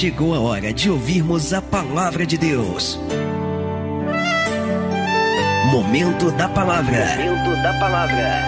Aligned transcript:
chegou 0.00 0.34
a 0.34 0.40
hora 0.40 0.72
de 0.72 0.88
ouvirmos 0.88 1.52
a 1.52 1.60
palavra 1.60 2.24
de 2.24 2.38
Deus. 2.38 2.98
Momento 5.70 6.30
da 6.30 6.48
palavra. 6.48 7.04
Momento 7.18 7.62
da 7.62 7.78
palavra. 7.78 8.40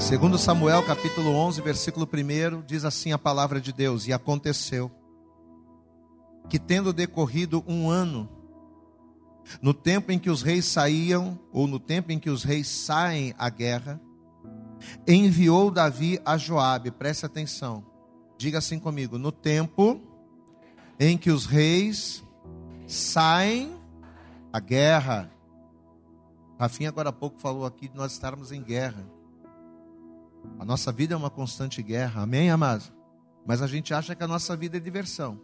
Segundo 0.00 0.38
Samuel, 0.38 0.82
capítulo 0.86 1.34
11, 1.34 1.60
versículo 1.60 2.08
1, 2.10 2.62
diz 2.62 2.86
assim 2.86 3.12
a 3.12 3.18
palavra 3.18 3.60
de 3.60 3.70
Deus: 3.70 4.06
E 4.06 4.14
aconteceu 4.14 4.90
que 6.48 6.58
tendo 6.58 6.90
decorrido 6.90 7.62
um 7.68 7.90
ano, 7.90 8.30
no 9.60 9.74
tempo 9.74 10.10
em 10.10 10.18
que 10.18 10.30
os 10.30 10.40
reis 10.40 10.64
saíam, 10.64 11.38
ou 11.52 11.66
no 11.66 11.78
tempo 11.78 12.12
em 12.12 12.18
que 12.18 12.30
os 12.30 12.44
reis 12.44 12.66
saem 12.66 13.34
à 13.36 13.50
guerra, 13.50 14.00
enviou 15.06 15.70
Davi 15.70 16.20
a 16.24 16.36
Joabe, 16.36 16.90
preste 16.90 17.26
atenção, 17.26 17.84
diga 18.36 18.58
assim 18.58 18.78
comigo, 18.78 19.18
no 19.18 19.32
tempo 19.32 20.00
em 20.98 21.16
que 21.16 21.30
os 21.30 21.46
reis 21.46 22.22
saem 22.86 23.74
à 24.52 24.60
guerra. 24.60 25.30
Rafinha 26.58 26.90
agora 26.90 27.08
há 27.08 27.12
pouco 27.12 27.40
falou 27.40 27.64
aqui 27.64 27.88
de 27.88 27.96
nós 27.96 28.12
estarmos 28.12 28.52
em 28.52 28.62
guerra. 28.62 29.04
A 30.58 30.64
nossa 30.64 30.92
vida 30.92 31.14
é 31.14 31.16
uma 31.16 31.30
constante 31.30 31.82
guerra, 31.82 32.22
amém, 32.22 32.50
amados? 32.50 32.92
Mas 33.46 33.62
a 33.62 33.66
gente 33.66 33.94
acha 33.94 34.14
que 34.14 34.22
a 34.22 34.28
nossa 34.28 34.56
vida 34.56 34.76
é 34.76 34.80
diversão. 34.80 35.40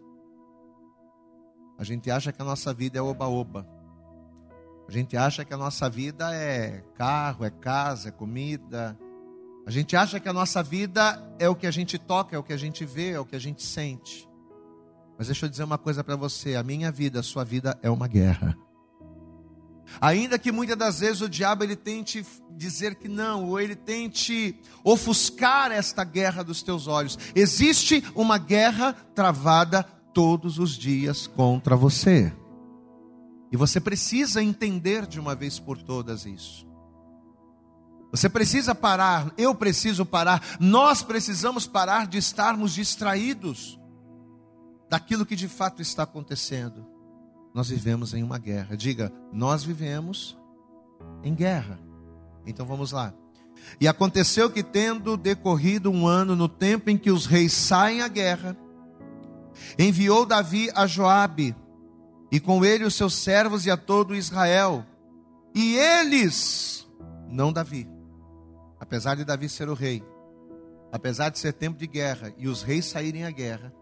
A 1.78 1.84
gente 1.84 2.10
acha 2.10 2.32
que 2.32 2.40
a 2.40 2.44
nossa 2.44 2.72
vida 2.72 2.98
é 2.98 3.02
oba-oba. 3.02 3.66
A 4.88 4.92
gente 4.92 5.16
acha 5.16 5.44
que 5.44 5.52
a 5.52 5.56
nossa 5.56 5.90
vida 5.90 6.34
é 6.34 6.82
carro, 6.94 7.44
é 7.44 7.50
casa, 7.50 8.08
é 8.08 8.12
comida. 8.12 8.96
A 9.66 9.70
gente 9.70 9.96
acha 9.96 10.20
que 10.20 10.28
a 10.28 10.32
nossa 10.32 10.62
vida 10.62 11.20
é 11.40 11.48
o 11.48 11.56
que 11.56 11.66
a 11.66 11.72
gente 11.72 11.98
toca, 11.98 12.36
é 12.36 12.38
o 12.38 12.42
que 12.42 12.52
a 12.52 12.56
gente 12.56 12.84
vê, 12.84 13.10
é 13.10 13.20
o 13.20 13.26
que 13.26 13.34
a 13.34 13.40
gente 13.40 13.64
sente. 13.64 14.28
Mas 15.18 15.26
deixa 15.26 15.44
eu 15.44 15.50
dizer 15.50 15.64
uma 15.64 15.76
coisa 15.76 16.04
para 16.04 16.14
você: 16.14 16.54
a 16.54 16.62
minha 16.62 16.92
vida, 16.92 17.18
a 17.18 17.22
sua 17.22 17.42
vida 17.42 17.76
é 17.82 17.90
uma 17.90 18.06
guerra. 18.06 18.56
Ainda 20.00 20.38
que 20.38 20.52
muitas 20.52 20.76
das 20.76 21.00
vezes 21.00 21.20
o 21.20 21.28
diabo 21.28 21.64
ele 21.64 21.76
tente 21.76 22.24
dizer 22.56 22.96
que 22.96 23.08
não, 23.08 23.48
ou 23.48 23.60
ele 23.60 23.74
tente 23.74 24.60
ofuscar 24.84 25.70
esta 25.72 26.04
guerra 26.04 26.42
dos 26.42 26.62
teus 26.62 26.86
olhos, 26.86 27.18
existe 27.34 28.04
uma 28.14 28.38
guerra 28.38 28.92
travada 29.14 29.82
todos 30.12 30.58
os 30.58 30.76
dias 30.76 31.26
contra 31.26 31.76
você. 31.76 32.32
E 33.50 33.56
você 33.56 33.80
precisa 33.80 34.42
entender 34.42 35.06
de 35.06 35.20
uma 35.20 35.34
vez 35.34 35.58
por 35.58 35.80
todas 35.80 36.26
isso. 36.26 36.65
Você 38.16 38.30
precisa 38.30 38.74
parar, 38.74 39.30
eu 39.36 39.54
preciso 39.54 40.06
parar, 40.06 40.42
nós 40.58 41.02
precisamos 41.02 41.66
parar 41.66 42.06
de 42.06 42.16
estarmos 42.16 42.72
distraídos 42.72 43.78
daquilo 44.88 45.26
que 45.26 45.36
de 45.36 45.46
fato 45.46 45.82
está 45.82 46.04
acontecendo. 46.04 46.86
Nós 47.52 47.68
vivemos 47.68 48.14
em 48.14 48.22
uma 48.22 48.38
guerra. 48.38 48.74
Diga, 48.74 49.12
nós 49.30 49.62
vivemos 49.62 50.34
em 51.22 51.34
guerra. 51.34 51.78
Então 52.46 52.64
vamos 52.64 52.90
lá. 52.90 53.12
E 53.78 53.86
aconteceu 53.86 54.48
que, 54.48 54.62
tendo 54.62 55.18
decorrido 55.18 55.90
um 55.90 56.06
ano 56.06 56.34
no 56.34 56.48
tempo 56.48 56.88
em 56.88 56.96
que 56.96 57.10
os 57.10 57.26
reis 57.26 57.52
saem 57.52 58.00
à 58.00 58.08
guerra, 58.08 58.56
enviou 59.78 60.24
Davi 60.24 60.70
a 60.74 60.86
Joabe, 60.86 61.54
e 62.32 62.40
com 62.40 62.64
ele 62.64 62.84
os 62.84 62.94
seus 62.94 63.14
servos 63.14 63.66
e 63.66 63.70
a 63.70 63.76
todo 63.76 64.14
Israel. 64.14 64.86
E 65.54 65.76
eles, 65.76 66.86
não 67.28 67.52
Davi, 67.52 67.95
apesar 68.86 69.16
de 69.16 69.24
Davi 69.24 69.48
ser 69.48 69.68
o 69.68 69.74
rei, 69.74 70.02
apesar 70.92 71.28
de 71.28 71.40
ser 71.40 71.52
tempo 71.52 71.76
de 71.76 71.88
guerra 71.88 72.32
e 72.38 72.46
os 72.46 72.62
reis 72.62 72.86
saírem 72.86 73.24
à 73.24 73.30
guerra, 73.30 73.72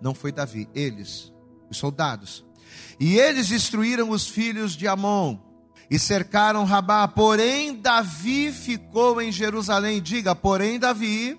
não 0.00 0.14
foi 0.14 0.30
Davi, 0.30 0.68
eles, 0.72 1.32
os 1.68 1.76
soldados. 1.76 2.44
E 2.98 3.18
eles 3.18 3.48
destruíram 3.48 4.10
os 4.10 4.28
filhos 4.28 4.76
de 4.76 4.86
Amon 4.86 5.38
e 5.90 5.98
cercaram 5.98 6.64
Rabá. 6.64 7.06
Porém, 7.08 7.74
Davi 7.74 8.52
ficou 8.52 9.20
em 9.20 9.32
Jerusalém. 9.32 10.00
Diga, 10.00 10.34
porém, 10.34 10.78
Davi 10.78 11.38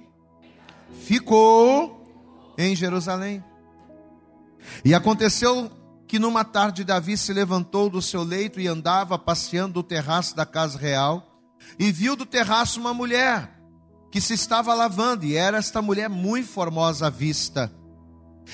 ficou 1.03 2.53
em 2.57 2.75
Jerusalém. 2.75 3.43
E 4.83 4.93
aconteceu 4.93 5.71
que 6.07 6.19
numa 6.19 6.43
tarde 6.43 6.83
Davi 6.83 7.17
se 7.17 7.33
levantou 7.33 7.89
do 7.89 8.01
seu 8.01 8.23
leito 8.23 8.59
e 8.59 8.67
andava 8.67 9.17
passeando 9.17 9.75
do 9.75 9.83
terraço 9.83 10.35
da 10.35 10.45
casa 10.45 10.77
real, 10.77 11.24
e 11.77 11.91
viu 11.91 12.15
do 12.15 12.25
terraço 12.25 12.79
uma 12.79 12.93
mulher 12.93 13.51
que 14.11 14.21
se 14.21 14.33
estava 14.33 14.73
lavando, 14.73 15.25
e 15.25 15.35
era 15.35 15.57
esta 15.57 15.81
mulher 15.81 16.09
muito 16.09 16.47
formosa 16.47 17.07
à 17.07 17.09
vista. 17.09 17.71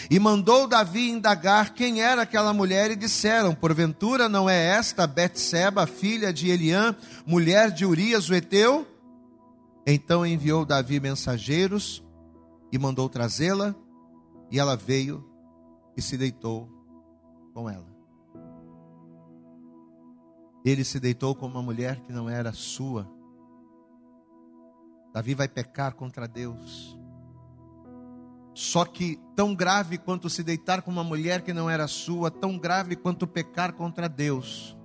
E 0.10 0.20
mandou 0.20 0.68
Davi 0.68 1.10
indagar 1.10 1.74
quem 1.74 2.02
era 2.02 2.24
aquela 2.24 2.54
mulher, 2.54 2.92
e 2.92 2.96
disseram: 2.96 3.54
Porventura 3.54 4.28
não 4.28 4.50
é 4.50 4.60
esta 4.70 5.06
Betseba, 5.06 5.86
filha 5.86 6.34
de 6.34 6.50
Eliã, 6.50 6.96
mulher 7.26 7.72
de 7.72 7.86
Urias 7.86 8.30
o 8.30 8.34
Eteu? 8.34 8.88
Então 9.86 10.26
enviou 10.26 10.66
Davi 10.66 11.00
mensageiros 11.00 12.04
e 12.72 12.78
mandou 12.78 13.10
trazê-la, 13.10 13.76
e 14.50 14.60
ela 14.60 14.76
veio 14.76 15.24
e 15.96 16.02
se 16.02 16.18
deitou 16.18 16.70
com 17.54 17.70
ela. 17.70 17.91
Ele 20.64 20.84
se 20.84 21.00
deitou 21.00 21.34
com 21.34 21.48
uma 21.48 21.62
mulher 21.62 22.02
que 22.02 22.14
não 22.14 22.30
era 22.30 22.54
sua. 22.54 23.10
Davi 25.14 25.34
vai 25.34 25.48
pecar 25.48 25.96
contra 25.96 26.28
Deus. 26.28 26.98
Só 28.54 28.86
que 28.86 29.20
tão 29.36 29.56
grave 29.56 29.98
quanto 29.98 30.30
se 30.30 30.44
deitar 30.44 30.82
com 30.82 30.92
uma 30.92 31.04
mulher 31.04 31.42
que 31.42 31.54
não 31.54 31.70
era 31.70 31.88
sua, 31.88 32.30
tão 32.30 32.58
grave 32.58 32.96
quanto 32.96 33.26
pecar 33.26 33.74
contra 33.74 34.08
Deus. 34.08 34.78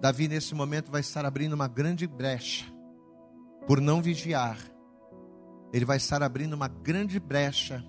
Davi 0.00 0.28
nesse 0.28 0.54
momento 0.54 0.90
vai 0.90 1.00
estar 1.00 1.26
abrindo 1.26 1.54
uma 1.54 1.66
grande 1.66 2.06
brecha 2.06 2.64
por 3.66 3.80
não 3.80 4.00
vigiar. 4.00 4.58
Ele 5.72 5.84
vai 5.84 5.96
estar 5.96 6.22
abrindo 6.22 6.54
uma 6.54 6.68
grande 6.68 7.18
brecha 7.18 7.84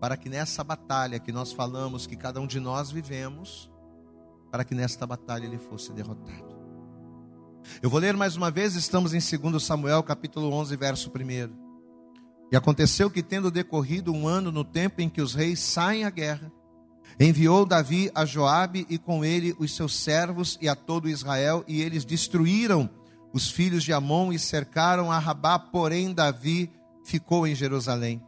para 0.00 0.16
que 0.16 0.28
nessa 0.28 0.62
batalha 0.62 1.18
que 1.18 1.32
nós 1.32 1.52
falamos 1.52 2.06
que 2.06 2.16
cada 2.16 2.40
um 2.40 2.46
de 2.46 2.60
nós 2.60 2.90
vivemos, 2.90 3.70
para 4.50 4.64
que 4.64 4.74
nesta 4.74 5.06
batalha 5.06 5.46
ele 5.46 5.58
fosse 5.58 5.92
derrotado. 5.92 6.56
Eu 7.82 7.90
vou 7.90 7.98
ler 7.98 8.16
mais 8.16 8.36
uma 8.36 8.50
vez, 8.50 8.74
estamos 8.74 9.12
em 9.12 9.38
2 9.38 9.62
Samuel, 9.62 10.02
capítulo 10.02 10.52
11, 10.52 10.76
verso 10.76 11.10
1. 11.10 11.66
E 12.50 12.56
aconteceu 12.56 13.10
que, 13.10 13.22
tendo 13.22 13.50
decorrido 13.50 14.12
um 14.12 14.28
ano 14.28 14.52
no 14.52 14.64
tempo 14.64 15.00
em 15.00 15.08
que 15.08 15.20
os 15.20 15.34
reis 15.34 15.58
saem 15.60 16.04
à 16.04 16.10
guerra, 16.10 16.52
enviou 17.18 17.66
Davi 17.66 18.10
a 18.14 18.24
Joabe 18.24 18.86
e 18.88 18.98
com 18.98 19.24
ele 19.24 19.54
os 19.58 19.74
seus 19.74 19.94
servos 19.96 20.58
e 20.60 20.68
a 20.68 20.76
todo 20.76 21.08
Israel, 21.08 21.64
e 21.66 21.82
eles 21.82 22.04
destruíram 22.04 22.88
os 23.32 23.50
filhos 23.50 23.82
de 23.82 23.92
Amon 23.92 24.32
e 24.32 24.38
cercaram 24.38 25.10
a 25.10 25.18
Rabá, 25.18 25.58
porém 25.58 26.14
Davi 26.14 26.70
ficou 27.04 27.46
em 27.46 27.54
Jerusalém. 27.54 28.22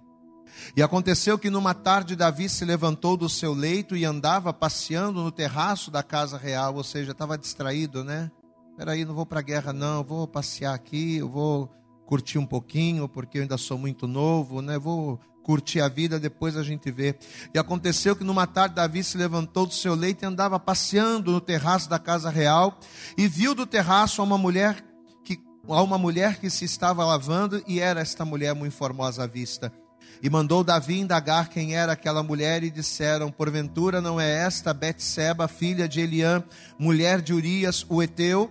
E 0.76 0.82
aconteceu 0.82 1.38
que 1.38 1.50
numa 1.50 1.74
tarde 1.74 2.16
Davi 2.16 2.48
se 2.48 2.64
levantou 2.64 3.16
do 3.16 3.28
seu 3.28 3.52
leito 3.52 3.96
e 3.96 4.04
andava 4.04 4.52
passeando 4.52 5.22
no 5.22 5.32
terraço 5.32 5.90
da 5.90 6.02
casa 6.02 6.36
real, 6.36 6.74
ou 6.74 6.84
seja, 6.84 7.12
estava 7.12 7.38
distraído, 7.38 8.04
né? 8.04 8.30
Peraí, 8.76 9.04
não 9.04 9.14
vou 9.14 9.26
para 9.26 9.40
a 9.40 9.42
guerra, 9.42 9.72
não, 9.72 10.04
vou 10.04 10.26
passear 10.26 10.74
aqui, 10.74 11.16
eu 11.16 11.28
vou 11.28 11.68
curtir 12.06 12.38
um 12.38 12.46
pouquinho, 12.46 13.08
porque 13.08 13.38
eu 13.38 13.42
ainda 13.42 13.58
sou 13.58 13.76
muito 13.76 14.06
novo, 14.06 14.62
né? 14.62 14.78
Vou 14.78 15.20
curtir 15.48 15.80
a 15.80 15.88
vida, 15.88 16.20
depois 16.20 16.56
a 16.56 16.62
gente 16.62 16.90
vê. 16.90 17.16
E 17.54 17.58
aconteceu 17.58 18.14
que 18.14 18.22
numa 18.22 18.46
tarde 18.46 18.74
Davi 18.74 19.02
se 19.02 19.16
levantou 19.16 19.66
do 19.66 19.72
seu 19.72 19.94
leito 19.94 20.22
e 20.22 20.26
andava 20.26 20.60
passeando 20.60 21.32
no 21.32 21.40
terraço 21.40 21.88
da 21.88 21.98
casa 21.98 22.28
real 22.28 22.78
e 23.16 23.26
viu 23.26 23.54
do 23.54 23.66
terraço 23.66 24.22
uma 24.22 24.36
mulher 24.36 24.84
que 25.24 25.42
uma 25.66 25.96
mulher 25.96 26.38
que 26.38 26.50
se 26.50 26.66
estava 26.66 27.02
lavando 27.04 27.62
e 27.66 27.80
era 27.80 28.00
esta 28.00 28.26
mulher 28.26 28.54
muito 28.54 28.76
formosa 28.76 29.24
à 29.24 29.26
vista. 29.26 29.72
E 30.22 30.28
mandou 30.28 30.64
Davi 30.64 30.98
indagar 30.98 31.48
quem 31.48 31.76
era 31.76 31.92
aquela 31.92 32.22
mulher, 32.22 32.62
e 32.62 32.70
disseram: 32.70 33.30
Porventura 33.30 34.00
não 34.00 34.20
é 34.20 34.28
esta 34.28 34.74
Betseba, 34.74 35.46
filha 35.48 35.88
de 35.88 36.00
Eliã, 36.00 36.42
mulher 36.78 37.20
de 37.20 37.32
Urias, 37.32 37.86
o 37.88 38.02
Eteu? 38.02 38.50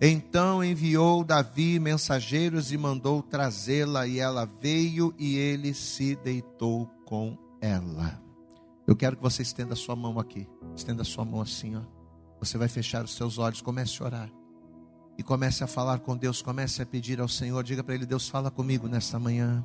Então 0.00 0.62
enviou 0.62 1.24
Davi 1.24 1.78
mensageiros 1.78 2.70
e 2.70 2.76
mandou 2.76 3.22
trazê-la, 3.22 4.06
e 4.06 4.18
ela 4.18 4.44
veio 4.60 5.14
e 5.18 5.36
ele 5.36 5.72
se 5.72 6.16
deitou 6.16 6.86
com 7.06 7.36
ela. 7.60 8.20
Eu 8.86 8.94
quero 8.94 9.16
que 9.16 9.22
você 9.22 9.42
estenda 9.42 9.72
a 9.72 9.76
sua 9.76 9.96
mão 9.96 10.18
aqui. 10.18 10.46
Estenda 10.76 11.02
a 11.02 11.04
sua 11.04 11.24
mão 11.24 11.40
assim, 11.40 11.76
ó. 11.76 11.82
Você 12.38 12.58
vai 12.58 12.68
fechar 12.68 13.04
os 13.04 13.14
seus 13.16 13.38
olhos, 13.38 13.62
comece 13.62 14.02
a 14.02 14.06
orar. 14.06 14.30
E 15.18 15.22
comece 15.22 15.64
a 15.64 15.66
falar 15.66 16.00
com 16.00 16.16
Deus, 16.16 16.42
comece 16.42 16.82
a 16.82 16.86
pedir 16.86 17.20
ao 17.20 17.28
Senhor. 17.28 17.64
Diga 17.64 17.82
para 17.82 17.94
Ele: 17.94 18.04
Deus, 18.04 18.28
fala 18.28 18.50
comigo 18.50 18.86
nesta 18.86 19.18
manhã. 19.18 19.64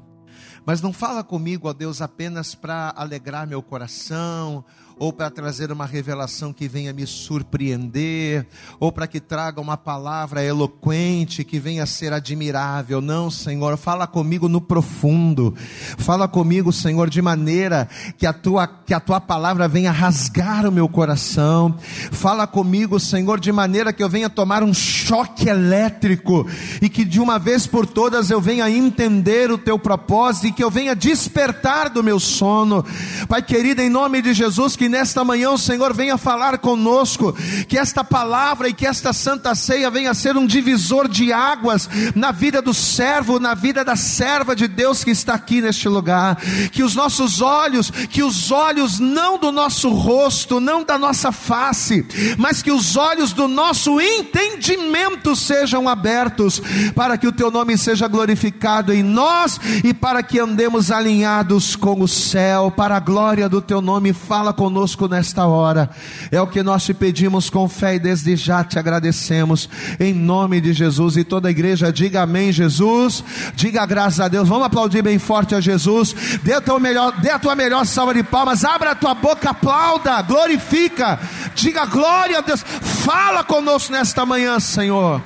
Mas 0.66 0.81
não 0.81 0.94
fala 0.94 1.24
comigo, 1.24 1.68
ó 1.68 1.74
Deus, 1.74 2.01
apenas 2.01 2.54
para 2.56 2.94
alegrar 2.95 3.48
meu 3.48 3.62
coração, 3.62 4.63
ou 5.01 5.12
para 5.12 5.31
trazer 5.31 5.71
uma 5.71 5.88
revelação 5.88 6.53
que 6.53 6.68
venha 6.68 6.94
me 6.94 7.07
surpreender, 7.07 8.45
ou 8.80 8.92
para 8.92 9.07
que 9.07 9.19
traga 9.19 9.59
uma 9.59 9.75
palavra 9.75 10.44
eloquente 10.44 11.44
que 11.44 11.59
venha 11.59 11.88
ser 11.88 12.13
admirável. 12.13 13.01
Não, 13.01 13.31
Senhor, 13.31 13.77
fala 13.77 14.06
comigo 14.06 14.48
no 14.48 14.62
profundo. 14.62 15.56
Fala 15.98 16.27
comigo, 16.27 16.71
Senhor, 16.71 17.09
de 17.09 17.19
maneira 17.19 17.89
que 18.15 18.27
a 18.27 18.31
tua 18.31 18.68
que 18.68 18.94
a 18.94 19.00
tua 19.00 19.19
palavra 19.19 19.68
venha 19.68 19.92
rasgar 19.92 20.68
o 20.68 20.71
meu 20.71 20.88
coração. 20.88 21.75
Fala 22.12 22.45
comigo, 22.45 23.00
Senhor, 23.00 23.39
de 23.39 23.51
maneira 23.51 23.92
que 23.92 24.03
eu 24.03 24.09
venha 24.09 24.30
tomar 24.30 24.62
um 24.62 24.71
choque 24.74 25.50
elétrico 25.50 26.45
e 26.80 26.88
que 26.88 27.03
de 27.03 27.19
uma 27.19 27.39
vez 27.39 27.65
por 27.65 27.88
todas 27.88 28.30
eu 28.30 28.39
venha 28.39 28.69
entender 28.69 29.50
o 29.50 29.57
teu 29.57 29.80
propósito 29.80 30.45
e 30.45 30.51
que 30.51 30.63
eu 30.63 30.69
venha 30.69 30.95
despertar 30.95 31.89
do 31.89 32.03
meu 32.03 32.19
sono. 32.19 32.86
Pai 33.27 33.42
querido, 33.42 33.81
em 33.81 33.89
nome 33.89 34.21
de 34.21 34.31
Jesus, 34.36 34.75
que 34.75 34.90
nesta 34.91 35.23
manhã 35.23 35.49
o 35.49 35.57
Senhor 35.57 35.93
venha 35.93 36.17
falar 36.17 36.57
conosco, 36.59 37.33
que 37.67 37.77
esta 37.77 38.03
palavra 38.03 38.67
e 38.67 38.73
que 38.73 38.85
esta 38.85 39.13
santa 39.13 39.55
ceia 39.55 39.89
venha 39.89 40.13
ser 40.13 40.35
um 40.35 40.45
divisor 40.45 41.07
de 41.07 41.31
águas 41.31 41.89
na 42.13 42.31
vida 42.31 42.61
do 42.61 42.73
servo, 42.73 43.39
na 43.39 43.55
vida 43.55 43.83
da 43.83 43.95
serva 43.95 44.55
de 44.55 44.67
Deus 44.67 45.03
que 45.03 45.11
está 45.11 45.33
aqui 45.33 45.61
neste 45.61 45.88
lugar. 45.88 46.35
Que 46.71 46.83
os 46.83 46.95
nossos 46.95 47.41
olhos, 47.41 47.89
que 47.89 48.21
os 48.21 48.51
olhos 48.51 48.99
não 48.99 49.39
do 49.39 49.51
nosso 49.51 49.89
rosto, 49.89 50.59
não 50.59 50.83
da 50.83 50.97
nossa 50.97 51.31
face, 51.31 52.05
mas 52.38 52.61
que 52.61 52.71
os 52.71 52.97
olhos 52.97 53.31
do 53.31 53.47
nosso 53.47 53.99
entendimento 54.01 55.35
sejam 55.35 55.88
abertos, 55.88 56.61
para 56.93 57.17
que 57.17 57.27
o 57.27 57.31
teu 57.31 57.49
nome 57.49 57.77
seja 57.77 58.07
glorificado 58.07 58.93
em 58.93 59.01
nós 59.01 59.59
e 59.83 59.93
para 59.93 60.21
que 60.21 60.38
andemos 60.38 60.91
alinhados 60.91 61.77
com 61.77 62.01
o 62.01 62.07
céu, 62.07 62.69
para 62.69 62.97
a 62.97 62.99
glória 62.99 63.47
do 63.47 63.61
teu 63.61 63.81
nome. 63.81 64.11
Fala 64.11 64.51
conosco 64.51 64.81
conosco 64.81 65.07
nesta 65.07 65.45
hora. 65.45 65.89
É 66.31 66.42
o 66.42 66.48
que 66.48 66.63
nós 66.63 66.83
te 66.83 66.94
pedimos 66.94 67.50
com 67.50 67.69
fé 67.69 67.95
e 67.95 68.00
desde 68.00 68.36
já 68.36 68.63
te 68.63 68.80
agradecemos. 68.80 69.69
Em 70.00 70.13
nome 70.13 70.60
de 70.60 70.74
Jesus. 70.74 71.18
E 71.18 71.24
toda 71.24 71.48
a 71.48 71.51
igreja 71.51 71.92
diga 71.92 72.24
amém, 72.24 72.51
Jesus. 72.51 73.24
Diga 73.56 73.86
graças 73.86 74.19
a 74.19 74.28
Deus. 74.28 74.50
Vamos 74.50 74.66
aplaudir 74.66 75.04
bem 75.04 75.19
forte 75.19 75.54
a 75.54 75.62
Jesus. 75.62 76.16
Dê 76.44 76.54
a 76.54 76.80
melhor, 76.80 77.12
dê 77.22 77.30
a 77.30 77.38
tua 77.38 77.56
melhor 77.56 77.86
salva 77.86 78.13
de 78.13 78.24
palmas. 78.24 78.66
Abra 78.66 78.92
a 78.92 78.95
tua 78.95 79.13
boca, 79.13 79.51
aplauda, 79.51 80.22
glorifica. 80.24 81.19
Diga 81.54 81.86
glória 81.86 82.39
a 82.39 82.42
Deus. 82.42 82.63
Fala 82.63 83.44
conosco 83.44 83.92
nesta 83.92 84.25
manhã, 84.25 84.60
Senhor. 84.60 85.22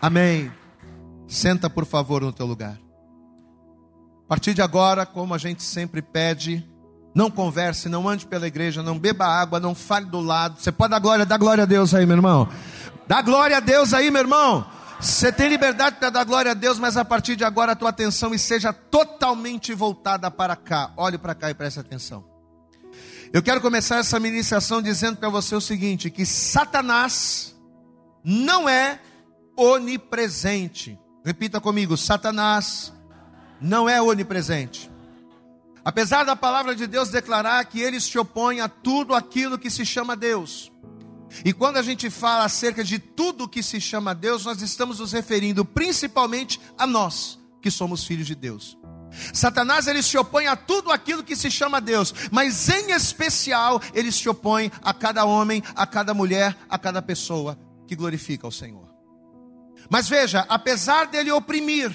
Amém. 0.00 0.52
Senta, 1.26 1.70
por 1.70 1.86
favor, 1.86 2.22
no 2.22 2.32
teu 2.32 2.46
lugar. 2.46 2.78
A 4.24 4.28
partir 4.28 4.52
de 4.52 4.60
agora, 4.60 5.06
como 5.06 5.32
a 5.32 5.38
gente 5.38 5.62
sempre 5.62 6.02
pede, 6.02 6.64
não 7.18 7.32
converse, 7.32 7.88
não 7.88 8.08
ande 8.08 8.24
pela 8.24 8.46
igreja, 8.46 8.80
não 8.80 8.96
beba 8.96 9.26
água, 9.26 9.58
não 9.58 9.74
fale 9.74 10.06
do 10.06 10.20
lado. 10.20 10.60
Você 10.60 10.70
pode 10.70 10.92
dar 10.92 11.00
glória, 11.00 11.26
dá 11.26 11.36
glória 11.36 11.64
a 11.64 11.66
Deus 11.66 11.92
aí, 11.92 12.06
meu 12.06 12.14
irmão. 12.14 12.48
Dá 13.08 13.20
glória 13.20 13.56
a 13.56 13.60
Deus 13.60 13.92
aí, 13.92 14.08
meu 14.08 14.22
irmão. 14.22 14.64
Você 15.00 15.32
tem 15.32 15.48
liberdade 15.48 15.96
para 15.96 16.10
dar 16.10 16.22
glória 16.22 16.52
a 16.52 16.54
Deus, 16.54 16.78
mas 16.78 16.96
a 16.96 17.04
partir 17.04 17.34
de 17.34 17.42
agora 17.42 17.72
a 17.72 17.74
tua 17.74 17.88
atenção 17.88 18.32
esteja 18.32 18.72
totalmente 18.72 19.74
voltada 19.74 20.30
para 20.30 20.54
cá. 20.54 20.92
Olhe 20.96 21.18
para 21.18 21.34
cá 21.34 21.50
e 21.50 21.54
preste 21.54 21.80
atenção. 21.80 22.24
Eu 23.32 23.42
quero 23.42 23.60
começar 23.60 23.96
essa 23.96 24.20
ministração 24.20 24.80
dizendo 24.80 25.16
para 25.16 25.28
você 25.28 25.56
o 25.56 25.60
seguinte: 25.60 26.10
que 26.10 26.24
Satanás 26.24 27.52
não 28.22 28.68
é 28.68 29.00
onipresente. 29.56 30.96
Repita 31.24 31.60
comigo: 31.60 31.96
Satanás 31.96 32.92
não 33.60 33.88
é 33.88 34.00
onipresente. 34.00 34.88
Apesar 35.88 36.22
da 36.22 36.36
palavra 36.36 36.76
de 36.76 36.86
Deus 36.86 37.08
declarar 37.08 37.64
que 37.64 37.80
ele 37.80 37.98
se 37.98 38.18
opõe 38.18 38.60
a 38.60 38.68
tudo 38.68 39.14
aquilo 39.14 39.58
que 39.58 39.70
se 39.70 39.86
chama 39.86 40.14
Deus. 40.14 40.70
E 41.42 41.50
quando 41.50 41.78
a 41.78 41.82
gente 41.82 42.10
fala 42.10 42.44
acerca 42.44 42.84
de 42.84 42.98
tudo 42.98 43.48
que 43.48 43.62
se 43.62 43.80
chama 43.80 44.14
Deus, 44.14 44.44
nós 44.44 44.60
estamos 44.60 44.98
nos 44.98 45.12
referindo 45.12 45.64
principalmente 45.64 46.60
a 46.76 46.86
nós, 46.86 47.38
que 47.62 47.70
somos 47.70 48.04
filhos 48.04 48.26
de 48.26 48.34
Deus. 48.34 48.76
Satanás 49.32 49.86
ele 49.86 50.02
se 50.02 50.18
opõe 50.18 50.46
a 50.46 50.56
tudo 50.56 50.92
aquilo 50.92 51.24
que 51.24 51.34
se 51.34 51.50
chama 51.50 51.80
Deus, 51.80 52.12
mas 52.30 52.68
em 52.68 52.90
especial 52.90 53.80
ele 53.94 54.12
se 54.12 54.28
opõe 54.28 54.70
a 54.82 54.92
cada 54.92 55.24
homem, 55.24 55.62
a 55.74 55.86
cada 55.86 56.12
mulher, 56.12 56.54
a 56.68 56.78
cada 56.78 57.00
pessoa 57.00 57.58
que 57.86 57.96
glorifica 57.96 58.46
o 58.46 58.52
Senhor. 58.52 58.94
Mas 59.88 60.06
veja, 60.06 60.44
apesar 60.50 61.06
dele 61.06 61.32
oprimir, 61.32 61.90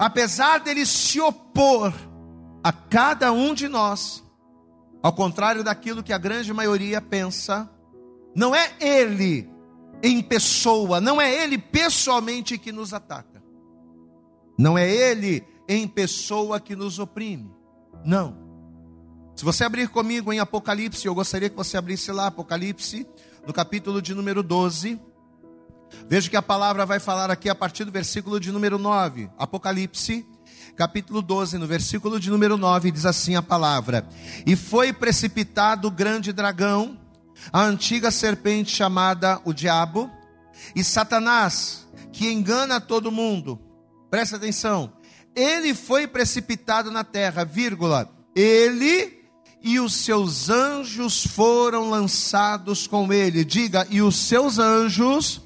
apesar 0.00 0.58
dele 0.58 0.84
se 0.84 1.20
opor, 1.20 1.94
a 2.68 2.72
cada 2.72 3.32
um 3.32 3.54
de 3.54 3.66
nós, 3.66 4.22
ao 5.02 5.10
contrário 5.10 5.64
daquilo 5.64 6.02
que 6.02 6.12
a 6.12 6.18
grande 6.18 6.52
maioria 6.52 7.00
pensa, 7.00 7.66
não 8.36 8.54
é 8.54 8.74
ele 8.78 9.50
em 10.02 10.20
pessoa, 10.20 11.00
não 11.00 11.18
é 11.18 11.32
ele 11.32 11.56
pessoalmente 11.56 12.58
que 12.58 12.70
nos 12.70 12.92
ataca, 12.92 13.42
não 14.58 14.76
é 14.76 14.86
ele 14.86 15.42
em 15.66 15.88
pessoa 15.88 16.60
que 16.60 16.76
nos 16.76 16.98
oprime, 16.98 17.50
não. 18.04 18.36
Se 19.34 19.46
você 19.46 19.64
abrir 19.64 19.88
comigo 19.88 20.30
em 20.30 20.38
Apocalipse, 20.38 21.06
eu 21.06 21.14
gostaria 21.14 21.48
que 21.48 21.56
você 21.56 21.78
abrisse 21.78 22.12
lá, 22.12 22.26
Apocalipse, 22.26 23.08
no 23.46 23.52
capítulo 23.54 24.02
de 24.02 24.14
número 24.14 24.42
12. 24.42 25.00
Veja 26.06 26.28
que 26.28 26.36
a 26.36 26.42
palavra 26.42 26.84
vai 26.84 27.00
falar 27.00 27.30
aqui 27.30 27.48
a 27.48 27.54
partir 27.54 27.84
do 27.84 27.90
versículo 27.90 28.38
de 28.38 28.52
número 28.52 28.78
9. 28.78 29.30
Apocalipse, 29.38 30.26
capítulo 30.78 31.20
12, 31.20 31.58
no 31.58 31.66
versículo 31.66 32.20
de 32.20 32.30
número 32.30 32.56
9, 32.56 32.92
diz 32.92 33.04
assim 33.04 33.34
a 33.34 33.42
palavra: 33.42 34.06
E 34.46 34.54
foi 34.54 34.92
precipitado 34.92 35.88
o 35.88 35.90
grande 35.90 36.32
dragão, 36.32 36.96
a 37.52 37.64
antiga 37.64 38.12
serpente 38.12 38.76
chamada 38.76 39.40
o 39.44 39.52
diabo, 39.52 40.08
e 40.76 40.84
Satanás, 40.84 41.84
que 42.12 42.30
engana 42.30 42.80
todo 42.80 43.10
mundo. 43.10 43.60
Presta 44.08 44.36
atenção. 44.36 44.92
Ele 45.34 45.74
foi 45.74 46.06
precipitado 46.06 46.92
na 46.92 47.02
terra, 47.02 47.44
vírgula. 47.44 48.08
Ele 48.34 49.18
e 49.60 49.80
os 49.80 49.94
seus 49.94 50.48
anjos 50.48 51.26
foram 51.26 51.90
lançados 51.90 52.86
com 52.86 53.12
ele. 53.12 53.44
Diga, 53.44 53.84
e 53.90 54.00
os 54.00 54.14
seus 54.14 54.60
anjos, 54.60 55.40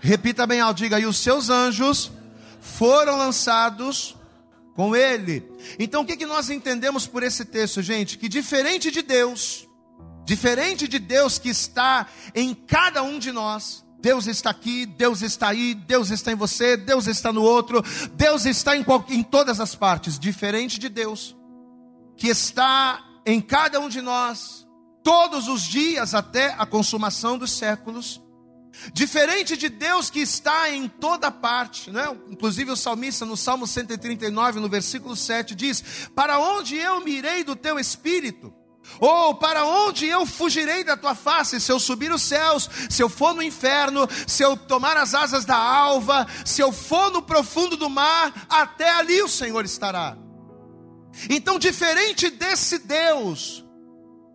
repita 0.00 0.46
bem 0.46 0.60
alto, 0.60 0.76
diga, 0.76 1.00
e 1.00 1.06
os 1.06 1.16
seus 1.16 1.48
anjos 1.48 2.12
foram 2.60 3.16
lançados 3.16 4.14
com 4.74 4.94
Ele. 4.94 5.48
Então 5.78 6.02
o 6.02 6.06
que, 6.06 6.16
que 6.16 6.26
nós 6.26 6.50
entendemos 6.50 7.06
por 7.06 7.22
esse 7.22 7.44
texto, 7.44 7.80
gente? 7.80 8.18
Que 8.18 8.28
diferente 8.28 8.90
de 8.90 9.02
Deus, 9.02 9.68
diferente 10.24 10.88
de 10.88 10.98
Deus 10.98 11.38
que 11.38 11.48
está 11.48 12.08
em 12.34 12.54
cada 12.54 13.02
um 13.02 13.18
de 13.18 13.32
nós, 13.32 13.84
Deus 14.00 14.26
está 14.26 14.50
aqui, 14.50 14.84
Deus 14.84 15.22
está 15.22 15.48
aí, 15.48 15.74
Deus 15.74 16.10
está 16.10 16.30
em 16.30 16.34
você, 16.34 16.76
Deus 16.76 17.06
está 17.06 17.32
no 17.32 17.42
outro, 17.42 17.82
Deus 18.12 18.44
está 18.44 18.76
em, 18.76 18.84
em 19.08 19.22
todas 19.22 19.60
as 19.60 19.74
partes, 19.74 20.18
diferente 20.18 20.78
de 20.78 20.90
Deus, 20.90 21.34
que 22.16 22.28
está 22.28 23.02
em 23.24 23.40
cada 23.40 23.80
um 23.80 23.88
de 23.88 24.02
nós, 24.02 24.68
todos 25.02 25.48
os 25.48 25.62
dias 25.62 26.14
até 26.14 26.54
a 26.58 26.66
consumação 26.66 27.38
dos 27.38 27.52
séculos, 27.52 28.20
Diferente 28.92 29.56
de 29.56 29.68
Deus 29.68 30.10
que 30.10 30.20
está 30.20 30.70
em 30.70 30.88
toda 30.88 31.30
parte, 31.30 31.90
né? 31.90 32.04
inclusive 32.28 32.70
o 32.70 32.76
salmista 32.76 33.24
no 33.24 33.36
Salmo 33.36 33.66
139, 33.66 34.60
no 34.60 34.68
versículo 34.68 35.16
7, 35.16 35.54
diz: 35.54 36.08
Para 36.14 36.38
onde 36.38 36.76
eu 36.76 37.00
mirei 37.00 37.44
do 37.44 37.56
teu 37.56 37.78
espírito? 37.78 38.52
Ou 39.00 39.34
para 39.34 39.64
onde 39.64 40.06
eu 40.06 40.26
fugirei 40.26 40.84
da 40.84 40.96
tua 40.96 41.14
face? 41.14 41.60
Se 41.60 41.72
eu 41.72 41.80
subir 41.80 42.12
os 42.12 42.22
céus, 42.22 42.68
se 42.90 43.02
eu 43.02 43.08
for 43.08 43.34
no 43.34 43.42
inferno, 43.42 44.06
se 44.26 44.42
eu 44.42 44.56
tomar 44.56 44.96
as 44.96 45.14
asas 45.14 45.44
da 45.44 45.56
alva, 45.56 46.26
se 46.44 46.60
eu 46.60 46.70
for 46.70 47.10
no 47.10 47.22
profundo 47.22 47.76
do 47.76 47.88
mar, 47.88 48.46
até 48.48 48.90
ali 48.90 49.22
o 49.22 49.28
Senhor 49.28 49.64
estará. 49.64 50.18
Então, 51.30 51.58
diferente 51.58 52.28
desse 52.28 52.78
Deus, 52.78 53.64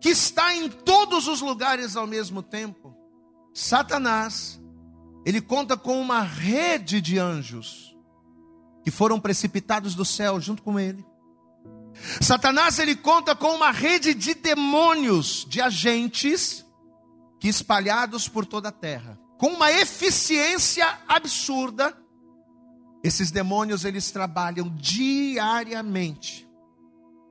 que 0.00 0.08
está 0.08 0.54
em 0.54 0.68
todos 0.68 1.28
os 1.28 1.40
lugares 1.40 1.94
ao 1.94 2.06
mesmo 2.06 2.42
tempo, 2.42 2.89
Satanás, 3.52 4.60
ele 5.24 5.40
conta 5.40 5.76
com 5.76 6.00
uma 6.00 6.22
rede 6.22 7.00
de 7.00 7.18
anjos 7.18 7.96
que 8.82 8.90
foram 8.90 9.20
precipitados 9.20 9.94
do 9.94 10.04
céu 10.04 10.40
junto 10.40 10.62
com 10.62 10.78
ele. 10.78 11.04
Satanás 12.20 12.78
ele 12.78 12.94
conta 12.94 13.34
com 13.34 13.54
uma 13.54 13.70
rede 13.70 14.14
de 14.14 14.34
demônios, 14.34 15.44
de 15.48 15.60
agentes 15.60 16.64
que 17.38 17.48
espalhados 17.48 18.28
por 18.28 18.46
toda 18.46 18.68
a 18.68 18.72
terra, 18.72 19.18
com 19.38 19.48
uma 19.48 19.70
eficiência 19.70 20.86
absurda. 21.08 21.96
Esses 23.02 23.30
demônios 23.30 23.84
eles 23.84 24.10
trabalham 24.10 24.68
diariamente 24.76 26.48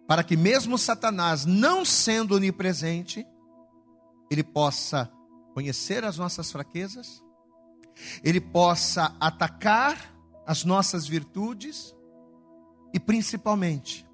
para 0.07 0.23
que 0.23 0.35
mesmo 0.35 0.75
Satanás, 0.75 1.45
não 1.45 1.85
sendo 1.85 2.35
onipresente, 2.35 3.27
ele 4.31 4.43
possa 4.43 5.07
conhecer 5.59 6.05
as 6.05 6.17
nossas 6.17 6.49
fraquezas, 6.49 7.21
ele 8.23 8.39
possa 8.39 9.13
atacar 9.19 10.15
as 10.47 10.63
nossas 10.63 11.05
virtudes 11.05 11.93
e 12.93 12.99
principalmente 12.99 14.07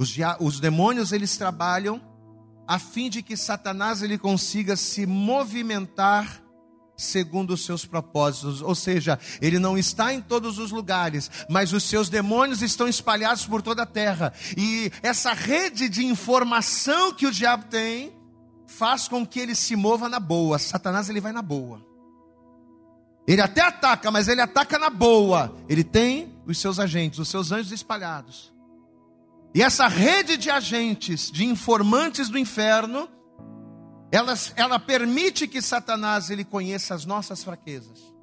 os, 0.00 0.16
os 0.40 0.60
demônios 0.60 1.12
eles 1.12 1.36
trabalham 1.36 2.00
a 2.66 2.78
fim 2.78 3.10
de 3.10 3.22
que 3.22 3.36
Satanás 3.36 4.02
ele 4.02 4.16
consiga 4.16 4.74
se 4.74 5.04
movimentar 5.04 6.42
segundo 6.96 7.52
os 7.52 7.62
seus 7.62 7.84
propósitos, 7.84 8.62
ou 8.62 8.74
seja, 8.74 9.18
ele 9.42 9.58
não 9.58 9.76
está 9.76 10.14
em 10.14 10.22
todos 10.22 10.58
os 10.58 10.70
lugares, 10.70 11.30
mas 11.50 11.74
os 11.74 11.82
seus 11.82 12.08
demônios 12.08 12.62
estão 12.62 12.88
espalhados 12.88 13.44
por 13.44 13.60
toda 13.60 13.82
a 13.82 13.86
terra. 13.86 14.32
E 14.56 14.90
essa 15.02 15.34
rede 15.34 15.90
de 15.90 16.06
informação 16.06 17.12
que 17.12 17.26
o 17.26 17.32
diabo 17.32 17.66
tem 17.66 18.23
faz 18.74 19.06
com 19.06 19.24
que 19.24 19.38
ele 19.38 19.54
se 19.54 19.76
mova 19.76 20.08
na 20.08 20.18
boa. 20.18 20.58
Satanás 20.58 21.08
ele 21.08 21.20
vai 21.20 21.32
na 21.32 21.42
boa. 21.42 21.80
Ele 23.26 23.40
até 23.40 23.62
ataca, 23.62 24.10
mas 24.10 24.28
ele 24.28 24.40
ataca 24.40 24.78
na 24.78 24.90
boa. 24.90 25.56
Ele 25.68 25.84
tem 25.84 26.34
os 26.46 26.58
seus 26.58 26.78
agentes, 26.78 27.18
os 27.18 27.28
seus 27.28 27.52
anjos 27.52 27.72
espalhados. 27.72 28.52
E 29.54 29.62
essa 29.62 29.86
rede 29.86 30.36
de 30.36 30.50
agentes, 30.50 31.30
de 31.30 31.44
informantes 31.44 32.28
do 32.28 32.36
inferno, 32.36 33.08
ela, 34.10 34.34
ela 34.56 34.78
permite 34.78 35.46
que 35.46 35.62
Satanás 35.62 36.28
ele 36.28 36.44
conheça 36.44 36.94
as 36.94 37.04
nossas 37.04 37.42
fraquezas. 37.42 38.13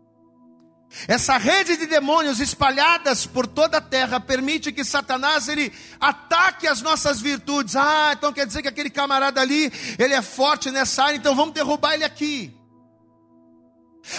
Essa 1.07 1.37
rede 1.37 1.77
de 1.77 1.85
demônios 1.85 2.39
espalhadas 2.39 3.25
por 3.25 3.47
toda 3.47 3.77
a 3.77 3.81
terra 3.81 4.19
permite 4.19 4.71
que 4.71 4.83
Satanás 4.83 5.47
ele 5.47 5.71
ataque 5.99 6.67
as 6.67 6.81
nossas 6.81 7.21
virtudes. 7.21 7.75
Ah, 7.75 8.11
então 8.13 8.33
quer 8.33 8.45
dizer 8.45 8.61
que 8.61 8.67
aquele 8.67 8.89
camarada 8.89 9.39
ali, 9.39 9.71
ele 9.97 10.13
é 10.13 10.21
forte 10.21 10.69
nessa 10.69 11.05
área, 11.05 11.17
então 11.17 11.35
vamos 11.35 11.53
derrubar 11.53 11.93
ele 11.93 12.03
aqui. 12.03 12.53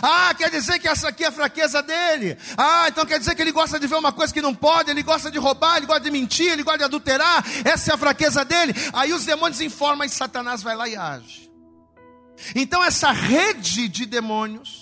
Ah, 0.01 0.33
quer 0.37 0.51
dizer 0.51 0.79
que 0.79 0.89
essa 0.89 1.09
aqui 1.09 1.25
é 1.25 1.27
a 1.27 1.33
fraqueza 1.33 1.83
dele. 1.83 2.39
Ah, 2.57 2.87
então 2.89 3.05
quer 3.05 3.19
dizer 3.19 3.35
que 3.35 3.43
ele 3.43 3.53
gosta 3.53 3.79
de 3.79 3.87
ver 3.87 3.97
uma 3.97 4.13
coisa 4.13 4.33
que 4.33 4.41
não 4.41 4.55
pode, 4.55 4.91
ele 4.91 5.03
gosta 5.03 5.31
de 5.31 5.39
roubar, 5.39 5.77
ele 5.77 5.87
gosta 5.87 6.03
de 6.03 6.11
mentir, 6.11 6.51
ele 6.51 6.63
gosta 6.63 6.79
de 6.79 6.85
adulterar. 6.85 7.45
Essa 7.65 7.91
é 7.93 7.95
a 7.95 7.99
fraqueza 7.99 8.45
dele. 8.45 8.75
Aí 8.93 9.13
os 9.13 9.25
demônios 9.25 9.61
informam 9.61 10.07
e 10.07 10.09
Satanás 10.09 10.63
vai 10.63 10.77
lá 10.77 10.89
e 10.89 10.97
age. 10.97 11.51
Então 12.55 12.83
essa 12.83 13.11
rede 13.11 13.89
de 13.89 14.07
demônios 14.07 14.82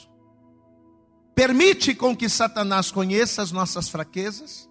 permite 1.40 1.94
com 1.94 2.14
que 2.14 2.28
Satanás 2.28 2.90
conheça 2.90 3.40
as 3.40 3.50
nossas 3.50 3.88
fraquezas, 3.88 4.68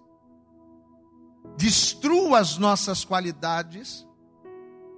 destrua 1.56 2.38
as 2.38 2.58
nossas 2.58 3.04
qualidades, 3.04 4.06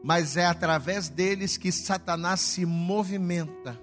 mas 0.05 0.37
é 0.37 0.45
através 0.45 1.09
deles 1.09 1.57
que 1.57 1.73
Satanás 1.73 2.41
se 2.41 2.67
movimenta 2.67 3.81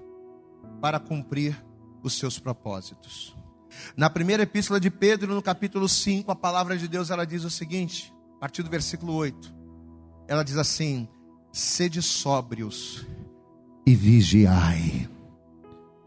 para 0.79 0.99
cumprir 0.99 1.59
os 2.03 2.13
seus 2.13 2.37
propósitos. 2.37 3.35
Na 3.97 4.07
primeira 4.07 4.43
epístola 4.43 4.79
de 4.79 4.91
Pedro, 4.91 5.33
no 5.33 5.41
capítulo 5.41 5.89
5, 5.89 6.31
a 6.31 6.35
palavra 6.35 6.77
de 6.77 6.87
Deus 6.87 7.09
ela 7.09 7.25
diz 7.25 7.43
o 7.43 7.49
seguinte, 7.49 8.13
a 8.35 8.39
partir 8.41 8.61
do 8.61 8.69
versículo 8.69 9.15
8. 9.15 9.51
Ela 10.27 10.43
diz 10.43 10.57
assim: 10.57 11.09
Sede 11.51 12.03
sóbrios 12.03 13.03
e 13.83 13.95
vigiai. 13.95 15.09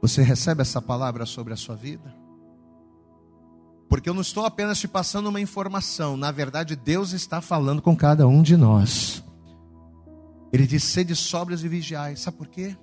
Você 0.03 0.21
recebe 0.21 0.63
essa 0.63 0.83
palavra 0.83 1.25
sobre 1.25 1.53
a 1.53 1.57
sua 1.57 1.77
vida? 1.77 2.13
Porque 3.89 4.09
eu 4.09 4.15
não 4.15 4.21
estou 4.21 4.45
apenas 4.45 4.81
te 4.81 4.89
passando 4.89 5.29
uma 5.29 5.41
informação, 5.41 6.17
na 6.17 6.33
verdade, 6.33 6.75
Deus 6.75 7.13
está 7.13 7.41
falando 7.41 7.81
com 7.81 7.97
cada 7.97 8.27
um 8.27 8.43
de 8.43 8.57
nós. 8.57 9.23
Ele 10.53 10.67
diz: 10.67 10.83
sede 10.83 11.15
sóbrios 11.15 11.63
e 11.63 11.69
vigiai. 11.69 12.17
Sabe 12.17 12.37
por 12.37 12.49
quê? 12.49 12.77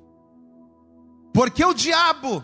Porque 1.34 1.64
o 1.66 1.74
diabo, 1.74 2.44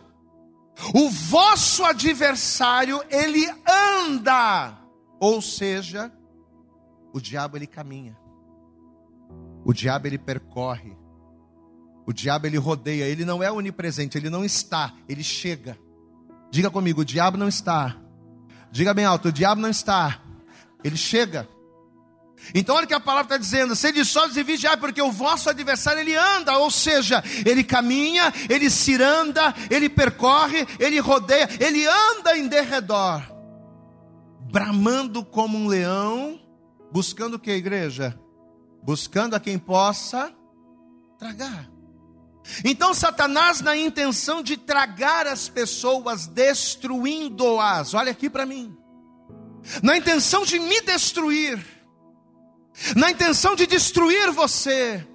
o 0.93 1.09
vosso 1.09 1.85
adversário, 1.85 3.01
ele 3.09 3.47
anda, 3.67 4.77
ou 5.19 5.41
seja, 5.41 6.11
o 7.13 7.21
diabo 7.21 7.55
ele 7.55 7.65
caminha. 7.65 8.17
O 9.63 9.71
diabo 9.71 10.05
ele 10.05 10.17
percorre. 10.17 10.97
O 12.05 12.13
diabo 12.13 12.45
ele 12.45 12.57
rodeia, 12.57 13.05
ele 13.05 13.25
não 13.25 13.41
é 13.41 13.51
onipresente, 13.51 14.17
ele 14.17 14.29
não 14.29 14.45
está, 14.45 14.93
ele 15.09 15.23
chega. 15.23 15.77
Diga 16.51 16.69
comigo, 16.69 17.01
o 17.01 17.05
diabo 17.05 17.37
não 17.37 17.47
está. 17.47 17.97
Diga 18.71 18.93
bem 18.93 19.05
alto, 19.05 19.29
o 19.29 19.31
diabo 19.31 19.59
não 19.59 19.69
está. 19.69 20.21
Ele 20.83 20.97
chega. 20.97 21.47
Então 22.53 22.75
olha 22.75 22.85
o 22.85 22.87
que 22.87 22.93
a 22.93 22.99
palavra 22.99 23.23
está 23.23 23.37
dizendo: 23.37 23.75
sede 23.75 24.03
sólidos 24.05 24.37
e 24.37 24.43
vigiai, 24.43 24.77
porque 24.77 25.01
o 25.01 25.11
vosso 25.11 25.49
adversário 25.49 26.01
ele 26.01 26.15
anda, 26.15 26.57
ou 26.57 26.69
seja, 26.69 27.23
ele 27.45 27.63
caminha, 27.63 28.31
ele 28.49 28.69
ciranda, 28.69 29.53
ele 29.69 29.89
percorre, 29.89 30.67
ele 30.79 30.99
rodeia, 30.99 31.49
ele 31.59 31.87
anda 31.87 32.37
em 32.37 32.47
derredor, 32.47 33.23
bramando 34.51 35.23
como 35.25 35.57
um 35.57 35.67
leão, 35.67 36.39
buscando 36.91 37.35
o 37.35 37.39
que, 37.39 37.51
igreja? 37.51 38.19
Buscando 38.83 39.35
a 39.35 39.39
quem 39.39 39.57
possa 39.57 40.31
tragar. 41.17 41.74
Então 42.63 42.93
Satanás, 42.93 43.61
na 43.61 43.75
intenção 43.75 44.43
de 44.43 44.55
tragar 44.55 45.27
as 45.27 45.49
pessoas, 45.49 46.27
destruindo-as, 46.27 47.93
olha 47.93 48.11
aqui 48.11 48.29
para 48.29 48.45
mim, 48.45 48.77
na 49.81 49.97
intenção 49.97 50.45
de 50.45 50.59
me 50.59 50.81
destruir, 50.81 51.63
na 52.95 53.11
intenção 53.11 53.55
de 53.55 53.65
destruir 53.65 54.31
você, 54.31 55.05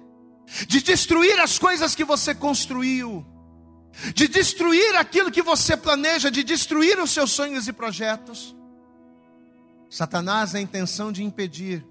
de 0.67 0.81
destruir 0.81 1.39
as 1.39 1.57
coisas 1.57 1.95
que 1.95 2.03
você 2.03 2.35
construiu, 2.35 3.25
de 4.13 4.27
destruir 4.27 4.95
aquilo 4.95 5.31
que 5.31 5.41
você 5.41 5.77
planeja, 5.77 6.29
de 6.29 6.43
destruir 6.43 6.99
os 6.99 7.11
seus 7.11 7.31
sonhos 7.31 7.67
e 7.67 7.73
projetos. 7.73 8.55
Satanás, 9.89 10.53
a 10.53 10.59
intenção 10.59 11.11
de 11.11 11.23
impedir 11.23 11.85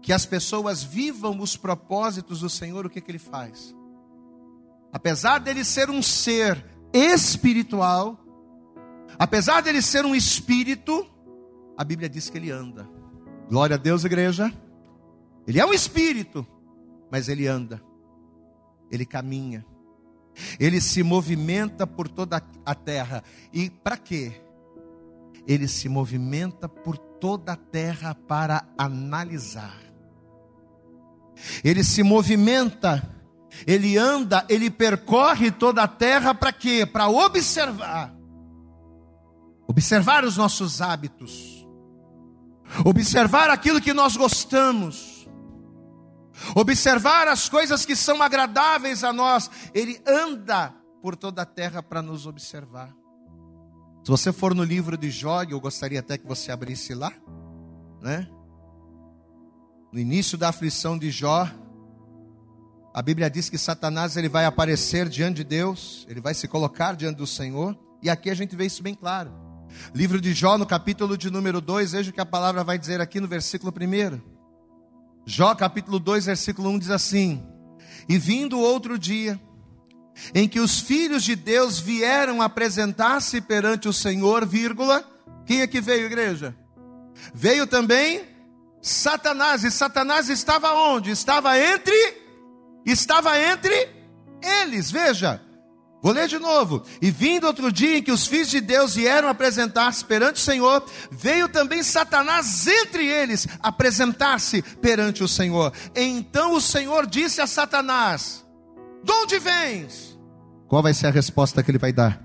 que 0.00 0.12
as 0.12 0.26
pessoas 0.26 0.82
vivam 0.82 1.40
os 1.40 1.56
propósitos 1.56 2.40
do 2.40 2.50
Senhor, 2.50 2.86
o 2.86 2.90
que, 2.90 3.00
que 3.00 3.10
ele 3.10 3.18
faz? 3.18 3.74
Apesar 4.92 5.38
dele 5.38 5.64
ser 5.64 5.88
um 5.88 6.02
ser 6.02 6.64
espiritual, 6.92 8.18
apesar 9.18 9.62
dele 9.62 9.80
ser 9.80 10.04
um 10.04 10.14
espírito, 10.14 11.06
a 11.76 11.82
Bíblia 11.82 12.08
diz 12.08 12.28
que 12.28 12.36
ele 12.36 12.50
anda. 12.50 12.88
Glória 13.48 13.76
a 13.76 13.78
Deus, 13.78 14.04
igreja. 14.04 14.52
Ele 15.46 15.58
é 15.58 15.66
um 15.66 15.72
espírito, 15.72 16.46
mas 17.10 17.28
ele 17.28 17.46
anda, 17.46 17.82
ele 18.90 19.04
caminha, 19.04 19.66
ele 20.58 20.80
se 20.80 21.02
movimenta 21.02 21.86
por 21.86 22.08
toda 22.08 22.42
a 22.64 22.74
terra. 22.74 23.24
E 23.52 23.68
para 23.68 23.96
quê? 23.96 24.32
Ele 25.46 25.66
se 25.66 25.88
movimenta 25.88 26.68
por 26.68 26.96
toda 26.96 27.52
a 27.52 27.56
terra 27.56 28.14
para 28.14 28.64
analisar. 28.78 29.76
Ele 31.64 31.82
se 31.82 32.02
movimenta, 32.02 33.02
ele 33.66 33.96
anda, 33.96 34.44
ele 34.48 34.70
percorre 34.70 35.50
toda 35.50 35.82
a 35.82 35.88
terra 35.88 36.34
para 36.34 36.52
quê? 36.52 36.86
Para 36.86 37.08
observar. 37.08 38.14
Observar 39.68 40.24
os 40.24 40.36
nossos 40.36 40.80
hábitos 40.82 41.62
observar 42.84 43.50
aquilo 43.50 43.80
que 43.80 43.92
nós 43.92 44.16
gostamos, 44.16 45.28
observar 46.54 47.28
as 47.28 47.48
coisas 47.48 47.84
que 47.84 47.94
são 47.94 48.22
agradáveis 48.22 49.04
a 49.04 49.12
nós. 49.12 49.50
Ele 49.74 50.00
anda 50.06 50.74
por 51.02 51.16
toda 51.16 51.42
a 51.42 51.46
terra 51.46 51.82
para 51.82 52.00
nos 52.00 52.26
observar. 52.26 52.94
Se 54.04 54.10
você 54.10 54.32
for 54.32 54.54
no 54.54 54.64
livro 54.64 54.96
de 54.96 55.10
Jó, 55.10 55.42
eu 55.42 55.60
gostaria 55.60 56.00
até 56.00 56.18
que 56.18 56.26
você 56.26 56.50
abrisse 56.50 56.94
lá, 56.94 57.12
né? 58.00 58.28
No 59.92 59.98
início 59.98 60.38
da 60.38 60.48
aflição 60.48 60.98
de 60.98 61.10
Jó, 61.10 61.48
a 62.94 63.00
Bíblia 63.00 63.30
diz 63.30 63.48
que 63.48 63.56
Satanás 63.56 64.16
ele 64.16 64.28
vai 64.28 64.44
aparecer 64.44 65.08
diante 65.08 65.36
de 65.36 65.44
Deus, 65.44 66.06
ele 66.08 66.20
vai 66.20 66.34
se 66.34 66.46
colocar 66.46 66.94
diante 66.94 67.16
do 67.16 67.26
Senhor, 67.26 67.78
e 68.02 68.10
aqui 68.10 68.28
a 68.28 68.34
gente 68.34 68.54
vê 68.54 68.66
isso 68.66 68.82
bem 68.82 68.94
claro. 68.94 69.32
Livro 69.94 70.20
de 70.20 70.34
Jó, 70.34 70.58
no 70.58 70.66
capítulo 70.66 71.16
de 71.16 71.30
número 71.30 71.60
2, 71.60 71.92
veja 71.92 72.10
o 72.10 72.12
que 72.12 72.20
a 72.20 72.26
palavra 72.26 72.62
vai 72.62 72.78
dizer 72.78 73.00
aqui 73.00 73.20
no 73.20 73.26
versículo 73.26 73.72
1. 73.72 74.20
Jó, 75.24 75.54
capítulo 75.54 75.98
2, 75.98 76.26
versículo 76.26 76.68
1 76.70 76.78
diz 76.80 76.90
assim: 76.90 77.42
E 78.06 78.18
vindo 78.18 78.58
outro 78.58 78.98
dia, 78.98 79.40
em 80.34 80.46
que 80.46 80.60
os 80.60 80.78
filhos 80.80 81.22
de 81.22 81.34
Deus 81.34 81.78
vieram 81.78 82.42
apresentar-se 82.42 83.40
perante 83.40 83.88
o 83.88 83.92
Senhor, 83.92 84.44
vírgula, 84.44 85.02
quem 85.46 85.62
é 85.62 85.66
que 85.66 85.80
veio, 85.80 86.06
igreja? 86.06 86.54
Veio 87.32 87.66
também 87.66 88.24
Satanás, 88.82 89.64
e 89.64 89.70
Satanás 89.70 90.28
estava 90.28 90.72
onde? 90.72 91.10
Estava 91.10 91.58
entre, 91.58 92.21
estava 92.90 93.38
entre 93.38 93.88
eles, 94.42 94.90
veja, 94.90 95.40
Vou 96.02 96.12
ler 96.12 96.26
de 96.26 96.38
novo. 96.38 96.82
E 97.00 97.12
vindo 97.12 97.46
outro 97.46 97.70
dia 97.70 97.98
em 97.98 98.02
que 98.02 98.10
os 98.10 98.26
filhos 98.26 98.50
de 98.50 98.60
Deus 98.60 98.96
vieram 98.96 99.28
apresentar-se 99.28 100.04
perante 100.04 100.40
o 100.40 100.44
Senhor, 100.44 100.84
veio 101.12 101.48
também 101.48 101.80
Satanás 101.84 102.66
entre 102.66 103.06
eles 103.06 103.46
apresentar-se 103.60 104.62
perante 104.80 105.22
o 105.22 105.28
Senhor. 105.28 105.72
Então 105.94 106.54
o 106.54 106.60
Senhor 106.60 107.06
disse 107.06 107.40
a 107.40 107.46
Satanás: 107.46 108.44
De 109.04 109.12
onde 109.12 109.38
vens? 109.38 110.18
Qual 110.66 110.82
vai 110.82 110.92
ser 110.92 111.06
a 111.06 111.10
resposta 111.10 111.62
que 111.62 111.70
ele 111.70 111.78
vai 111.78 111.92
dar? 111.92 112.20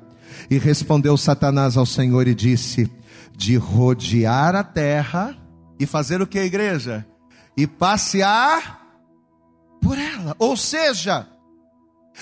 E 0.49 0.57
respondeu 0.57 1.15
Satanás 1.15 1.77
ao 1.77 1.85
Senhor 1.85 2.27
e 2.27 2.33
disse: 2.33 2.91
De 3.31 3.57
rodear 3.57 4.55
a 4.55 4.63
terra 4.63 5.37
e 5.79 5.85
fazer 5.85 6.19
o 6.19 6.25
que, 6.25 6.39
igreja? 6.39 7.05
E 7.55 7.67
passear 7.67 8.86
por 9.81 9.97
ela. 9.97 10.35
Ou 10.39 10.55
seja, 10.57 11.27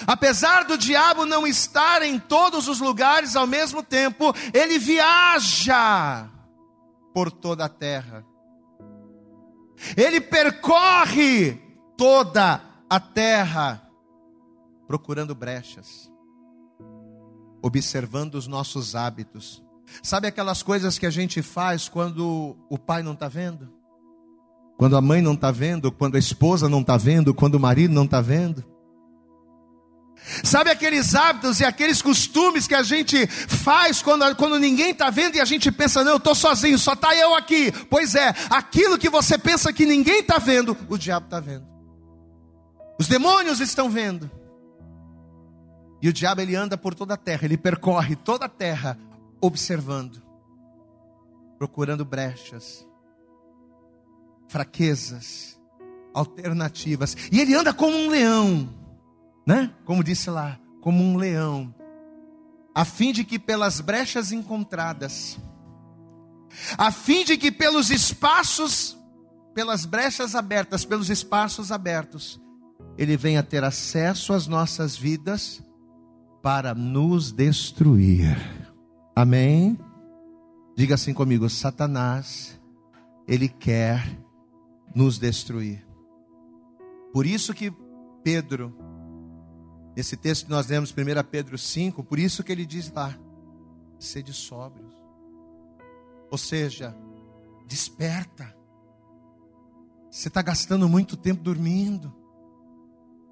apesar 0.06 0.66
do 0.66 0.78
diabo 0.78 1.26
não 1.26 1.48
estar 1.48 2.02
em 2.02 2.20
todos 2.20 2.68
os 2.68 2.80
lugares 2.80 3.36
ao 3.36 3.48
mesmo 3.48 3.82
tempo, 3.82 4.34
ele 4.54 4.78
viaja 4.78 6.30
por 7.14 7.32
toda 7.32 7.66
a 7.66 7.70
terra. 7.70 8.26
Ele 9.96 10.22
percorre 10.22 11.54
toda 11.98 12.62
a 12.90 13.00
terra 13.00 13.82
procurando 14.88 15.34
brechas, 15.34 16.12
observando 17.62 18.36
os 18.36 18.48
nossos 18.48 18.96
hábitos. 18.96 19.64
Sabe 20.02 20.28
aquelas 20.28 20.62
coisas 20.62 20.98
que 20.98 21.06
a 21.06 21.10
gente 21.10 21.42
faz 21.42 21.90
quando 21.90 22.58
o 22.70 22.78
pai 22.78 23.02
não 23.04 23.14
está 23.14 23.28
vendo? 23.28 23.74
Quando 24.78 24.98
a 24.98 25.02
mãe 25.02 25.22
não 25.22 25.34
está 25.34 25.52
vendo, 25.52 25.92
quando 25.92 26.16
a 26.16 26.20
esposa 26.20 26.68
não 26.68 26.82
está 26.82 26.98
vendo, 26.98 27.34
quando 27.34 27.56
o 27.56 27.60
marido 27.60 27.94
não 27.94 28.06
está 28.06 28.20
vendo? 28.20 28.64
Sabe 30.44 30.72
aqueles 30.72 31.14
hábitos 31.14 31.60
e 31.60 31.66
aqueles 31.66 32.02
costumes 32.02 32.68
que 32.68 32.74
a 32.74 32.82
gente 32.82 33.28
faz 33.28 34.02
quando, 34.02 34.36
quando 34.36 34.60
ninguém 34.60 34.92
está 34.92 35.10
vendo 35.10 35.36
e 35.36 35.42
a 35.42 35.46
gente 35.46 35.72
pensa, 35.72 36.04
não, 36.04 36.14
eu 36.14 36.18
estou 36.18 36.34
sozinho, 36.34 36.80
só 36.80 36.94
está 36.94 37.16
eu 37.16 37.36
aqui. 37.36 37.72
Pois 37.90 38.16
é, 38.16 38.34
aquilo 38.50 38.98
que 38.98 39.10
você 39.10 39.38
pensa 39.38 39.72
que 39.72 39.86
ninguém 39.86 40.22
está 40.22 40.38
vendo, 40.38 40.76
o 40.90 40.98
diabo 40.98 41.26
está 41.26 41.40
vendo. 41.40 41.68
Os 43.00 43.08
demônios 43.08 43.60
estão 43.60 43.90
vendo. 43.90 44.30
E 46.02 46.10
o 46.10 46.14
diabo 46.14 46.42
ele 46.42 46.56
anda 46.56 46.78
por 46.78 46.94
toda 46.96 47.14
a 47.14 47.18
terra, 47.18 47.46
ele 47.46 47.58
percorre 47.58 48.16
toda 48.16 48.46
a 48.46 48.50
terra 48.50 48.98
observando, 49.40 50.22
procurando 51.58 52.04
brechas, 52.04 52.86
fraquezas, 54.48 55.60
alternativas. 56.14 57.16
E 57.32 57.40
ele 57.40 57.54
anda 57.54 57.74
como 57.74 57.96
um 57.96 58.10
leão, 58.10 58.70
né? 59.46 59.72
Como 59.86 60.04
disse 60.04 60.30
lá, 60.30 60.60
como 60.82 61.04
um 61.04 61.18
leão, 61.18 61.74
a 62.74 62.86
fim 62.86 63.12
de 63.12 63.24
que 63.24 63.40
pelas 63.40 63.80
brechas 63.80 64.32
encontradas, 64.32 65.38
a 66.78 66.92
fim 66.92 67.24
de 67.24 67.38
que 67.38 67.52
pelos 67.52 67.90
espaços, 67.90 68.98
pelas 69.54 69.86
brechas 69.86 70.36
abertas, 70.36 70.86
pelos 70.86 71.10
espaços 71.10 71.72
abertos, 71.72 72.42
ele 72.98 73.18
venha 73.18 73.44
ter 73.44 73.64
acesso 73.64 74.34
às 74.34 74.48
nossas 74.48 74.96
vidas 74.96 75.62
para 76.42 76.74
nos 76.74 77.32
destruir. 77.32 78.38
Amém? 79.16 79.78
Diga 80.76 80.96
assim 80.96 81.14
comigo: 81.14 81.50
Satanás, 81.50 82.60
ele 83.28 83.48
quer 83.48 84.06
nos 84.96 85.20
destruir. 85.20 85.86
Por 87.14 87.26
isso 87.26 87.54
que 87.54 87.72
Pedro, 88.24 88.76
nesse 89.96 90.18
texto 90.18 90.46
que 90.46 90.50
nós 90.50 90.68
lemos, 90.68 90.92
1 90.92 90.96
Pedro 91.30 91.58
5, 91.58 92.04
por 92.04 92.18
isso 92.18 92.44
que 92.44 92.52
ele 92.52 92.66
diz 92.66 92.92
lá: 92.92 93.16
sede 94.00 94.34
sóbrios. 94.34 94.94
Ou 96.32 96.38
seja, 96.38 96.96
desperta. 97.68 98.56
Você 100.10 100.30
está 100.30 100.42
gastando 100.42 100.88
muito 100.88 101.18
tempo 101.18 101.44
dormindo. 101.44 102.14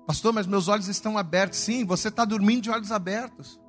Pastor, 0.05 0.33
mas 0.33 0.45
meus 0.45 0.67
olhos 0.67 0.89
estão 0.89 1.17
abertos. 1.17 1.59
Sim, 1.59 1.85
você 1.85 2.09
está 2.09 2.25
dormindo 2.25 2.63
de 2.63 2.69
olhos 2.69 2.91
abertos. 2.91 3.59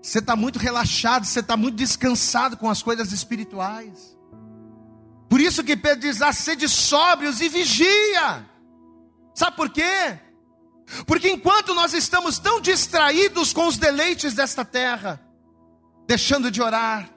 Você 0.00 0.20
está 0.20 0.34
muito 0.34 0.58
relaxado, 0.58 1.24
você 1.24 1.40
está 1.40 1.56
muito 1.56 1.76
descansado 1.76 2.56
com 2.56 2.70
as 2.70 2.82
coisas 2.82 3.12
espirituais. 3.12 4.17
Por 5.28 5.40
isso 5.40 5.62
que 5.62 5.76
Pedro 5.76 6.00
diz: 6.00 6.22
ah, 6.22 6.32
sede 6.32 6.68
sóbrios 6.68 7.40
e 7.40 7.48
vigia. 7.48 8.46
Sabe 9.34 9.56
por 9.56 9.70
quê? 9.70 10.18
Porque 11.06 11.30
enquanto 11.30 11.74
nós 11.74 11.92
estamos 11.92 12.38
tão 12.38 12.60
distraídos 12.60 13.52
com 13.52 13.66
os 13.66 13.76
deleites 13.76 14.34
desta 14.34 14.64
terra, 14.64 15.20
deixando 16.06 16.50
de 16.50 16.62
orar, 16.62 17.08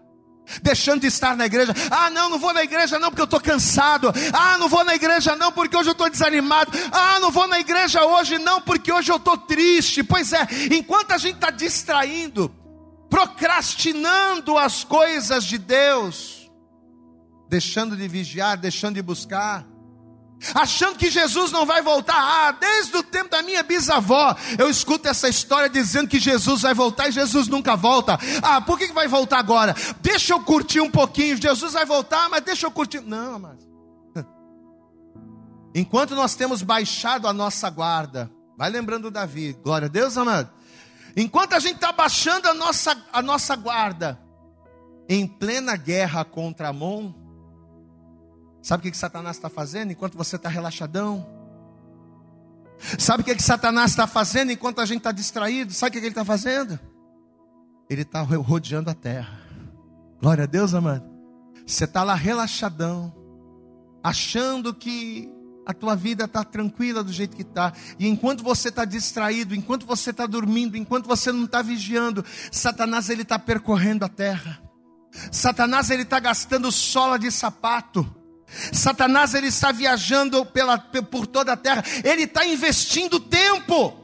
deixando 0.62 1.02
de 1.02 1.08
estar 1.08 1.36
na 1.38 1.46
igreja. 1.46 1.74
Ah, 1.90 2.10
não, 2.10 2.30
não 2.30 2.38
vou 2.38 2.54
na 2.54 2.64
igreja 2.64 3.00
não 3.00 3.10
porque 3.10 3.22
eu 3.22 3.26
estou 3.26 3.40
cansado. 3.40 4.12
Ah, 4.34 4.58
não 4.58 4.68
vou 4.68 4.84
na 4.84 4.96
igreja 4.96 5.36
não 5.36 5.52
porque 5.52 5.78
hoje 5.78 5.90
eu 5.90 5.94
estou 5.94 6.10
desanimado. 6.10 6.72
Ah, 6.92 7.20
não 7.20 7.32
vou 7.32 7.48
na 7.48 7.60
igreja 7.60 8.06
hoje 8.06 8.38
não 8.38 8.62
porque 8.62 8.92
hoje 8.92 9.12
eu 9.12 9.16
estou 9.16 9.38
triste. 9.38 10.04
Pois 10.04 10.34
é, 10.34 10.48
enquanto 10.72 11.12
a 11.12 11.18
gente 11.18 11.36
está 11.36 11.50
distraindo, 11.50 12.54
procrastinando 13.10 14.58
as 14.58 14.84
coisas 14.84 15.44
de 15.46 15.58
Deus, 15.58 16.41
deixando 17.52 17.98
de 17.98 18.08
vigiar, 18.08 18.56
deixando 18.56 18.96
de 18.96 19.02
buscar, 19.02 19.68
achando 20.56 20.98
que 20.98 21.12
Jesus 21.12 21.52
não 21.52 21.66
vai 21.66 21.82
voltar. 21.82 22.16
Ah, 22.16 22.52
desde 22.54 22.96
o 22.96 23.04
tempo 23.04 23.30
da 23.30 23.42
minha 23.42 23.62
bisavó, 23.62 24.34
eu 24.58 24.70
escuto 24.70 25.10
essa 25.10 25.28
história 25.28 25.70
dizendo 25.70 26.08
que 26.08 26.18
Jesus 26.18 26.62
vai 26.62 26.74
voltar 26.74 27.10
e 27.10 27.12
Jesus 27.12 27.50
nunca 27.50 27.76
volta. 27.76 28.18
Ah, 28.42 28.62
por 28.62 28.80
que 28.80 28.94
vai 28.94 29.06
voltar 29.06 29.40
agora? 29.40 29.76
Deixa 30.00 30.34
eu 30.34 30.40
curtir 30.40 30.80
um 30.80 30.90
pouquinho. 30.90 31.36
Jesus 31.36 31.74
vai 31.74 31.86
voltar, 31.86 32.30
mas 32.30 32.42
deixa 32.42 32.66
eu 32.66 32.72
curtir. 32.72 33.02
Não, 33.02 33.38
mas. 33.38 33.60
Enquanto 35.76 36.16
nós 36.16 36.34
temos 36.36 36.64
baixado 36.64 37.28
a 37.28 37.34
nossa 37.34 37.70
guarda, 37.70 38.32
vai 38.58 38.70
lembrando 38.70 39.12
Davi, 39.12 39.60
glória 39.62 39.88
a 39.88 39.90
Deus, 39.90 40.18
amado. 40.18 40.50
Enquanto 41.18 41.52
a 41.52 41.60
gente 41.60 41.76
está 41.76 41.92
baixando 41.92 42.48
a 42.48 42.54
nossa, 42.54 42.96
a 43.12 43.22
nossa 43.22 43.58
guarda, 43.58 44.18
em 45.10 45.28
plena 45.28 45.76
guerra 45.76 46.24
contra 46.24 46.70
Amon, 46.70 47.21
Sabe 48.62 48.82
o 48.82 48.84
que, 48.84 48.92
que 48.92 48.98
Satanás 48.98 49.38
está 49.38 49.50
fazendo 49.50 49.92
enquanto 49.92 50.18
você 50.18 50.36
está 50.36 50.50
relaxadão? 50.50 51.26
Sabe 52.98 53.22
o 53.22 53.26
que, 53.26 53.36
que 53.36 53.44
Satanás 53.44 53.92
está 53.92 54.08
fazendo 54.08 54.52
enquanto 54.52 54.80
a 54.80 54.86
gente 54.86 55.00
está 55.00 55.12
distraído? 55.12 55.74
Sabe 55.74 55.90
o 55.90 55.94
que, 55.94 56.00
que 56.00 56.06
ele 56.06 56.12
está 56.12 56.26
fazendo? 56.26 56.80
Ele 57.90 58.02
está 58.04 58.22
rodeando 58.22 58.90
a 58.90 58.94
terra. 58.94 59.40
Glória 60.20 60.44
a 60.44 60.48
Deus, 60.48 60.74
amado. 60.74 61.10
Você 61.66 61.86
está 61.86 62.04
lá 62.04 62.16
relaxadão, 62.16 63.14
achando 64.04 64.74
que 64.74 65.30
a 65.66 65.74
tua 65.74 65.96
vida 65.96 66.26
está 66.26 66.44
tranquila 66.44 67.04
do 67.04 67.12
jeito 67.12 67.36
que 67.36 67.44
está. 67.44 67.74
E 68.00 68.08
enquanto 68.08 68.44
você 68.44 68.70
está 68.70 68.86
distraído, 68.86 69.56
enquanto 69.56 69.86
você 69.86 70.10
está 70.12 70.26
dormindo, 70.26 70.76
enquanto 70.76 71.08
você 71.08 71.32
não 71.32 71.46
está 71.46 71.62
vigiando, 71.62 72.26
Satanás 72.52 73.10
ele 73.10 73.22
está 73.22 73.38
percorrendo 73.38 74.06
a 74.06 74.10
terra. 74.10 74.62
Satanás 75.32 75.90
ele 75.90 76.04
está 76.04 76.20
gastando 76.20 76.72
sola 76.72 77.18
de 77.20 77.32
sapato. 77.32 78.21
Satanás 78.74 79.34
ele 79.34 79.48
está 79.48 79.72
viajando 79.72 80.46
pela, 80.46 80.78
por 80.78 81.26
toda 81.26 81.54
a 81.54 81.58
terra, 81.58 81.84
ele 82.04 82.24
está 82.24 82.46
investindo 82.46 83.20
tempo. 83.20 83.98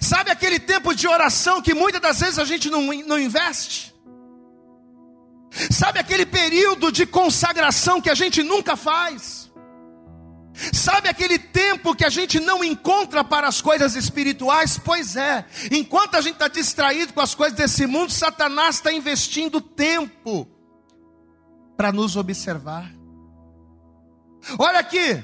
Sabe 0.00 0.30
aquele 0.30 0.60
tempo 0.60 0.94
de 0.94 1.08
oração 1.08 1.60
que 1.60 1.74
muitas 1.74 2.00
das 2.00 2.20
vezes 2.20 2.38
a 2.38 2.44
gente 2.44 2.70
não, 2.70 2.82
não 3.04 3.18
investe? 3.18 3.92
Sabe 5.70 5.98
aquele 5.98 6.24
período 6.24 6.90
de 6.90 7.04
consagração 7.04 8.00
que 8.00 8.08
a 8.08 8.14
gente 8.14 8.42
nunca 8.42 8.76
faz? 8.76 9.50
Sabe 10.72 11.08
aquele 11.08 11.38
tempo 11.38 11.94
que 11.94 12.04
a 12.04 12.10
gente 12.10 12.38
não 12.38 12.62
encontra 12.62 13.24
para 13.24 13.48
as 13.48 13.60
coisas 13.60 13.96
espirituais? 13.96 14.78
Pois 14.78 15.16
é, 15.16 15.44
enquanto 15.70 16.14
a 16.14 16.20
gente 16.20 16.34
está 16.34 16.48
distraído 16.48 17.12
com 17.12 17.20
as 17.20 17.34
coisas 17.34 17.56
desse 17.56 17.86
mundo, 17.86 18.12
Satanás 18.12 18.76
está 18.76 18.92
investindo 18.92 19.60
tempo 19.60 20.46
para 21.76 21.90
nos 21.90 22.16
observar. 22.16 23.01
Olha 24.58 24.80
aqui, 24.80 25.22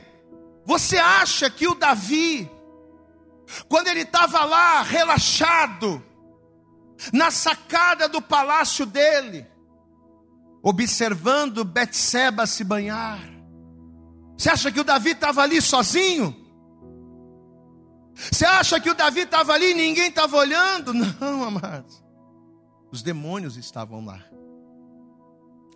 você 0.65 0.99
acha 0.99 1.51
que 1.51 1.67
o 1.67 1.75
Davi, 1.75 2.51
quando 3.69 3.89
ele 3.89 4.03
estava 4.03 4.45
lá 4.45 4.83
relaxado, 4.83 6.03
na 7.13 7.31
sacada 7.31 8.09
do 8.09 8.21
palácio 8.21 8.85
dele, 8.85 9.47
observando 10.63 11.65
Betseba 11.65 12.47
se 12.47 12.65
banhar, 12.65 13.19
você 14.37 14.51
acha 14.51 14.71
que 14.71 14.81
o 14.81 14.85
Davi 14.85 15.11
estava 15.11 15.43
ali 15.43 15.61
sozinho? 15.61 16.37
Você 18.15 18.45
acha 18.45 18.79
que 18.81 18.91
o 18.91 18.95
Davi 18.95 19.21
estava 19.21 19.53
ali 19.53 19.71
e 19.71 19.75
ninguém 19.75 20.09
estava 20.09 20.37
olhando? 20.37 20.93
Não, 20.95 21.45
amados. 21.45 22.03
Os 22.91 23.03
demônios 23.03 23.57
estavam 23.57 24.05
lá, 24.05 24.23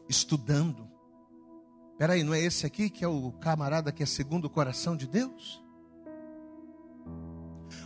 estudando, 0.08 0.91
Peraí, 2.02 2.24
não 2.24 2.34
é 2.34 2.40
esse 2.40 2.66
aqui 2.66 2.90
que 2.90 3.04
é 3.04 3.06
o 3.06 3.30
camarada 3.30 3.92
que 3.92 4.02
é 4.02 4.06
segundo 4.06 4.46
o 4.46 4.50
coração 4.50 4.96
de 4.96 5.06
Deus? 5.06 5.62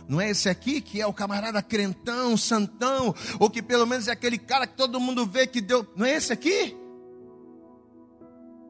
Não 0.07 0.19
é 0.19 0.31
esse 0.31 0.49
aqui 0.49 0.81
que 0.81 0.99
é 0.99 1.05
o 1.05 1.13
camarada 1.13 1.61
crentão, 1.61 2.35
santão, 2.35 3.13
ou 3.39 3.47
que 3.47 3.61
pelo 3.61 3.85
menos 3.85 4.07
é 4.07 4.11
aquele 4.11 4.39
cara 4.39 4.65
que 4.65 4.75
todo 4.75 4.99
mundo 4.99 5.23
vê 5.27 5.45
que 5.45 5.61
deu. 5.61 5.87
Não 5.95 6.03
é 6.03 6.15
esse 6.15 6.33
aqui? 6.33 6.75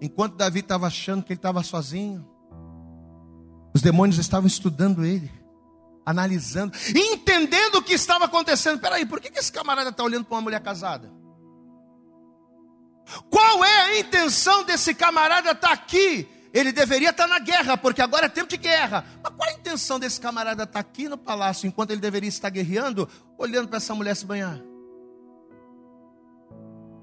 Enquanto 0.02 0.36
Davi 0.36 0.60
estava 0.60 0.86
achando 0.86 1.24
que 1.24 1.32
ele 1.32 1.40
estava 1.40 1.64
sozinho, 1.64 2.28
os 3.74 3.82
demônios 3.82 4.18
estavam 4.18 4.48
estudando 4.48 5.06
ele, 5.06 5.32
analisando, 6.06 6.78
entendendo 6.94 7.76
o 7.76 7.82
que 7.82 7.94
estava 7.94 8.26
acontecendo. 8.26 8.82
Peraí, 8.82 9.06
por 9.06 9.22
que, 9.22 9.32
esse 9.40 9.54
camarada 9.54 9.92
está 9.92 10.04
olhando 10.04 10.26
para 10.26 10.36
uma 10.36 10.42
mulher 10.42 10.60
casada? 10.60 11.10
Qual 13.30 13.63
é 13.63 13.82
a 13.82 14.00
intenção 14.00 14.63
desse 14.63 14.93
camarada 14.93 15.52
estar 15.52 15.67
tá 15.67 15.74
aqui? 15.74 16.28
Ele 16.54 16.72
deveria 16.72 17.12
estar 17.12 17.28
tá 17.28 17.30
na 17.30 17.39
guerra, 17.39 17.78
porque 17.78 18.02
agora 18.02 18.26
é 18.26 18.30
tempo 18.30 18.50
de 18.50 18.58
guerra. 18.58 19.06
Mas 19.24 19.34
qual 19.34 19.50
é 19.50 19.54
a 19.54 19.56
intenção 19.56 20.00
desse 20.00 20.20
camarada 20.20 20.63
estar 20.63 20.80
aqui 20.80 21.08
no 21.08 21.17
palácio 21.17 21.67
enquanto 21.67 21.91
ele 21.91 22.02
deveria 22.02 22.30
estar 22.30 22.50
guerreando, 22.50 23.08
olhando 23.38 23.67
para 23.67 23.78
essa 23.78 23.93
mulher 23.93 24.15
se 24.15 24.26
banhar? 24.26 24.60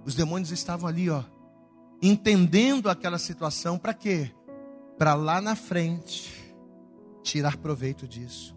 Os 0.05 0.15
demônios 0.15 0.51
estavam 0.51 0.89
ali, 0.89 1.09
ó, 1.09 1.23
entendendo 2.03 2.91
aquela 2.91 3.19
situação, 3.19 3.79
para 3.79 3.95
quê? 3.95 4.31
Para 4.99 5.15
lá 5.15 5.41
na 5.41 5.57
frente 5.57 6.55
tirar 7.23 7.57
proveito 7.57 8.07
disso. 8.07 8.55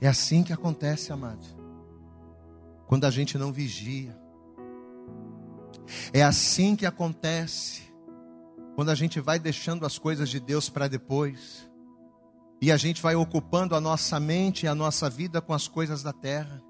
É 0.00 0.08
assim 0.08 0.42
que 0.42 0.52
acontece, 0.52 1.12
amado. 1.12 1.44
Quando 2.86 3.04
a 3.04 3.10
gente 3.10 3.38
não 3.38 3.52
vigia. 3.52 4.23
É 6.12 6.22
assim 6.22 6.76
que 6.76 6.86
acontece 6.86 7.82
quando 8.74 8.90
a 8.90 8.94
gente 8.94 9.20
vai 9.20 9.38
deixando 9.38 9.86
as 9.86 9.98
coisas 9.98 10.28
de 10.28 10.40
Deus 10.40 10.68
para 10.68 10.88
depois. 10.88 11.68
E 12.60 12.72
a 12.72 12.76
gente 12.76 13.02
vai 13.02 13.14
ocupando 13.14 13.74
a 13.74 13.80
nossa 13.80 14.18
mente 14.18 14.64
e 14.64 14.68
a 14.68 14.74
nossa 14.74 15.10
vida 15.10 15.40
com 15.40 15.52
as 15.52 15.68
coisas 15.68 16.02
da 16.02 16.12
terra. 16.12 16.62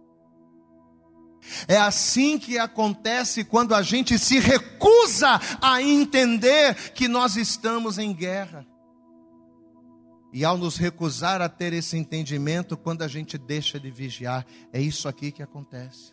É 1.69 1.77
assim 1.77 2.39
que 2.39 2.59
acontece 2.59 3.45
quando 3.45 3.75
a 3.75 3.83
gente 3.83 4.19
se 4.19 4.39
recusa 4.39 5.41
a 5.61 5.83
entender 5.83 6.93
que 6.93 7.07
nós 7.07 7.37
estamos 7.37 7.99
em 7.99 8.13
guerra. 8.13 8.67
E 10.33 10.45
ao 10.45 10.59
nos 10.59 10.77
recusar 10.77 11.41
a 11.41 11.49
ter 11.49 11.73
esse 11.73 11.97
entendimento, 11.97 12.77
quando 12.77 13.03
a 13.03 13.09
gente 13.09 13.39
deixa 13.39 13.79
de 13.79 13.91
vigiar, 13.91 14.45
é 14.73 14.81
isso 14.81 15.07
aqui 15.07 15.31
que 15.31 15.43
acontece. 15.43 16.13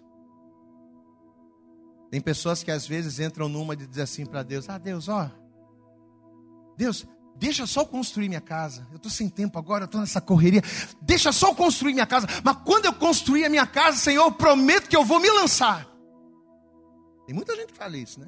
Tem 2.12 2.20
pessoas 2.20 2.62
que 2.62 2.70
às 2.70 2.86
vezes 2.86 3.22
entram 3.22 3.48
numa 3.48 3.76
de 3.76 3.88
dizer 3.88 4.02
assim 4.02 4.26
para 4.26 4.44
Deus: 4.44 4.70
Ah, 4.70 4.78
Deus, 4.78 5.08
ó, 5.08 5.32
Deus, 6.78 7.08
deixa 7.38 7.66
só 7.66 7.82
eu 7.82 7.86
construir 7.86 8.28
minha 8.28 8.42
casa. 8.42 8.86
Eu 8.92 8.98
estou 8.98 9.10
sem 9.10 9.30
tempo 9.30 9.58
agora, 9.58 9.84
eu 9.84 9.86
estou 9.86 10.02
nessa 10.02 10.20
correria. 10.20 10.62
Deixa 11.02 11.32
só 11.32 11.50
eu 11.50 11.56
construir 11.56 11.94
minha 11.94 12.06
casa. 12.06 12.28
Mas 12.44 12.58
quando 12.66 12.86
eu 12.86 12.94
construir 12.94 13.46
a 13.46 13.50
minha 13.50 13.66
casa, 13.66 13.98
Senhor, 13.98 14.26
eu 14.26 14.32
prometo 14.34 14.90
que 14.90 14.96
eu 14.96 15.06
vou 15.06 15.22
me 15.22 15.30
lançar. 15.30 15.88
Tem 17.26 17.34
muita 17.34 17.56
gente 17.56 17.72
que 17.72 17.78
fala 17.78 17.98
isso, 17.98 18.20
né? 18.20 18.28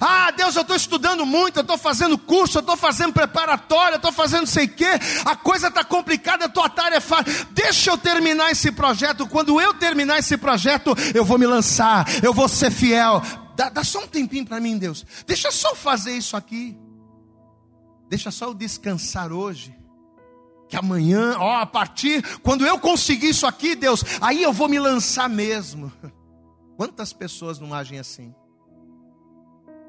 Ah, 0.00 0.30
Deus, 0.30 0.56
eu 0.56 0.62
estou 0.62 0.76
estudando 0.76 1.26
muito, 1.26 1.58
eu 1.58 1.62
estou 1.62 1.76
fazendo 1.76 2.16
curso, 2.16 2.58
eu 2.58 2.60
estou 2.60 2.76
fazendo 2.76 3.12
preparatório, 3.12 3.94
eu 3.94 3.96
estou 3.96 4.12
fazendo 4.12 4.46
sei 4.46 4.64
o 4.64 4.68
quê, 4.68 4.88
a 5.24 5.36
coisa 5.36 5.68
está 5.68 5.84
complicada, 5.84 6.46
a 6.46 6.48
tua 6.48 6.68
tarefa. 6.68 7.16
Deixa 7.50 7.90
eu 7.90 7.98
terminar 7.98 8.50
esse 8.50 8.72
projeto. 8.72 9.26
Quando 9.26 9.60
eu 9.60 9.74
terminar 9.74 10.18
esse 10.18 10.36
projeto, 10.36 10.94
eu 11.14 11.24
vou 11.24 11.38
me 11.38 11.46
lançar, 11.46 12.06
eu 12.22 12.32
vou 12.32 12.48
ser 12.48 12.70
fiel. 12.70 13.20
Dá, 13.56 13.68
dá 13.68 13.84
só 13.84 14.00
um 14.00 14.06
tempinho 14.06 14.46
para 14.46 14.60
mim, 14.60 14.78
Deus. 14.78 15.04
Deixa 15.26 15.50
só 15.50 15.74
fazer 15.74 16.16
isso 16.16 16.36
aqui. 16.36 16.76
Deixa 18.08 18.30
só 18.30 18.46
eu 18.46 18.54
descansar 18.54 19.32
hoje. 19.32 19.74
Que 20.68 20.76
amanhã, 20.76 21.36
ó, 21.38 21.58
a 21.58 21.66
partir, 21.66 22.22
quando 22.40 22.66
eu 22.66 22.78
conseguir 22.78 23.28
isso 23.28 23.46
aqui, 23.46 23.74
Deus, 23.76 24.02
aí 24.20 24.42
eu 24.42 24.52
vou 24.52 24.68
me 24.68 24.78
lançar 24.78 25.28
mesmo. 25.28 25.92
Quantas 26.76 27.12
pessoas 27.12 27.60
não 27.60 27.72
agem 27.72 27.98
assim? 27.98 28.34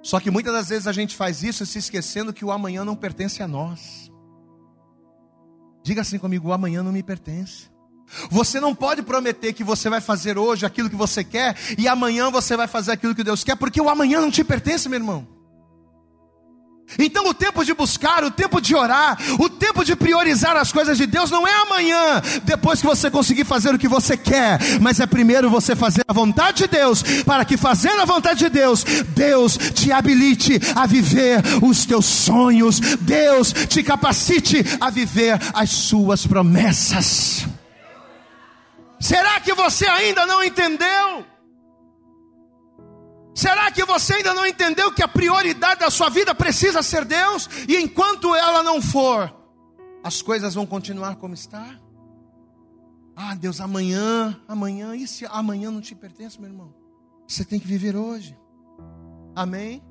Só 0.06 0.20
que 0.20 0.30
muitas 0.30 0.54
das 0.54 0.70
vezes 0.70 0.86
a 0.86 0.92
gente 0.92 1.16
faz 1.16 1.42
isso 1.42 1.66
se 1.66 1.80
esquecendo 1.80 2.32
que 2.32 2.46
o 2.46 2.52
amanhã 2.52 2.86
não 2.86 2.96
pertence 2.96 3.42
a 3.42 3.48
nós. 3.48 4.12
Diga 5.84 6.02
assim 6.02 6.20
comigo: 6.20 6.50
o 6.50 6.54
amanhã 6.54 6.84
não 6.84 6.92
me 6.92 7.02
pertence. 7.02 7.72
Você 8.30 8.60
não 8.60 8.76
pode 8.76 9.02
prometer 9.02 9.52
que 9.52 9.64
você 9.64 9.90
vai 9.90 10.00
fazer 10.00 10.38
hoje 10.38 10.64
aquilo 10.64 10.92
que 10.92 10.96
você 10.96 11.24
quer 11.24 11.58
e 11.76 11.88
amanhã 11.88 12.30
você 12.30 12.56
vai 12.56 12.68
fazer 12.68 12.92
aquilo 12.92 13.16
que 13.16 13.24
Deus 13.24 13.44
quer, 13.44 13.56
porque 13.56 13.82
o 13.82 13.90
amanhã 13.90 14.22
não 14.22 14.30
te 14.30 14.44
pertence, 14.44 14.88
meu 14.88 15.00
irmão. 15.00 15.28
Então, 16.98 17.28
o 17.28 17.34
tempo 17.34 17.66
de 17.66 17.74
buscar, 17.74 18.24
o 18.24 18.32
tempo 18.32 18.62
de 18.62 18.76
orar, 18.76 19.18
o 19.40 19.50
tempo 19.50 19.84
de 19.84 19.96
priorizar 19.96 20.56
as 20.56 20.72
coisas 20.72 20.98
de 20.98 21.06
Deus 21.06 21.32
não 21.32 21.48
é 21.48 21.54
amanhã, 21.62 22.22
depois 22.44 22.80
que 22.80 22.88
você 22.88 23.10
conseguir 23.10 23.44
fazer 23.44 23.74
o 23.74 23.78
que 23.78 23.88
você 23.88 24.16
quer, 24.16 24.60
mas 24.80 25.00
é 25.00 25.06
primeiro 25.06 25.50
você 25.50 25.76
fazer 25.76 26.04
a 26.08 26.14
vontade 26.14 26.60
de 26.60 26.68
Deus, 26.68 27.04
para 27.24 27.44
que 27.44 27.58
fazendo 27.58 28.02
a 28.02 28.06
vontade 28.06 28.40
de 28.40 28.50
Deus, 28.50 28.84
Deus 29.10 29.58
te 29.58 29.92
habilite 29.92 30.60
a 30.76 30.86
viver 30.86 31.42
os 31.62 31.86
teus 31.86 32.06
sonhos, 32.06 32.80
Deus 32.80 33.52
te 33.52 33.84
capacite 33.84 34.64
a 34.80 34.90
viver 34.90 35.40
as 35.54 35.72
suas 35.72 36.26
promessas. 36.26 37.46
Será 39.00 39.40
que 39.40 39.54
você 39.54 39.86
ainda 39.88 40.26
não 40.26 40.44
entendeu? 40.44 41.26
Será 43.36 43.70
que 43.70 43.84
você 43.84 44.14
ainda 44.14 44.34
não 44.34 44.46
entendeu 44.46 44.94
que 44.94 45.04
a 45.04 45.10
prioridade 45.10 45.82
da 45.82 45.90
sua 45.90 46.10
vida 46.10 46.34
precisa 46.34 46.82
ser 46.82 47.04
Deus? 47.04 47.50
E 47.68 47.76
enquanto 47.76 48.34
ela 48.34 48.64
não 48.64 48.82
for, 48.82 49.36
as 50.02 50.22
coisas 50.22 50.54
vão 50.54 50.66
continuar 50.66 51.18
como 51.18 51.34
está? 51.34 51.78
Ah, 53.14 53.36
Deus, 53.36 53.60
amanhã, 53.60 54.40
amanhã, 54.48 54.96
e 54.96 55.06
se 55.06 55.26
amanhã 55.26 55.70
não 55.70 55.82
te 55.82 55.94
pertence, 55.94 56.40
meu 56.40 56.50
irmão? 56.50 56.74
Você 57.28 57.44
tem 57.44 57.60
que 57.60 57.68
viver 57.68 57.98
hoje. 57.98 58.38
Amém? 59.36 59.84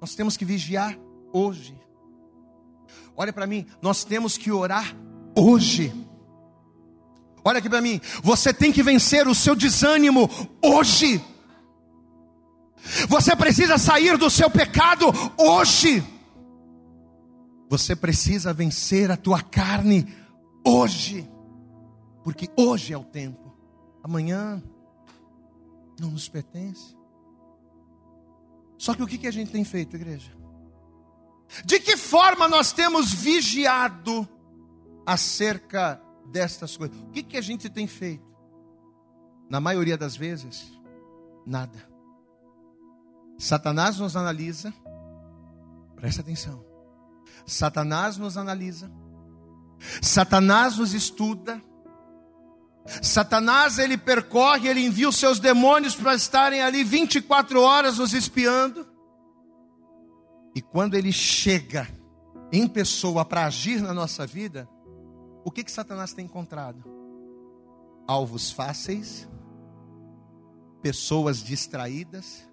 Nós 0.00 0.14
temos 0.14 0.36
que 0.36 0.44
vigiar 0.44 0.96
hoje. 1.32 1.76
Olha 3.16 3.32
para 3.32 3.48
mim, 3.48 3.66
nós 3.80 4.04
temos 4.04 4.38
que 4.38 4.52
orar 4.52 4.96
hoje. 5.36 5.92
Olha 7.44 7.58
aqui 7.58 7.68
para 7.68 7.80
mim, 7.80 8.00
você 8.22 8.54
tem 8.54 8.70
que 8.70 8.82
vencer 8.82 9.26
o 9.26 9.34
seu 9.34 9.56
desânimo 9.56 10.30
hoje. 10.62 11.20
Você 13.08 13.34
precisa 13.36 13.78
sair 13.78 14.16
do 14.18 14.28
seu 14.28 14.50
pecado 14.50 15.06
hoje. 15.38 16.04
Você 17.68 17.96
precisa 17.96 18.52
vencer 18.52 19.10
a 19.10 19.16
tua 19.16 19.40
carne 19.40 20.12
hoje. 20.64 21.28
Porque 22.22 22.50
hoje 22.56 22.92
é 22.92 22.98
o 22.98 23.04
tempo. 23.04 23.52
Amanhã 24.02 24.62
não 25.98 26.10
nos 26.10 26.28
pertence. 26.28 26.96
Só 28.76 28.94
que 28.94 29.02
o 29.02 29.06
que 29.06 29.26
a 29.26 29.30
gente 29.32 29.52
tem 29.52 29.64
feito, 29.64 29.94
igreja? 29.94 30.32
De 31.64 31.78
que 31.78 31.96
forma 31.96 32.48
nós 32.48 32.72
temos 32.72 33.12
vigiado 33.12 34.28
acerca 35.06 36.02
destas 36.26 36.76
coisas? 36.76 36.96
O 36.98 37.10
que 37.10 37.36
a 37.36 37.42
gente 37.42 37.68
tem 37.68 37.86
feito? 37.86 38.32
Na 39.48 39.60
maioria 39.60 39.96
das 39.96 40.16
vezes, 40.16 40.72
nada. 41.46 41.91
Satanás 43.42 43.98
nos 43.98 44.14
analisa, 44.14 44.72
presta 45.96 46.20
atenção. 46.20 46.64
Satanás 47.44 48.16
nos 48.16 48.36
analisa, 48.36 48.88
Satanás 50.00 50.76
nos 50.76 50.94
estuda, 50.94 51.60
Satanás 53.02 53.80
ele 53.80 53.98
percorre, 53.98 54.68
ele 54.68 54.86
envia 54.86 55.08
os 55.08 55.16
seus 55.16 55.40
demônios 55.40 55.96
para 55.96 56.14
estarem 56.14 56.62
ali 56.62 56.84
24 56.84 57.60
horas 57.60 57.98
nos 57.98 58.14
espiando. 58.14 58.86
E 60.54 60.62
quando 60.62 60.94
ele 60.94 61.10
chega 61.10 61.88
em 62.52 62.68
pessoa 62.68 63.24
para 63.24 63.46
agir 63.46 63.82
na 63.82 63.92
nossa 63.92 64.24
vida, 64.24 64.68
o 65.44 65.50
que 65.50 65.64
que 65.64 65.72
Satanás 65.72 66.12
tem 66.12 66.26
encontrado? 66.26 66.84
Alvos 68.06 68.52
fáceis, 68.52 69.28
pessoas 70.80 71.42
distraídas, 71.42 72.51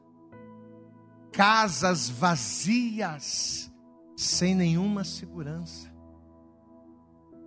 casas 1.31 2.09
vazias, 2.09 3.71
sem 4.15 4.53
nenhuma 4.55 5.03
segurança. 5.03 5.89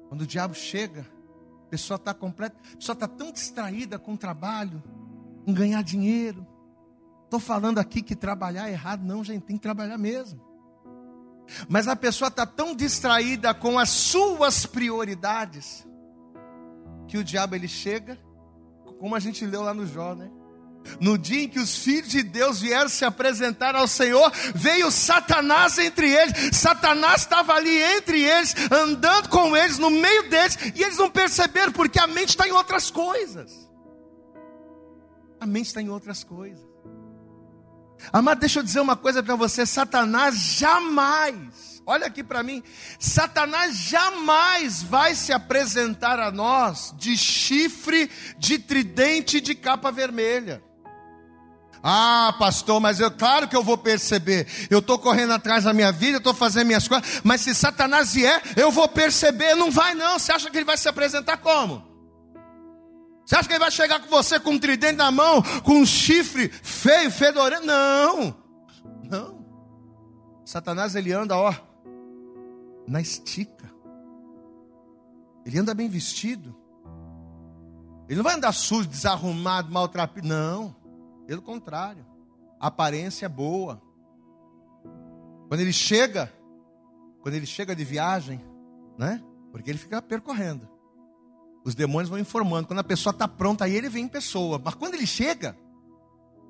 Quando 0.08 0.22
o 0.22 0.26
diabo 0.26 0.54
chega, 0.54 1.06
a 1.66 1.70
pessoa 1.70 1.96
está 1.96 2.12
completa, 2.12 2.56
a 2.72 2.76
pessoa 2.76 2.94
está 2.94 3.08
tão 3.08 3.32
distraída 3.32 3.98
com 3.98 4.14
o 4.14 4.18
trabalho, 4.18 4.82
em 5.46 5.54
ganhar 5.54 5.82
dinheiro. 5.82 6.46
Estou 7.24 7.40
falando 7.40 7.78
aqui 7.78 8.02
que 8.02 8.14
trabalhar 8.14 8.68
é 8.68 8.72
errado, 8.72 9.04
não, 9.04 9.24
gente, 9.24 9.42
tem 9.44 9.56
que 9.56 9.62
trabalhar 9.62 9.96
mesmo. 9.96 10.40
Mas 11.68 11.88
a 11.88 11.96
pessoa 11.96 12.28
está 12.28 12.46
tão 12.46 12.74
distraída 12.74 13.54
com 13.54 13.78
as 13.78 13.88
suas 13.88 14.66
prioridades, 14.66 15.86
que 17.08 17.18
o 17.18 17.24
diabo 17.24 17.54
ele 17.54 17.68
chega, 17.68 18.18
como 18.98 19.14
a 19.14 19.20
gente 19.20 19.44
leu 19.44 19.62
lá 19.62 19.74
no 19.74 19.86
Jó, 19.86 20.14
né? 20.14 20.30
No 21.00 21.16
dia 21.16 21.42
em 21.42 21.48
que 21.48 21.58
os 21.58 21.76
filhos 21.76 22.08
de 22.10 22.22
Deus 22.22 22.60
vieram 22.60 22.88
se 22.88 23.04
apresentar 23.04 23.74
ao 23.74 23.88
Senhor, 23.88 24.30
veio 24.54 24.90
Satanás 24.90 25.78
entre 25.78 26.10
eles. 26.10 26.56
Satanás 26.56 27.22
estava 27.22 27.54
ali 27.54 27.76
entre 27.76 28.20
eles, 28.22 28.54
andando 28.70 29.28
com 29.28 29.56
eles, 29.56 29.78
no 29.78 29.90
meio 29.90 30.28
deles, 30.28 30.56
e 30.74 30.82
eles 30.82 30.98
não 30.98 31.10
perceberam, 31.10 31.72
porque 31.72 31.98
a 31.98 32.06
mente 32.06 32.30
está 32.30 32.46
em 32.46 32.52
outras 32.52 32.90
coisas. 32.90 33.68
A 35.40 35.46
mente 35.46 35.66
está 35.66 35.82
em 35.82 35.88
outras 35.88 36.22
coisas. 36.22 36.72
Amado, 38.12 38.40
deixa 38.40 38.58
eu 38.58 38.62
dizer 38.62 38.80
uma 38.80 38.96
coisa 38.96 39.22
para 39.22 39.36
você: 39.36 39.66
Satanás 39.66 40.36
jamais, 40.36 41.82
olha 41.86 42.06
aqui 42.06 42.24
para 42.24 42.42
mim, 42.42 42.62
Satanás 42.98 43.76
jamais 43.76 44.82
vai 44.82 45.14
se 45.14 45.32
apresentar 45.32 46.18
a 46.18 46.30
nós 46.30 46.94
de 46.96 47.16
chifre, 47.16 48.10
de 48.38 48.58
tridente, 48.58 49.40
de 49.40 49.54
capa 49.54 49.92
vermelha. 49.92 50.62
Ah, 51.82 52.34
pastor, 52.38 52.80
mas 52.80 53.00
eu 53.00 53.10
claro 53.10 53.48
que 53.48 53.56
eu 53.56 53.62
vou 53.62 53.76
perceber. 53.76 54.46
Eu 54.70 54.78
estou 54.78 54.98
correndo 54.98 55.32
atrás 55.32 55.64
da 55.64 55.72
minha 55.72 55.90
vida, 55.90 56.18
estou 56.18 56.32
fazendo 56.32 56.66
minhas 56.66 56.86
coisas, 56.86 57.20
mas 57.24 57.40
se 57.40 57.54
Satanás 57.54 58.14
vier, 58.14 58.40
eu 58.56 58.70
vou 58.70 58.86
perceber. 58.88 59.56
Não 59.56 59.70
vai 59.70 59.94
não. 59.94 60.18
Você 60.18 60.30
acha 60.30 60.48
que 60.48 60.56
ele 60.56 60.64
vai 60.64 60.76
se 60.76 60.88
apresentar 60.88 61.38
como? 61.38 61.90
Você 63.26 63.34
acha 63.34 63.48
que 63.48 63.54
ele 63.54 63.60
vai 63.60 63.70
chegar 63.70 64.00
com 64.00 64.08
você 64.08 64.38
com 64.38 64.52
um 64.52 64.58
tridente 64.58 64.96
na 64.96 65.10
mão, 65.10 65.42
com 65.64 65.80
um 65.80 65.86
chifre 65.86 66.48
feio, 66.48 67.10
fedorento? 67.10 67.66
Não. 67.66 68.36
Não. 69.02 69.44
Satanás 70.44 70.94
ele 70.94 71.12
anda, 71.12 71.36
ó, 71.36 71.54
na 72.86 73.00
estica. 73.00 73.72
Ele 75.44 75.58
anda 75.58 75.74
bem 75.74 75.88
vestido. 75.88 76.54
Ele 78.08 78.16
não 78.16 78.24
vai 78.24 78.34
andar 78.34 78.52
sujo, 78.52 78.88
desarrumado, 78.88 79.72
maltrapilho. 79.72 80.28
Não. 80.28 80.81
Pelo 81.26 81.42
contrário. 81.42 82.04
Aparência 82.58 83.26
é 83.26 83.28
boa. 83.28 83.82
Quando 85.48 85.60
ele 85.60 85.72
chega, 85.72 86.32
quando 87.20 87.34
ele 87.34 87.46
chega 87.46 87.74
de 87.74 87.84
viagem, 87.84 88.40
né? 88.98 89.22
Porque 89.50 89.70
ele 89.70 89.78
fica 89.78 90.00
percorrendo. 90.00 90.68
Os 91.64 91.74
demônios 91.74 92.08
vão 92.08 92.18
informando. 92.18 92.66
Quando 92.66 92.80
a 92.80 92.84
pessoa 92.84 93.12
está 93.12 93.28
pronta, 93.28 93.64
aí 93.64 93.74
ele 93.74 93.88
vem 93.88 94.04
em 94.04 94.08
pessoa. 94.08 94.60
Mas 94.62 94.74
quando 94.74 94.94
ele 94.94 95.06
chega, 95.06 95.56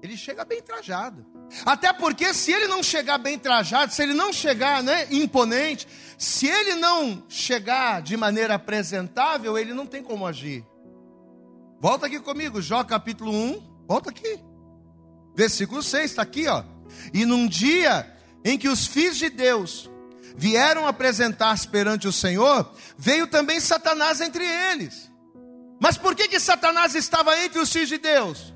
ele 0.03 0.17
chega 0.17 0.45
bem 0.45 0.63
trajado. 0.63 1.25
Até 1.65 1.93
porque 1.93 2.33
se 2.33 2.51
ele 2.53 2.67
não 2.67 2.83
chegar 2.83 3.19
bem 3.19 3.39
trajado, 3.39 3.93
se 3.93 4.03
ele 4.03 4.15
não 4.15 4.33
chegar 4.33 4.83
né, 4.83 5.07
imponente, 5.11 5.87
se 6.17 6.47
ele 6.47 6.75
não 6.75 7.25
chegar 7.29 8.03
de 8.03 8.17
maneira 8.17 8.55
apresentável, 8.55 9.59
ele 9.59 9.75
não 9.75 9.87
tem 9.87 10.03
como 10.03 10.27
agir. 10.27 10.65
Volta 11.81 12.07
aqui 12.07 12.21
comigo, 12.21 12.63
Jó 12.63 12.83
capítulo 12.85 13.33
1. 13.33 13.85
Volta 13.87 14.11
aqui. 14.11 14.41
Versículo 15.35 15.83
6, 15.83 16.11
está 16.11 16.23
aqui, 16.23 16.47
ó. 16.47 16.65
E 17.13 17.25
num 17.25 17.47
dia 17.47 18.11
em 18.45 18.59
que 18.59 18.69
os 18.69 18.87
filhos 18.87 19.17
de 19.17 19.31
Deus 19.31 19.91
vieram 20.37 20.87
apresentar-se 20.87 21.69
perante 21.69 22.09
o 22.09 22.13
Senhor, 22.13 22.73
veio 22.97 23.27
também 23.27 23.61
Satanás 23.61 24.21
entre 24.21 24.45
eles. 24.45 25.11
Mas 25.81 25.97
por 25.97 26.15
que, 26.15 26.29
que 26.29 26.39
Satanás 26.39 26.95
estava 26.95 27.39
entre 27.43 27.59
os 27.59 27.73
filhos 27.73 27.89
de 27.89 27.99
Deus? 27.99 28.55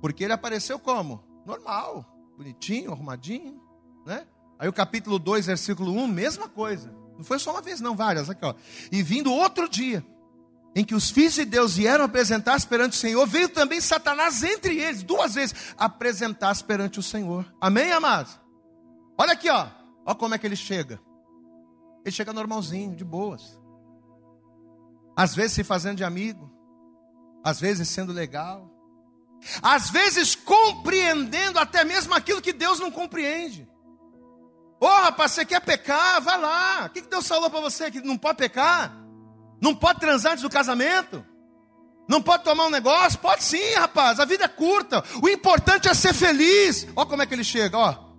Porque 0.00 0.24
ele 0.24 0.32
apareceu 0.32 0.78
como? 0.78 1.22
Normal, 1.46 2.04
bonitinho, 2.36 2.92
arrumadinho, 2.92 3.60
né? 4.06 4.26
Aí 4.58 4.68
o 4.68 4.72
capítulo 4.72 5.18
2, 5.18 5.46
versículo 5.46 5.92
1, 5.92 6.06
mesma 6.06 6.48
coisa. 6.48 6.92
Não 7.16 7.24
foi 7.24 7.38
só 7.38 7.52
uma 7.52 7.62
vez, 7.62 7.80
não, 7.80 7.96
várias. 7.96 8.28
Aqui, 8.28 8.44
ó. 8.44 8.54
E 8.90 9.02
vindo 9.02 9.32
outro 9.32 9.68
dia, 9.68 10.04
em 10.74 10.84
que 10.84 10.94
os 10.94 11.10
filhos 11.10 11.34
de 11.34 11.44
Deus 11.44 11.76
vieram 11.76 12.04
apresentar-se 12.04 12.66
perante 12.66 12.96
o 12.96 13.00
Senhor, 13.00 13.26
veio 13.26 13.48
também 13.48 13.80
Satanás 13.80 14.42
entre 14.42 14.78
eles, 14.78 15.02
duas 15.02 15.34
vezes, 15.34 15.74
apresentar-se 15.76 16.62
perante 16.62 16.98
o 16.98 17.02
Senhor. 17.02 17.44
Amém, 17.60 17.90
amados? 17.92 18.38
Olha 19.18 19.32
aqui, 19.32 19.50
ó. 19.50 19.66
Olha 20.06 20.14
como 20.16 20.34
é 20.34 20.38
que 20.38 20.46
ele 20.46 20.56
chega. 20.56 21.00
Ele 22.04 22.14
chega 22.14 22.32
normalzinho, 22.32 22.94
de 22.94 23.04
boas. 23.04 23.58
Às 25.16 25.34
vezes 25.34 25.52
se 25.52 25.64
fazendo 25.64 25.96
de 25.96 26.04
amigo, 26.04 26.50
às 27.44 27.60
vezes 27.60 27.88
sendo 27.88 28.12
legal, 28.12 28.70
às 29.60 29.90
vezes 29.90 30.34
compreendendo 30.34 31.58
até 31.58 31.84
mesmo 31.84 32.14
aquilo 32.14 32.40
que 32.40 32.52
Deus 32.52 32.78
não 32.78 32.90
compreende. 32.90 33.68
Ô 34.80 34.86
oh, 34.86 35.02
rapaz, 35.02 35.32
você 35.32 35.44
quer 35.44 35.60
pecar? 35.60 36.22
Vai 36.22 36.40
lá. 36.40 36.86
O 36.86 36.90
que 36.90 37.02
Deus 37.02 37.28
falou 37.28 37.50
para 37.50 37.60
você? 37.60 37.90
Que 37.90 38.00
não 38.00 38.16
pode 38.16 38.38
pecar? 38.38 38.99
Não 39.60 39.74
pode 39.74 40.00
transar 40.00 40.32
antes 40.32 40.42
do 40.42 40.50
casamento? 40.50 41.24
Não 42.08 42.20
pode 42.20 42.42
tomar 42.42 42.66
um 42.66 42.70
negócio? 42.70 43.18
Pode 43.18 43.44
sim, 43.44 43.74
rapaz. 43.74 44.18
A 44.18 44.24
vida 44.24 44.44
é 44.44 44.48
curta. 44.48 45.04
O 45.22 45.28
importante 45.28 45.88
é 45.88 45.94
ser 45.94 46.12
feliz. 46.12 46.86
Olha 46.96 47.06
como 47.06 47.22
é 47.22 47.26
que 47.26 47.34
ele 47.34 47.44
chega, 47.44 47.78
ó. 47.78 48.10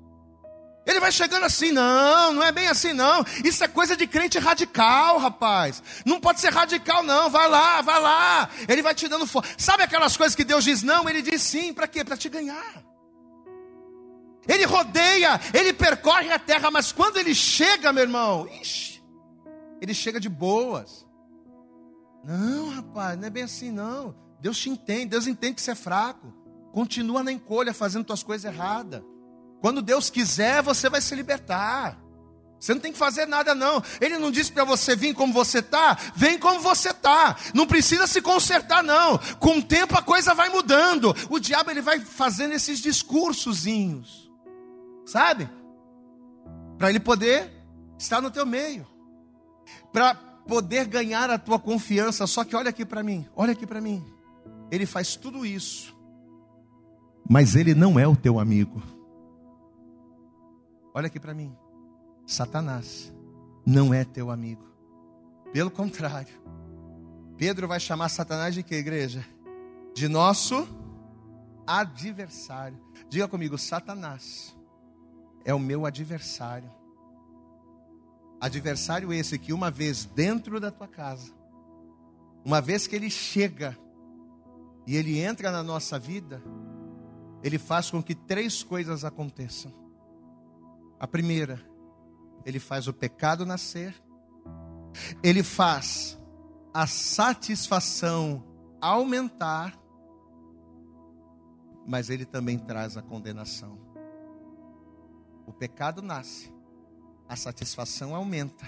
Ele 0.86 1.00
vai 1.00 1.12
chegando 1.12 1.46
assim, 1.46 1.72
não, 1.72 2.34
não 2.34 2.44
é 2.44 2.52
bem 2.52 2.68
assim 2.68 2.92
não. 2.92 3.24
Isso 3.44 3.64
é 3.64 3.68
coisa 3.68 3.96
de 3.96 4.08
crente 4.08 4.40
radical, 4.40 5.20
rapaz. 5.20 5.84
Não 6.06 6.20
pode 6.20 6.40
ser 6.40 6.52
radical 6.52 7.04
não. 7.04 7.30
Vai 7.30 7.48
lá, 7.48 7.82
vai 7.82 8.02
lá. 8.02 8.50
Ele 8.68 8.82
vai 8.82 8.96
te 8.96 9.08
dando 9.08 9.28
força. 9.28 9.52
Sabe 9.58 9.84
aquelas 9.84 10.18
coisas 10.18 10.36
que 10.36 10.44
Deus 10.44 10.64
diz 10.64 10.82
não? 10.82 11.08
Ele 11.08 11.22
diz 11.22 11.42
sim, 11.42 11.74
para 11.74 11.88
quê? 11.88 12.04
Para 12.04 12.18
te 12.18 12.30
ganhar. 12.30 12.84
Ele 14.48 14.66
rodeia, 14.66 15.40
ele 15.54 15.72
percorre 15.72 16.32
a 16.32 16.40
terra, 16.40 16.72
mas 16.72 16.92
quando 16.92 17.18
ele 17.18 17.36
chega, 17.36 17.94
meu 17.94 18.04
irmão, 18.04 18.48
ixi, 18.60 19.04
ele 19.80 19.94
chega 19.94 20.20
de 20.20 20.30
boas. 20.30 21.06
Não, 22.24 22.70
rapaz, 22.70 23.18
não 23.18 23.28
é 23.28 23.30
bem 23.30 23.44
assim 23.44 23.72
não. 23.72 24.16
Deus 24.40 24.58
te 24.58 24.70
entende, 24.70 25.08
Deus 25.08 25.28
entende 25.28 25.56
que 25.56 25.62
você 25.62 25.72
é 25.72 25.76
fraco. 25.76 26.34
Continua 26.72 27.24
na 27.24 27.32
encolha 27.32 27.74
fazendo 27.74 28.06
tuas 28.06 28.24
coisas 28.24 28.52
erradas. 28.52 29.04
Quando 29.60 29.82
Deus 29.82 30.10
quiser, 30.10 30.64
você 30.64 30.90
vai 30.90 31.02
se 31.02 31.14
libertar. 31.14 32.00
Você 32.60 32.76
não 32.76 32.82
tem 32.82 32.92
que 32.92 32.98
fazer 32.98 33.26
nada, 33.26 33.56
não. 33.56 33.84
Ele 34.00 34.20
não 34.20 34.30
disse 34.30 34.52
para 34.52 34.64
você 34.64 34.96
vir 34.96 35.16
como 35.16 35.34
você 35.34 35.60
está, 35.60 35.98
vem 36.16 36.38
como 36.38 36.60
você 36.60 36.90
está. 36.90 37.36
Não 37.56 37.66
precisa 37.66 38.06
se 38.06 38.22
consertar, 38.22 38.84
não. 38.84 39.18
Com 39.40 39.58
o 39.58 39.64
tempo 39.64 39.98
a 39.98 40.02
coisa 40.02 40.36
vai 40.36 40.50
mudando. 40.50 41.16
O 41.30 41.40
diabo 41.40 41.72
ele 41.72 41.82
vai 41.82 42.00
fazendo 42.00 42.54
esses 42.54 42.80
discursozinhos, 42.80 44.32
sabe? 45.06 45.50
Para 46.78 46.92
ele 46.92 47.00
poder 47.00 47.52
estar 47.98 48.22
no 48.22 48.30
teu 48.30 48.46
meio, 48.46 48.88
para 49.92 50.16
poder 50.52 50.86
ganhar 50.86 51.30
a 51.30 51.40
tua 51.40 51.58
confiança. 51.58 52.28
Só 52.28 52.44
que 52.44 52.54
olha 52.58 52.72
aqui 52.72 52.84
para 52.84 53.02
mim, 53.02 53.26
olha 53.34 53.54
aqui 53.54 53.66
para 53.66 53.80
mim. 53.80 54.06
Ele 54.70 54.86
faz 54.86 55.16
tudo 55.16 55.46
isso, 55.46 55.98
mas 57.30 57.56
ele 57.56 57.74
não 57.74 57.98
é 57.98 58.06
o 58.06 58.18
teu 58.18 58.38
amigo. 58.38 58.84
Olha 60.94 61.08
aqui 61.08 61.22
para 61.22 61.34
mim. 61.34 61.56
Satanás 62.28 63.14
não 63.66 63.94
é 63.94 64.04
teu 64.04 64.30
amigo. 64.30 64.66
Pelo 65.54 65.72
contrário. 65.72 66.34
Pedro 67.38 67.66
vai 67.66 67.80
chamar 67.80 68.10
Satanás 68.10 68.54
de 68.54 68.62
que, 68.62 68.76
igreja? 68.76 69.26
De 69.94 70.10
nosso 70.10 70.68
adversário. 71.66 72.78
Diga 73.10 73.26
comigo, 73.26 73.58
Satanás 73.58 74.54
é 75.46 75.54
o 75.54 75.60
meu 75.60 75.86
adversário. 75.86 76.70
Adversário 78.42 79.14
esse 79.14 79.38
que 79.38 79.54
uma 79.54 79.70
vez 79.70 80.04
dentro 80.04 80.60
da 80.60 80.72
tua 80.72 80.88
casa, 80.88 81.32
uma 82.44 82.60
vez 82.60 82.88
que 82.88 82.96
ele 82.96 83.10
chega 83.10 83.78
e 84.88 84.96
ele 84.96 85.20
entra 85.20 85.52
na 85.52 85.62
nossa 85.62 86.00
vida, 86.00 86.42
ele 87.44 87.60
faz 87.60 87.92
com 87.92 88.02
que 88.02 88.16
três 88.16 88.64
coisas 88.64 89.06
aconteçam. 89.06 89.72
A 91.00 91.08
primeira, 91.08 91.62
ele 92.44 92.60
faz 92.60 92.88
o 92.88 92.94
pecado 92.94 93.46
nascer, 93.46 93.96
ele 95.24 95.44
faz 95.44 96.18
a 96.74 96.88
satisfação 96.88 98.44
aumentar, 98.80 99.80
mas 101.88 102.10
ele 102.10 102.26
também 102.26 102.58
traz 102.58 102.98
a 102.98 103.02
condenação. 103.02 103.80
O 105.46 105.54
pecado 105.54 106.02
nasce, 106.02 106.51
a 107.32 107.36
satisfação 107.38 108.13
aumenta, 108.13 108.67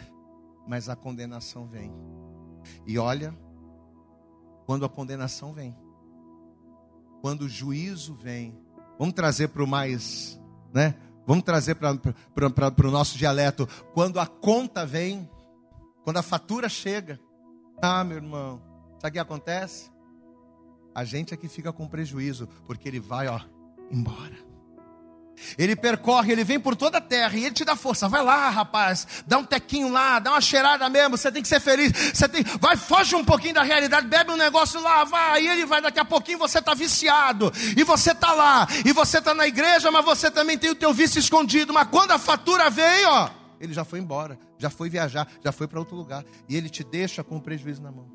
mas 0.65 0.87
a 0.87 0.95
condenação 0.95 1.67
vem. 1.67 1.91
E 2.87 2.97
olha, 2.97 3.37
quando 4.65 4.85
a 4.85 4.89
condenação 4.89 5.51
vem, 5.51 5.75
quando 7.21 7.41
o 7.41 7.49
juízo 7.49 8.13
vem, 8.13 8.57
vamos 8.97 9.15
trazer 9.15 9.49
para 9.49 9.61
o 9.61 9.67
mais, 9.67 10.39
né? 10.73 10.95
Vamos 11.27 11.43
trazer 11.43 11.75
para 11.75 12.87
o 12.87 12.91
nosso 12.91 13.17
dialeto. 13.17 13.67
Quando 13.93 14.17
a 14.17 14.25
conta 14.25 14.85
vem, 14.85 15.29
quando 16.05 16.17
a 16.17 16.23
fatura 16.23 16.69
chega. 16.69 17.19
Ah, 17.81 18.05
meu 18.05 18.15
irmão, 18.15 18.61
sabe 18.93 19.09
o 19.09 19.11
que 19.11 19.19
acontece? 19.19 19.91
A 20.95 21.03
gente 21.03 21.33
é 21.33 21.37
que 21.37 21.49
fica 21.49 21.73
com 21.73 21.85
prejuízo, 21.85 22.47
porque 22.65 22.87
ele 22.87 23.01
vai, 23.01 23.27
ó, 23.27 23.41
embora. 23.91 24.37
Ele 25.57 25.75
percorre, 25.75 26.31
ele 26.31 26.43
vem 26.43 26.59
por 26.59 26.75
toda 26.75 26.97
a 26.97 27.01
terra 27.01 27.35
e 27.35 27.45
ele 27.45 27.53
te 27.53 27.65
dá 27.65 27.75
força. 27.75 28.07
Vai 28.07 28.23
lá, 28.23 28.49
rapaz, 28.49 29.07
dá 29.25 29.37
um 29.37 29.43
tequinho 29.43 29.89
lá, 29.89 30.19
dá 30.19 30.31
uma 30.31 30.41
cheirada 30.41 30.87
mesmo. 30.89 31.17
Você 31.17 31.31
tem 31.31 31.41
que 31.41 31.47
ser 31.47 31.59
feliz. 31.59 31.91
Você 32.13 32.27
tem, 32.27 32.43
vai, 32.59 32.75
foge 32.75 33.15
um 33.15 33.23
pouquinho 33.23 33.55
da 33.55 33.63
realidade, 33.63 34.07
bebe 34.07 34.31
um 34.31 34.37
negócio 34.37 34.81
lá, 34.81 35.03
vai. 35.03 35.43
E 35.43 35.47
ele 35.47 35.65
vai, 35.65 35.81
daqui 35.81 35.99
a 35.99 36.05
pouquinho 36.05 36.37
você 36.37 36.59
está 36.59 36.73
viciado. 36.73 37.51
E 37.75 37.83
você 37.83 38.11
está 38.11 38.31
lá. 38.33 38.67
E 38.85 38.91
você 38.93 39.19
está 39.19 39.33
na 39.33 39.47
igreja, 39.47 39.91
mas 39.91 40.05
você 40.05 40.29
também 40.29 40.57
tem 40.57 40.69
o 40.69 40.75
teu 40.75 40.93
vício 40.93 41.19
escondido. 41.19 41.73
Mas 41.73 41.87
quando 41.89 42.11
a 42.11 42.19
fatura 42.19 42.69
vem, 42.69 43.05
ó, 43.05 43.29
ele 43.59 43.73
já 43.73 43.83
foi 43.85 43.99
embora, 43.99 44.37
já 44.57 44.69
foi 44.69 44.89
viajar, 44.89 45.27
já 45.43 45.51
foi 45.51 45.67
para 45.67 45.79
outro 45.79 45.95
lugar. 45.95 46.23
E 46.49 46.55
ele 46.55 46.69
te 46.69 46.83
deixa 46.83 47.23
com 47.23 47.37
o 47.37 47.41
prejuízo 47.41 47.81
na 47.81 47.91
mão. 47.91 48.12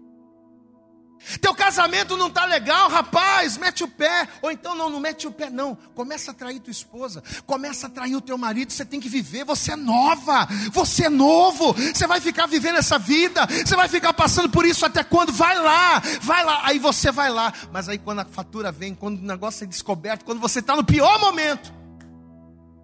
Teu 1.40 1.54
casamento 1.54 2.16
não 2.16 2.31
tá 2.31 2.44
legal, 2.44 2.88
rapaz, 2.88 3.57
mete 3.57 3.85
o 3.85 3.88
pé. 3.88 4.28
Ou 4.40 4.50
então 4.50 4.74
não, 4.74 4.88
não 4.88 5.00
mete 5.00 5.26
o 5.26 5.33
pé, 5.33 5.50
não. 5.50 5.74
Começa 5.94 6.31
a 6.31 6.35
trair 6.35 6.61
tua 6.61 6.70
esposa, 6.70 7.22
começa 7.44 7.87
a 7.87 7.90
trair 7.90 8.16
o 8.16 8.20
teu 8.20 8.38
marido. 8.38 8.72
Você 8.72 8.85
tem 8.85 9.00
que 9.00 9.09
viver. 9.09 9.44
Você 9.44 9.72
é 9.72 9.76
nova, 9.76 10.46
você 10.72 11.07
é 11.07 11.09
novo. 11.09 11.72
Você 11.72 12.07
vai 12.07 12.20
ficar 12.20 12.46
vivendo 12.46 12.76
essa 12.76 12.98
vida. 12.98 13.46
Você 13.46 13.76
vai 13.76 13.88
ficar 13.88 14.12
passando 14.12 14.48
por 14.48 14.64
isso 14.64 14.87
até 14.87 15.04
quando? 15.04 15.33
Vai 15.33 15.59
lá, 15.59 16.00
vai 16.22 16.44
lá. 16.44 16.61
Aí 16.64 16.78
você 16.78 17.11
vai 17.11 17.31
lá. 17.31 17.52
Mas 17.72 17.88
aí 17.88 17.98
quando 17.98 18.20
a 18.20 18.24
fatura 18.24 18.72
vem, 18.72 18.94
quando 18.94 19.18
o 19.18 19.24
negócio 19.24 19.64
é 19.64 19.66
descoberto, 19.66 20.24
quando 20.24 20.40
você 20.40 20.61
está 20.61 20.76
no 20.76 20.85
pior 20.85 21.18
momento, 21.20 21.72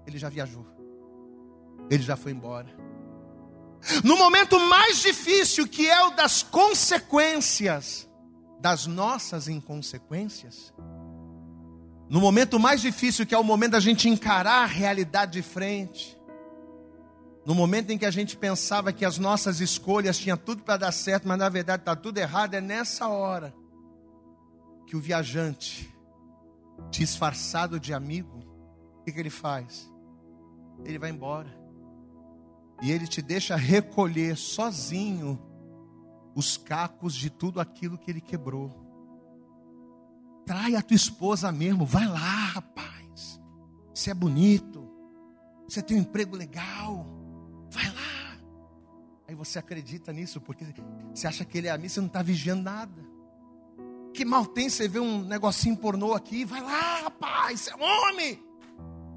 ele 0.07 0.19
já 0.19 0.29
viajou. 0.29 0.67
Ele 1.91 2.03
já 2.03 2.17
foi 2.17 2.33
embora. 2.33 2.69
No 4.03 4.17
momento 4.17 4.59
mais 4.59 5.03
difícil, 5.03 5.69
que 5.69 5.89
é 5.89 6.03
o 6.05 6.11
das 6.11 6.43
consequências 6.43 8.09
das 8.61 8.87
nossas 8.87 9.49
inconsequências, 9.49 10.73
no 12.09 12.21
momento 12.21 12.59
mais 12.59 12.81
difícil, 12.81 13.27
que 13.27 13.35
é 13.35 13.39
o 13.39 13.45
momento 13.45 13.73
da 13.73 13.81
gente 13.81 14.09
encarar 14.09 14.63
a 14.63 14.67
realidade 14.67 15.33
de 15.33 15.43
frente, 15.43 16.19
no 17.45 17.55
momento 17.55 17.91
em 17.91 17.99
que 17.99 18.07
a 18.07 18.11
gente 18.11 18.37
pensava 18.37 18.93
que 18.93 19.05
as 19.05 19.19
nossas 19.19 19.61
escolhas 19.61 20.19
tinham 20.19 20.37
tudo 20.37 20.63
para 20.63 20.79
dar 20.79 20.93
certo, 20.93 21.29
mas 21.29 21.39
na 21.39 21.49
verdade 21.49 21.83
está 21.83 21.95
tudo 21.95 22.19
errado, 22.19 22.55
é 22.55 22.61
nessa 22.61 23.09
hora 23.09 23.55
que 24.87 24.97
o 24.97 25.01
viajante, 25.01 25.95
disfarçado 26.91 27.79
de 27.79 27.93
amigo, 27.93 28.39
o 29.01 29.05
que, 29.05 29.13
que 29.13 29.21
ele 29.21 29.31
faz? 29.31 29.91
Ele 30.85 30.99
vai 30.99 31.11
embora. 31.11 31.55
E 32.83 32.91
ele 32.91 33.07
te 33.07 33.23
deixa 33.23 33.57
recolher 33.57 34.37
sozinho 34.37 35.41
os 36.35 36.57
cacos 36.57 37.15
de 37.15 37.31
tudo 37.31 37.61
aquilo 37.61 37.97
que 37.97 38.11
ele 38.11 38.21
quebrou. 38.21 38.83
Trai 40.45 40.75
a 40.75 40.83
tua 40.83 40.97
esposa 40.97 41.51
mesmo, 41.51 41.87
vai 41.87 42.07
lá, 42.07 42.19
rapaz. 42.19 43.41
Você 43.95 44.11
é 44.11 44.15
bonito, 44.15 44.91
você 45.67 45.81
tem 45.81 45.97
um 45.97 46.01
emprego 46.01 46.37
legal, 46.37 47.07
vai 47.71 47.87
lá. 47.87 48.39
Aí 49.27 49.35
você 49.35 49.59
acredita 49.59 50.13
nisso, 50.13 50.41
porque 50.41 50.67
você 51.15 51.27
acha 51.27 51.45
que 51.45 51.57
ele 51.57 51.69
é 51.69 51.71
amigo, 51.71 51.89
você 51.89 52.01
não 52.01 52.09
está 52.09 52.23
vigiando 52.23 52.63
nada. 52.63 53.03
Que 54.13 54.25
mal 54.25 54.47
tem 54.47 54.69
você 54.69 54.87
ver 54.87 55.01
um 55.01 55.25
negocinho 55.25 55.77
pornô 55.77 56.13
aqui? 56.13 56.45
Vai 56.45 56.61
lá, 56.61 57.03
rapaz, 57.03 57.61
você 57.61 57.71
é 57.71 57.77
homem, 57.77 58.43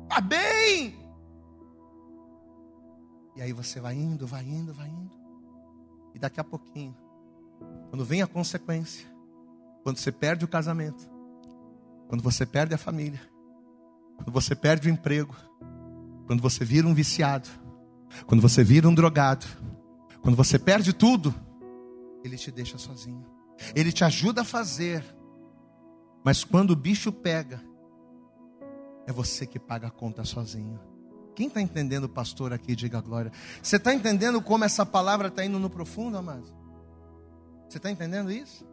tá 0.07 0.21
bem. 0.21 0.95
E 3.35 3.41
aí 3.41 3.53
você 3.53 3.79
vai 3.79 3.95
indo, 3.95 4.25
vai 4.25 4.43
indo, 4.43 4.73
vai 4.73 4.87
indo. 4.87 5.15
E 6.15 6.19
daqui 6.19 6.39
a 6.39 6.43
pouquinho, 6.43 6.95
quando 7.89 8.03
vem 8.05 8.21
a 8.21 8.27
consequência, 8.27 9.07
quando 9.83 9.97
você 9.97 10.11
perde 10.11 10.45
o 10.45 10.47
casamento, 10.47 11.09
quando 12.07 12.21
você 12.21 12.45
perde 12.45 12.73
a 12.73 12.77
família, 12.77 13.21
quando 14.15 14.31
você 14.31 14.55
perde 14.55 14.89
o 14.89 14.91
emprego, 14.91 15.35
quando 16.25 16.41
você 16.41 16.65
vira 16.65 16.87
um 16.87 16.93
viciado, 16.93 17.47
quando 18.25 18.41
você 18.41 18.63
vira 18.63 18.87
um 18.87 18.93
drogado, 18.93 19.45
quando 20.21 20.35
você 20.35 20.59
perde 20.59 20.93
tudo, 20.93 21.33
ele 22.23 22.37
te 22.37 22.51
deixa 22.51 22.77
sozinho. 22.77 23.25
Ele 23.75 23.91
te 23.91 24.03
ajuda 24.03 24.41
a 24.41 24.45
fazer, 24.45 25.03
mas 26.23 26.43
quando 26.43 26.71
o 26.71 26.75
bicho 26.75 27.11
pega, 27.11 27.61
é 29.05 29.11
você 29.11 29.47
que 29.47 29.57
paga 29.57 29.87
a 29.87 29.91
conta 29.91 30.23
sozinho. 30.25 30.79
Quem 31.33 31.47
está 31.47 31.61
entendendo, 31.61 32.09
pastor, 32.09 32.51
aqui, 32.51 32.75
diga 32.75 32.99
glória. 32.99 33.31
Você 33.61 33.77
está 33.77 33.93
entendendo 33.93 34.41
como 34.41 34.65
essa 34.65 34.85
palavra 34.85 35.27
está 35.27 35.45
indo 35.45 35.59
no 35.59 35.69
profundo, 35.69 36.17
amado? 36.17 36.56
Você 37.67 37.77
está 37.77 37.91
entendendo 37.91 38.31
isso? 38.31 38.65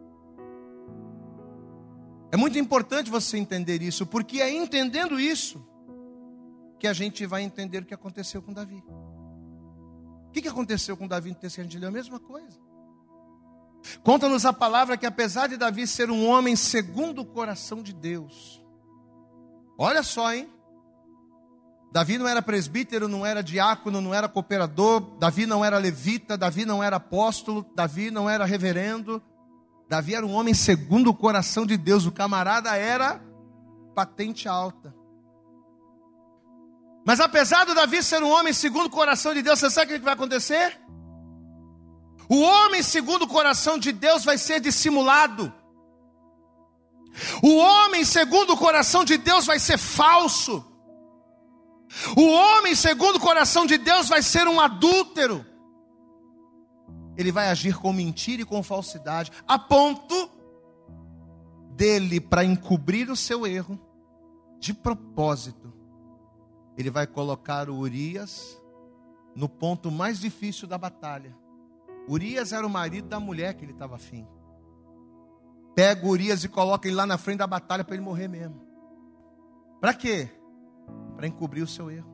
É 2.30 2.36
muito 2.36 2.58
importante 2.58 3.10
você 3.10 3.36
entender 3.38 3.82
isso, 3.82 4.06
porque 4.06 4.40
é 4.40 4.50
entendendo 4.50 5.20
isso 5.20 5.64
que 6.78 6.86
a 6.86 6.92
gente 6.92 7.24
vai 7.26 7.42
entender 7.42 7.78
o 7.78 7.86
que 7.86 7.94
aconteceu 7.94 8.42
com 8.42 8.52
Davi. 8.52 8.82
O 10.28 10.32
que 10.32 10.48
aconteceu 10.48 10.96
com 10.96 11.06
Davi 11.06 11.30
no 11.30 11.36
texto 11.36 11.56
que 11.56 11.60
a 11.60 11.64
gente 11.64 11.78
leu? 11.78 11.88
A 11.88 11.92
mesma 11.92 12.18
coisa. 12.18 12.58
Conta-nos 14.02 14.44
a 14.44 14.52
palavra 14.52 14.96
que 14.96 15.06
apesar 15.06 15.48
de 15.48 15.56
Davi 15.56 15.86
ser 15.86 16.10
um 16.10 16.26
homem 16.26 16.56
segundo 16.56 17.20
o 17.20 17.26
coração 17.26 17.82
de 17.82 17.92
Deus, 17.92 18.64
olha 19.78 20.02
só, 20.02 20.32
hein? 20.32 20.48
Davi 21.94 22.18
não 22.18 22.26
era 22.26 22.42
presbítero, 22.42 23.06
não 23.06 23.24
era 23.24 23.40
diácono, 23.40 24.00
não 24.00 24.12
era 24.12 24.28
cooperador, 24.28 25.16
Davi 25.16 25.46
não 25.46 25.64
era 25.64 25.78
levita, 25.78 26.36
Davi 26.36 26.64
não 26.64 26.82
era 26.82 26.96
apóstolo, 26.96 27.64
Davi 27.72 28.10
não 28.10 28.28
era 28.28 28.44
reverendo. 28.44 29.22
Davi 29.88 30.16
era 30.16 30.26
um 30.26 30.32
homem 30.32 30.54
segundo 30.54 31.10
o 31.10 31.14
coração 31.14 31.64
de 31.64 31.76
Deus, 31.76 32.04
o 32.04 32.10
camarada 32.10 32.74
era 32.74 33.22
patente 33.94 34.48
alta. 34.48 34.92
Mas 37.06 37.20
apesar 37.20 37.64
do 37.64 37.76
Davi 37.76 38.02
ser 38.02 38.24
um 38.24 38.30
homem 38.32 38.52
segundo 38.52 38.86
o 38.86 38.90
coração 38.90 39.32
de 39.32 39.40
Deus, 39.40 39.60
você 39.60 39.70
sabe 39.70 39.94
o 39.94 39.96
que 39.96 40.04
vai 40.04 40.14
acontecer? 40.14 40.76
O 42.28 42.40
homem 42.40 42.82
segundo 42.82 43.22
o 43.22 43.28
coração 43.28 43.78
de 43.78 43.92
Deus 43.92 44.24
vai 44.24 44.36
ser 44.36 44.58
dissimulado. 44.58 45.54
O 47.40 47.54
homem 47.54 48.04
segundo 48.04 48.54
o 48.54 48.56
coração 48.56 49.04
de 49.04 49.16
Deus 49.16 49.46
vai 49.46 49.60
ser 49.60 49.78
falso. 49.78 50.73
O 52.16 52.26
homem, 52.26 52.74
segundo 52.74 53.16
o 53.16 53.20
coração 53.20 53.66
de 53.66 53.78
Deus, 53.78 54.08
vai 54.08 54.22
ser 54.22 54.46
um 54.48 54.60
adúltero. 54.60 55.44
Ele 57.16 57.30
vai 57.30 57.48
agir 57.48 57.76
com 57.76 57.92
mentira 57.92 58.42
e 58.42 58.44
com 58.44 58.62
falsidade, 58.62 59.30
a 59.46 59.58
ponto 59.58 60.30
dele, 61.70 62.20
para 62.20 62.44
encobrir 62.44 63.10
o 63.10 63.16
seu 63.16 63.46
erro, 63.46 63.78
de 64.58 64.72
propósito, 64.72 65.72
ele 66.76 66.90
vai 66.90 67.06
colocar 67.06 67.68
o 67.68 67.76
Urias 67.76 68.60
no 69.34 69.48
ponto 69.48 69.90
mais 69.90 70.18
difícil 70.18 70.66
da 70.66 70.78
batalha. 70.78 71.36
Urias 72.08 72.52
era 72.52 72.66
o 72.66 72.70
marido 72.70 73.08
da 73.08 73.20
mulher 73.20 73.54
que 73.54 73.64
ele 73.64 73.72
estava 73.72 73.96
afim. 73.96 74.26
Pega 75.74 76.06
Urias 76.06 76.44
e 76.44 76.48
coloca 76.48 76.86
ele 76.86 76.96
lá 76.96 77.06
na 77.06 77.18
frente 77.18 77.38
da 77.38 77.46
batalha 77.46 77.84
para 77.84 77.94
ele 77.94 78.04
morrer 78.04 78.28
mesmo. 78.28 78.60
Para 79.80 79.92
quê? 79.92 80.30
Para 81.16 81.26
encobrir 81.26 81.62
o 81.62 81.68
seu 81.68 81.90
erro. 81.90 82.12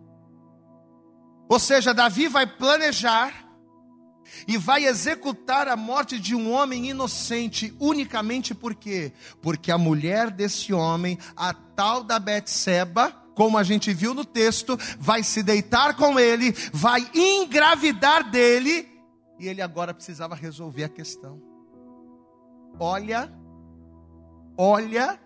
Ou 1.48 1.58
seja, 1.58 1.92
Davi 1.92 2.28
vai 2.28 2.46
planejar 2.46 3.50
e 4.46 4.56
vai 4.56 4.84
executar 4.84 5.68
a 5.68 5.76
morte 5.76 6.18
de 6.18 6.34
um 6.34 6.52
homem 6.52 6.90
inocente 6.90 7.74
unicamente 7.80 8.54
por 8.54 8.74
quê? 8.74 9.12
Porque 9.42 9.72
a 9.72 9.78
mulher 9.78 10.30
desse 10.30 10.72
homem, 10.72 11.18
a 11.36 11.52
tal 11.52 12.04
da 12.04 12.18
Betseba, 12.18 13.10
como 13.34 13.58
a 13.58 13.62
gente 13.62 13.92
viu 13.92 14.14
no 14.14 14.24
texto, 14.24 14.78
vai 14.98 15.22
se 15.22 15.42
deitar 15.42 15.96
com 15.96 16.18
ele, 16.18 16.52
vai 16.72 17.08
engravidar 17.14 18.30
dele, 18.30 18.88
e 19.38 19.48
ele 19.48 19.62
agora 19.62 19.94
precisava 19.94 20.34
resolver 20.34 20.84
a 20.84 20.88
questão. 20.88 21.42
Olha, 22.78 23.32
olha 24.56 25.18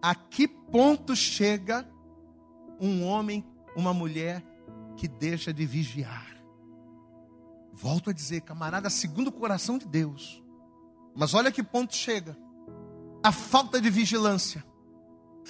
a 0.00 0.14
que 0.14 0.46
ponto 0.46 1.14
chega 1.16 1.88
um 2.80 3.04
homem, 3.04 3.44
uma 3.76 3.92
mulher 3.92 4.42
que 4.96 5.08
deixa 5.08 5.52
de 5.52 5.66
vigiar. 5.66 6.26
Volto 7.72 8.10
a 8.10 8.12
dizer, 8.12 8.42
camarada, 8.42 8.88
segundo 8.88 9.28
o 9.28 9.32
coração 9.32 9.78
de 9.78 9.86
Deus. 9.86 10.42
Mas 11.14 11.34
olha 11.34 11.50
que 11.50 11.62
ponto 11.62 11.94
chega. 11.94 12.36
A 13.22 13.32
falta 13.32 13.80
de 13.80 13.90
vigilância. 13.90 14.64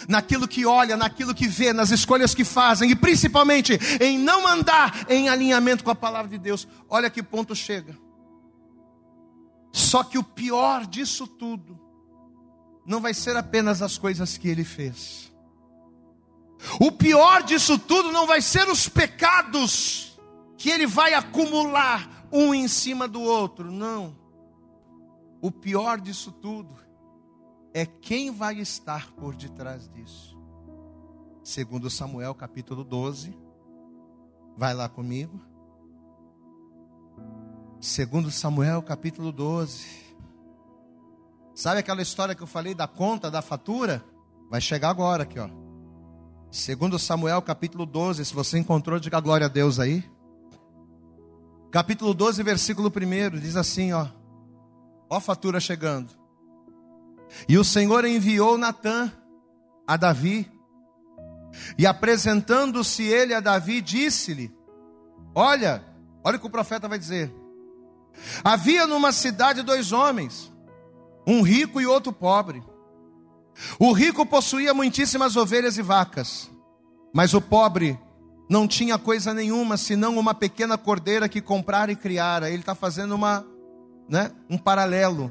Naquilo 0.08 0.48
que 0.48 0.64
olha, 0.66 0.96
naquilo 0.96 1.34
que 1.34 1.46
vê, 1.46 1.72
nas 1.72 1.90
escolhas 1.90 2.34
que 2.34 2.44
fazem, 2.44 2.90
e 2.90 2.96
principalmente 2.96 3.78
em 4.00 4.18
não 4.18 4.46
andar 4.46 5.06
em 5.08 5.28
alinhamento 5.28 5.84
com 5.84 5.90
a 5.90 5.94
palavra 5.94 6.30
de 6.30 6.38
Deus. 6.38 6.66
Olha 6.88 7.10
que 7.10 7.22
ponto 7.22 7.54
chega. 7.54 7.96
Só 9.70 10.02
que 10.02 10.18
o 10.18 10.24
pior 10.24 10.86
disso 10.86 11.26
tudo 11.26 11.78
não 12.86 13.00
vai 13.00 13.14
ser 13.14 13.36
apenas 13.36 13.82
as 13.82 13.98
coisas 13.98 14.36
que 14.36 14.48
ele 14.48 14.64
fez 14.64 15.33
o 16.80 16.90
pior 16.90 17.42
disso 17.42 17.78
tudo 17.78 18.10
não 18.10 18.26
vai 18.26 18.40
ser 18.40 18.68
os 18.68 18.88
pecados 18.88 20.18
que 20.56 20.70
ele 20.70 20.86
vai 20.86 21.14
acumular 21.14 22.26
um 22.32 22.54
em 22.54 22.66
cima 22.66 23.06
do 23.06 23.20
outro, 23.20 23.70
não. 23.70 24.16
O 25.40 25.50
pior 25.50 26.00
disso 26.00 26.32
tudo 26.32 26.74
é 27.72 27.84
quem 27.84 28.30
vai 28.30 28.58
estar 28.58 29.12
por 29.12 29.34
detrás 29.34 29.88
disso. 29.88 30.38
Segundo 31.42 31.90
Samuel 31.90 32.34
capítulo 32.34 32.82
12. 32.82 33.36
Vai 34.56 34.72
lá 34.72 34.88
comigo. 34.88 35.38
Segundo 37.80 38.30
Samuel 38.30 38.82
capítulo 38.82 39.30
12. 39.30 39.86
Sabe 41.54 41.80
aquela 41.80 42.00
história 42.00 42.34
que 42.34 42.42
eu 42.42 42.46
falei 42.46 42.74
da 42.74 42.88
conta, 42.88 43.30
da 43.30 43.42
fatura? 43.42 44.02
Vai 44.50 44.60
chegar 44.60 44.88
agora 44.88 45.24
aqui, 45.24 45.38
ó. 45.38 45.48
Segundo 46.54 47.00
Samuel, 47.00 47.42
capítulo 47.42 47.84
12, 47.84 48.24
se 48.24 48.32
você 48.32 48.60
encontrou, 48.60 49.00
diga 49.00 49.18
glória 49.18 49.46
a 49.46 49.48
Deus 49.48 49.80
aí. 49.80 50.08
Capítulo 51.72 52.14
12, 52.14 52.44
versículo 52.44 52.90
1, 52.90 53.40
diz 53.40 53.56
assim, 53.56 53.92
ó. 53.92 54.06
Ó 55.10 55.18
fatura 55.18 55.58
chegando. 55.58 56.12
E 57.48 57.58
o 57.58 57.64
Senhor 57.64 58.04
enviou 58.04 58.56
Natã 58.56 59.10
a 59.84 59.96
Davi, 59.96 60.48
e 61.76 61.88
apresentando-se 61.88 63.02
ele 63.02 63.34
a 63.34 63.40
Davi, 63.40 63.80
disse-lhe: 63.80 64.56
Olha, 65.34 65.84
olha 66.22 66.36
o 66.36 66.40
que 66.40 66.46
o 66.46 66.50
profeta 66.50 66.86
vai 66.86 67.00
dizer. 67.00 67.34
Havia 68.44 68.86
numa 68.86 69.10
cidade 69.10 69.60
dois 69.62 69.90
homens, 69.90 70.52
um 71.26 71.42
rico 71.42 71.80
e 71.80 71.86
outro 71.86 72.12
pobre. 72.12 72.62
O 73.78 73.92
rico 73.92 74.26
possuía 74.26 74.74
muitíssimas 74.74 75.36
ovelhas 75.36 75.78
e 75.78 75.82
vacas, 75.82 76.50
mas 77.12 77.34
o 77.34 77.40
pobre 77.40 77.98
não 78.48 78.68
tinha 78.68 78.98
coisa 78.98 79.32
nenhuma 79.32 79.76
senão 79.76 80.18
uma 80.18 80.34
pequena 80.34 80.76
cordeira 80.76 81.28
que 81.28 81.40
comprara 81.40 81.92
e 81.92 81.96
criara. 81.96 82.50
Ele 82.50 82.60
está 82.60 82.74
fazendo 82.74 83.14
uma, 83.14 83.46
né, 84.08 84.30
um 84.50 84.58
paralelo. 84.58 85.30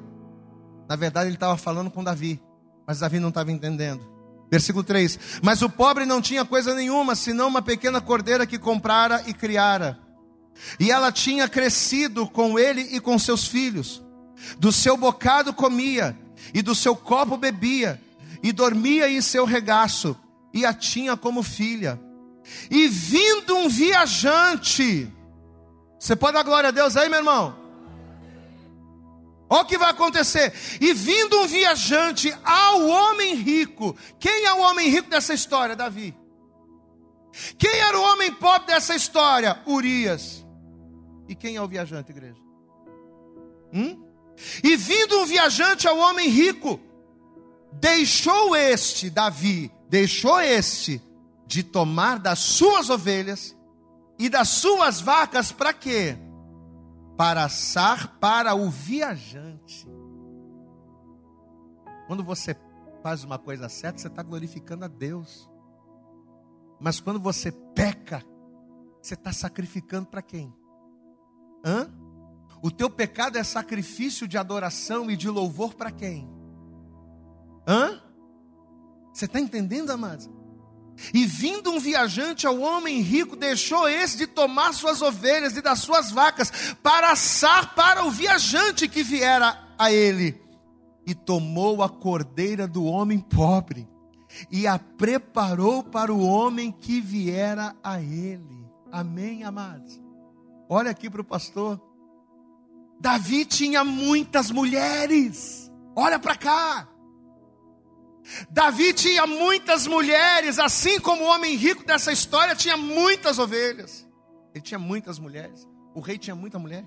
Na 0.87 0.95
verdade, 0.95 1.27
ele 1.27 1.35
estava 1.35 1.57
falando 1.57 1.91
com 1.91 2.03
Davi, 2.03 2.41
mas 2.87 2.99
Davi 2.99 3.19
não 3.19 3.29
estava 3.29 3.51
entendendo. 3.51 4.07
Versículo 4.49 4.83
3: 4.83 5.19
Mas 5.41 5.61
o 5.61 5.69
pobre 5.69 6.05
não 6.05 6.21
tinha 6.21 6.45
coisa 6.45 6.73
nenhuma 6.73 7.15
senão 7.15 7.47
uma 7.47 7.61
pequena 7.61 7.99
cordeira 7.99 8.45
que 8.45 8.59
comprara 8.59 9.23
e 9.27 9.33
criara. 9.33 9.99
E 10.79 10.91
ela 10.91 11.11
tinha 11.11 11.47
crescido 11.47 12.27
com 12.27 12.59
ele 12.59 12.81
e 12.81 12.99
com 12.99 13.17
seus 13.17 13.47
filhos. 13.47 14.03
Do 14.59 14.71
seu 14.71 14.97
bocado 14.97 15.53
comia, 15.53 16.17
e 16.53 16.61
do 16.61 16.75
seu 16.75 16.95
copo 16.95 17.37
bebia, 17.37 18.01
e 18.43 18.51
dormia 18.51 19.09
em 19.09 19.21
seu 19.21 19.45
regaço, 19.45 20.15
e 20.53 20.65
a 20.65 20.73
tinha 20.73 21.15
como 21.15 21.41
filha. 21.41 21.99
E 22.69 22.87
vindo 22.89 23.55
um 23.55 23.69
viajante, 23.69 25.09
você 25.97 26.15
pode 26.15 26.33
dar 26.33 26.43
glória 26.43 26.67
a 26.67 26.71
Deus 26.71 26.97
aí, 26.97 27.07
meu 27.07 27.19
irmão? 27.19 27.55
Olha 29.49 29.61
o 29.61 29.65
que 29.65 29.77
vai 29.77 29.91
acontecer. 29.91 30.53
E 30.81 30.93
vindo 30.93 31.39
um 31.39 31.47
viajante 31.47 32.35
ao 32.43 32.87
homem 32.87 33.35
rico. 33.35 33.95
Quem 34.19 34.45
é 34.45 34.53
o 34.53 34.59
homem 34.61 34.89
rico 34.89 35.09
dessa 35.09 35.33
história? 35.33 35.75
Davi. 35.75 36.13
Quem 37.57 37.71
era 37.79 37.97
o 37.97 38.03
homem 38.03 38.33
pobre 38.33 38.67
dessa 38.67 38.95
história? 38.95 39.61
Urias. 39.65 40.45
E 41.27 41.35
quem 41.35 41.55
é 41.55 41.61
o 41.61 41.67
viajante, 41.67 42.11
igreja? 42.11 42.41
Hum? 43.71 44.03
E 44.63 44.75
vindo 44.75 45.19
um 45.19 45.25
viajante 45.25 45.87
ao 45.87 45.97
homem 45.97 46.29
rico, 46.29 46.79
deixou 47.79 48.55
este, 48.55 49.09
Davi, 49.09 49.71
deixou 49.89 50.39
este 50.39 51.01
de 51.45 51.63
tomar 51.63 52.19
das 52.19 52.39
suas 52.39 52.89
ovelhas 52.89 53.55
e 54.17 54.29
das 54.29 54.49
suas 54.49 55.01
vacas 55.01 55.51
para 55.51 55.73
quê? 55.73 56.17
Para 57.17 57.45
assar 57.45 58.17
para 58.19 58.55
o 58.55 58.69
viajante. 58.69 59.87
Quando 62.07 62.23
você 62.23 62.55
faz 63.01 63.23
uma 63.23 63.37
coisa 63.37 63.69
certa, 63.69 63.99
você 63.99 64.07
está 64.07 64.23
glorificando 64.23 64.85
a 64.85 64.87
Deus. 64.87 65.49
Mas 66.79 66.99
quando 66.99 67.19
você 67.19 67.51
peca, 67.51 68.23
você 69.01 69.13
está 69.13 69.31
sacrificando 69.31 70.07
para 70.07 70.21
quem? 70.21 70.53
Hã? 71.65 71.89
O 72.61 72.71
teu 72.71 72.89
pecado 72.89 73.37
é 73.37 73.43
sacrifício 73.43 74.27
de 74.27 74.37
adoração 74.37 75.11
e 75.11 75.17
de 75.17 75.29
louvor 75.29 75.73
para 75.75 75.91
quem? 75.91 76.42
Hã? 77.67 78.01
Você 79.13 79.25
está 79.25 79.39
entendendo, 79.39 79.91
amados? 79.91 80.29
E 81.13 81.25
vindo 81.25 81.71
um 81.71 81.79
viajante 81.79 82.45
ao 82.45 82.59
homem 82.59 83.01
rico, 83.01 83.35
deixou 83.35 83.87
esse 83.89 84.17
de 84.17 84.27
tomar 84.27 84.73
suas 84.73 85.01
ovelhas 85.01 85.57
e 85.57 85.61
das 85.61 85.79
suas 85.79 86.11
vacas, 86.11 86.75
para 86.81 87.11
assar 87.11 87.73
para 87.75 88.05
o 88.05 88.11
viajante 88.11 88.87
que 88.87 89.03
viera 89.03 89.57
a 89.77 89.91
ele. 89.91 90.41
E 91.05 91.13
tomou 91.13 91.83
a 91.83 91.89
cordeira 91.89 92.67
do 92.67 92.85
homem 92.85 93.19
pobre, 93.19 93.87
e 94.51 94.65
a 94.65 94.79
preparou 94.79 95.83
para 95.83 96.13
o 96.13 96.23
homem 96.25 96.71
que 96.71 97.01
viera 97.01 97.75
a 97.83 98.01
ele. 98.01 98.65
Amém, 98.91 99.43
amados? 99.43 100.01
Olha 100.69 100.91
aqui 100.91 101.09
para 101.09 101.21
o 101.21 101.25
pastor. 101.25 101.81
Davi 102.99 103.45
tinha 103.45 103.83
muitas 103.83 104.49
mulheres. 104.49 105.71
Olha 105.95 106.17
para 106.17 106.35
cá. 106.35 106.87
Davi 108.49 108.93
tinha 108.93 109.27
muitas 109.27 109.85
mulheres, 109.85 110.59
assim 110.59 110.99
como 110.99 111.23
o 111.23 111.27
homem 111.27 111.55
rico 111.55 111.85
dessa 111.85 112.11
história 112.11 112.55
tinha 112.55 112.77
muitas 112.77 113.37
ovelhas. 113.39 114.07
Ele 114.53 114.63
tinha 114.63 114.79
muitas 114.79 115.19
mulheres. 115.19 115.67
O 115.93 115.99
rei 115.99 116.17
tinha 116.17 116.35
muita 116.35 116.57
mulher. 116.57 116.85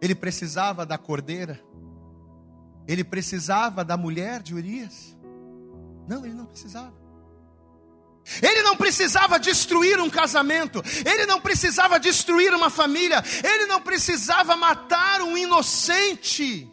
Ele 0.00 0.14
precisava 0.14 0.84
da 0.84 0.98
cordeira. 0.98 1.60
Ele 2.88 3.04
precisava 3.04 3.84
da 3.84 3.96
mulher 3.96 4.42
de 4.42 4.54
Urias. 4.54 5.16
Não, 6.08 6.24
ele 6.24 6.34
não 6.34 6.46
precisava. 6.46 7.00
Ele 8.42 8.62
não 8.62 8.76
precisava 8.76 9.38
destruir 9.38 9.98
um 9.98 10.10
casamento, 10.10 10.82
ele 11.06 11.24
não 11.24 11.40
precisava 11.40 11.98
destruir 11.98 12.54
uma 12.54 12.68
família, 12.68 13.24
ele 13.42 13.66
não 13.66 13.80
precisava 13.80 14.56
matar 14.56 15.22
um 15.22 15.36
inocente 15.36 16.70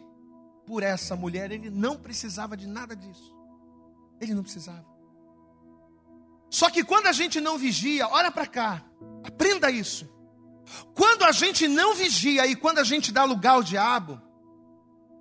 por 0.68 0.82
essa 0.82 1.16
mulher, 1.16 1.50
ele 1.50 1.70
não 1.70 1.96
precisava 1.96 2.54
de 2.54 2.66
nada 2.66 2.94
disso. 2.94 3.34
Ele 4.20 4.34
não 4.34 4.42
precisava. 4.42 4.84
Só 6.50 6.68
que 6.68 6.84
quando 6.84 7.06
a 7.06 7.12
gente 7.12 7.40
não 7.40 7.56
vigia, 7.56 8.06
olha 8.06 8.30
para 8.30 8.46
cá, 8.46 8.84
aprenda 9.24 9.70
isso. 9.70 10.06
Quando 10.92 11.24
a 11.24 11.32
gente 11.32 11.66
não 11.66 11.94
vigia 11.94 12.46
e 12.46 12.54
quando 12.54 12.80
a 12.80 12.84
gente 12.84 13.10
dá 13.10 13.24
lugar 13.24 13.52
ao 13.52 13.62
diabo, 13.62 14.20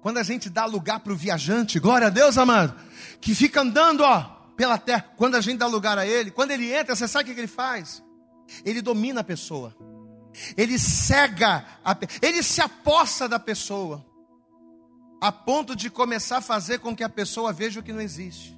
quando 0.01 0.17
a 0.17 0.23
gente 0.23 0.49
dá 0.49 0.65
lugar 0.65 0.99
para 0.99 1.13
o 1.13 1.15
viajante, 1.15 1.79
glória 1.79 2.07
a 2.07 2.09
Deus, 2.09 2.37
amado, 2.37 2.77
que 3.21 3.33
fica 3.33 3.61
andando, 3.61 4.01
ó, 4.01 4.23
pela 4.57 4.77
terra, 4.77 5.13
quando 5.15 5.35
a 5.35 5.41
gente 5.41 5.59
dá 5.59 5.67
lugar 5.67 5.97
a 5.97 6.05
ele, 6.05 6.29
quando 6.29 6.51
ele 6.51 6.73
entra, 6.73 6.93
você 6.93 7.07
sabe 7.07 7.31
o 7.31 7.33
que 7.33 7.39
ele 7.39 7.47
faz? 7.47 8.03
Ele 8.65 8.81
domina 8.81 9.21
a 9.21 9.23
pessoa, 9.23 9.73
ele 10.57 10.77
cega, 10.77 11.65
a, 11.85 11.97
ele 12.21 12.43
se 12.43 12.59
aposta 12.59 13.29
da 13.29 13.39
pessoa 13.39 14.05
a 15.20 15.32
ponto 15.32 15.76
de 15.76 15.89
começar 15.89 16.38
a 16.38 16.41
fazer 16.41 16.80
com 16.80 16.95
que 16.95 17.03
a 17.03 17.09
pessoa 17.09 17.51
veja 17.51 17.80
o 17.80 17.84
que 17.84 17.93
não 17.93 18.01
existe. 18.01 18.57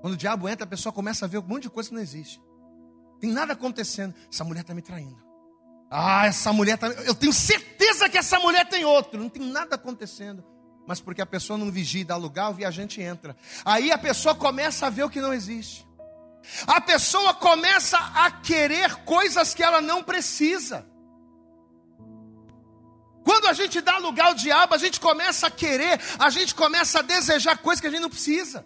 Quando 0.00 0.14
o 0.14 0.16
diabo 0.16 0.48
entra, 0.48 0.64
a 0.64 0.68
pessoa 0.68 0.92
começa 0.92 1.24
a 1.24 1.28
ver 1.28 1.38
um 1.38 1.42
monte 1.42 1.64
de 1.64 1.70
coisa 1.70 1.88
que 1.88 1.94
não 1.94 2.02
existe. 2.02 2.40
Tem 3.20 3.30
nada 3.30 3.54
acontecendo. 3.54 4.14
Essa 4.32 4.44
mulher 4.44 4.60
está 4.60 4.74
me 4.74 4.82
traindo. 4.82 5.24
Ah, 5.90 6.26
essa 6.26 6.52
mulher 6.52 6.74
está. 6.74 6.88
Eu 6.88 7.14
tenho 7.14 7.32
certeza 7.32 8.08
que 8.08 8.18
essa 8.18 8.38
mulher 8.38 8.68
tem 8.68 8.84
outro. 8.84 9.20
Não 9.20 9.28
tem 9.28 9.42
nada 9.42 9.76
acontecendo. 9.76 10.44
Mas 10.86 11.00
porque 11.00 11.20
a 11.20 11.26
pessoa 11.26 11.58
não 11.58 11.70
vigia 11.70 12.02
e 12.02 12.04
dá 12.04 12.16
lugar, 12.16 12.50
o 12.50 12.54
viajante 12.54 13.00
entra. 13.00 13.36
Aí 13.64 13.90
a 13.90 13.98
pessoa 13.98 14.34
começa 14.34 14.86
a 14.86 14.90
ver 14.90 15.04
o 15.04 15.10
que 15.10 15.20
não 15.20 15.34
existe. 15.34 15.86
A 16.66 16.80
pessoa 16.80 17.34
começa 17.34 17.98
a 17.98 18.30
querer 18.30 18.94
coisas 19.04 19.52
que 19.52 19.62
ela 19.62 19.80
não 19.80 20.02
precisa. 20.02 20.86
Quando 23.26 23.48
a 23.48 23.52
gente 23.52 23.80
dá 23.80 23.98
lugar 23.98 24.28
ao 24.28 24.34
diabo, 24.34 24.72
a 24.72 24.78
gente 24.78 25.00
começa 25.00 25.48
a 25.48 25.50
querer, 25.50 26.00
a 26.16 26.30
gente 26.30 26.54
começa 26.54 27.00
a 27.00 27.02
desejar 27.02 27.58
coisas 27.58 27.80
que 27.80 27.88
a 27.88 27.90
gente 27.90 28.02
não 28.02 28.08
precisa. 28.08 28.64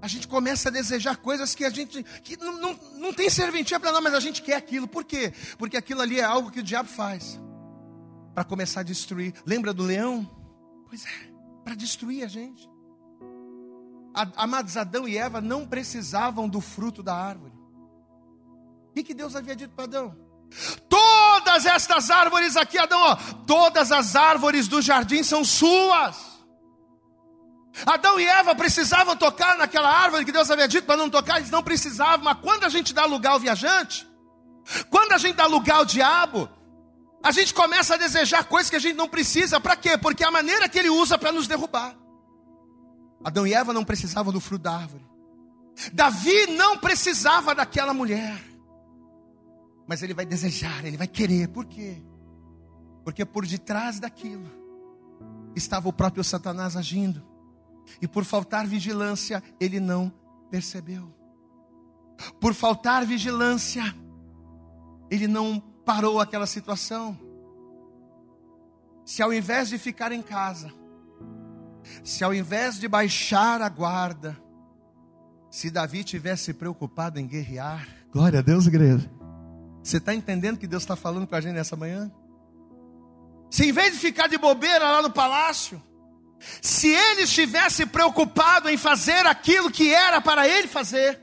A 0.00 0.08
gente 0.08 0.26
começa 0.26 0.70
a 0.70 0.72
desejar 0.72 1.18
coisas 1.18 1.54
que 1.54 1.62
a 1.62 1.68
gente 1.68 2.02
que 2.22 2.38
não, 2.38 2.52
não, 2.58 2.72
não 2.94 3.12
tem 3.12 3.28
serventia 3.28 3.78
para 3.78 3.92
nós, 3.92 4.02
mas 4.02 4.14
a 4.14 4.20
gente 4.20 4.40
quer 4.40 4.54
aquilo. 4.54 4.88
Por 4.88 5.04
quê? 5.04 5.34
Porque 5.58 5.76
aquilo 5.76 6.00
ali 6.00 6.20
é 6.20 6.24
algo 6.24 6.50
que 6.50 6.60
o 6.60 6.62
diabo 6.62 6.88
faz 6.88 7.38
para 8.32 8.44
começar 8.44 8.80
a 8.80 8.82
destruir. 8.82 9.34
Lembra 9.44 9.74
do 9.74 9.82
leão? 9.82 10.26
Pois 10.88 11.04
é, 11.04 11.30
para 11.62 11.74
destruir 11.74 12.24
a 12.24 12.28
gente. 12.28 12.66
Amados, 14.14 14.78
Adão 14.78 15.06
e 15.06 15.18
Eva 15.18 15.42
não 15.42 15.66
precisavam 15.66 16.48
do 16.48 16.62
fruto 16.62 17.02
da 17.02 17.14
árvore. 17.14 17.52
O 18.88 18.92
que, 18.94 19.04
que 19.04 19.12
Deus 19.12 19.36
havia 19.36 19.54
dito 19.54 19.74
para 19.74 19.84
Adão? 19.84 20.27
Todas 20.88 21.66
estas 21.66 22.10
árvores 22.10 22.56
aqui, 22.56 22.78
Adão, 22.78 23.00
ó, 23.00 23.16
todas 23.46 23.92
as 23.92 24.16
árvores 24.16 24.66
do 24.66 24.80
jardim 24.80 25.22
são 25.22 25.44
suas. 25.44 26.16
Adão 27.86 28.18
e 28.18 28.26
Eva 28.26 28.54
precisavam 28.54 29.16
tocar 29.16 29.56
naquela 29.56 29.90
árvore 29.90 30.24
que 30.24 30.32
Deus 30.32 30.50
havia 30.50 30.66
dito 30.66 30.84
para 30.84 30.96
não 30.96 31.08
tocar, 31.08 31.36
eles 31.36 31.50
não 31.50 31.62
precisavam, 31.62 32.24
mas 32.24 32.38
quando 32.40 32.64
a 32.64 32.68
gente 32.68 32.92
dá 32.92 33.04
lugar 33.04 33.32
ao 33.32 33.40
viajante, 33.40 34.06
quando 34.90 35.12
a 35.12 35.18
gente 35.18 35.36
dá 35.36 35.46
lugar 35.46 35.76
ao 35.76 35.84
diabo, 35.84 36.48
a 37.22 37.30
gente 37.30 37.54
começa 37.54 37.94
a 37.94 37.98
desejar 37.98 38.44
coisas 38.44 38.70
que 38.70 38.76
a 38.76 38.80
gente 38.80 38.96
não 38.96 39.08
precisa, 39.08 39.60
para 39.60 39.76
quê? 39.76 39.96
Porque 39.96 40.24
é 40.24 40.26
a 40.26 40.30
maneira 40.30 40.68
que 40.68 40.78
ele 40.78 40.90
usa 40.90 41.16
para 41.16 41.30
nos 41.30 41.46
derrubar. 41.46 41.94
Adão 43.24 43.46
e 43.46 43.54
Eva 43.54 43.72
não 43.72 43.84
precisavam 43.84 44.32
do 44.32 44.40
fruto 44.40 44.64
da 44.64 44.72
árvore, 44.72 45.06
Davi 45.92 46.48
não 46.48 46.78
precisava 46.78 47.54
daquela 47.54 47.94
mulher 47.94 48.47
mas 49.88 50.02
ele 50.02 50.12
vai 50.12 50.26
desejar, 50.26 50.84
ele 50.84 50.98
vai 50.98 51.08
querer. 51.08 51.48
Por 51.48 51.64
quê? 51.64 52.02
Porque 53.02 53.24
por 53.24 53.46
detrás 53.46 53.98
daquilo 53.98 54.46
estava 55.56 55.88
o 55.88 55.92
próprio 55.92 56.22
Satanás 56.22 56.76
agindo. 56.76 57.24
E 58.02 58.06
por 58.06 58.24
faltar 58.24 58.66
vigilância, 58.66 59.42
ele 59.58 59.80
não 59.80 60.12
percebeu. 60.50 61.08
Por 62.38 62.52
faltar 62.52 63.06
vigilância, 63.06 63.82
ele 65.10 65.26
não 65.26 65.58
parou 65.58 66.20
aquela 66.20 66.46
situação. 66.46 67.18
Se 69.06 69.22
ao 69.22 69.32
invés 69.32 69.70
de 69.70 69.78
ficar 69.78 70.12
em 70.12 70.20
casa, 70.20 70.70
Se 72.04 72.22
ao 72.22 72.34
invés 72.34 72.78
de 72.78 72.86
baixar 72.86 73.62
a 73.62 73.68
guarda, 73.68 74.36
se 75.50 75.70
Davi 75.70 76.04
tivesse 76.04 76.52
preocupado 76.52 77.18
em 77.18 77.26
guerrear, 77.26 77.88
glória 78.12 78.40
a 78.40 78.42
Deus, 78.42 78.66
igreja. 78.66 79.17
Você 79.88 79.96
está 79.96 80.14
entendendo 80.14 80.58
que 80.58 80.66
Deus 80.66 80.82
está 80.82 80.94
falando 80.94 81.26
com 81.26 81.34
a 81.34 81.40
gente 81.40 81.54
nessa 81.54 81.74
manhã? 81.74 82.12
Se 83.50 83.64
em 83.64 83.72
vez 83.72 83.94
de 83.94 83.98
ficar 83.98 84.26
de 84.26 84.36
bobeira 84.36 84.84
lá 84.90 85.00
no 85.00 85.10
palácio, 85.10 85.82
se 86.60 86.88
ele 86.88 87.22
estivesse 87.22 87.86
preocupado 87.86 88.68
em 88.68 88.76
fazer 88.76 89.24
aquilo 89.24 89.70
que 89.70 89.90
era 89.90 90.20
para 90.20 90.46
ele 90.46 90.68
fazer, 90.68 91.18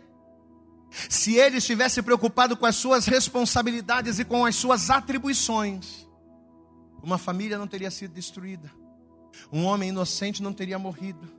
se 1.07 1.35
ele 1.35 1.57
estivesse 1.57 2.01
preocupado 2.01 2.57
com 2.57 2.65
as 2.65 2.75
suas 2.75 3.05
responsabilidades 3.05 4.17
e 4.17 4.25
com 4.25 4.43
as 4.43 4.55
suas 4.55 4.89
atribuições, 4.89 6.07
uma 7.03 7.19
família 7.19 7.59
não 7.59 7.67
teria 7.67 7.91
sido 7.91 8.15
destruída, 8.15 8.71
um 9.53 9.63
homem 9.65 9.89
inocente 9.89 10.41
não 10.41 10.51
teria 10.51 10.79
morrido, 10.79 11.31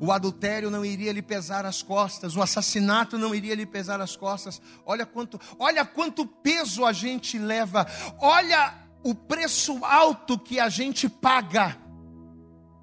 o 0.00 0.12
adultério 0.12 0.70
não 0.70 0.84
iria 0.84 1.12
lhe 1.12 1.22
pesar 1.22 1.64
as 1.66 1.82
costas, 1.82 2.36
o 2.36 2.42
assassinato 2.42 3.18
não 3.18 3.34
iria 3.34 3.54
lhe 3.54 3.66
pesar 3.66 4.00
as 4.00 4.16
costas. 4.16 4.60
Olha 4.84 5.04
quanto, 5.04 5.40
olha 5.58 5.84
quanto 5.84 6.26
peso 6.26 6.84
a 6.84 6.92
gente 6.92 7.38
leva. 7.38 7.86
Olha 8.20 8.74
o 9.02 9.14
preço 9.14 9.84
alto 9.84 10.38
que 10.38 10.60
a 10.60 10.68
gente 10.68 11.08
paga 11.08 11.76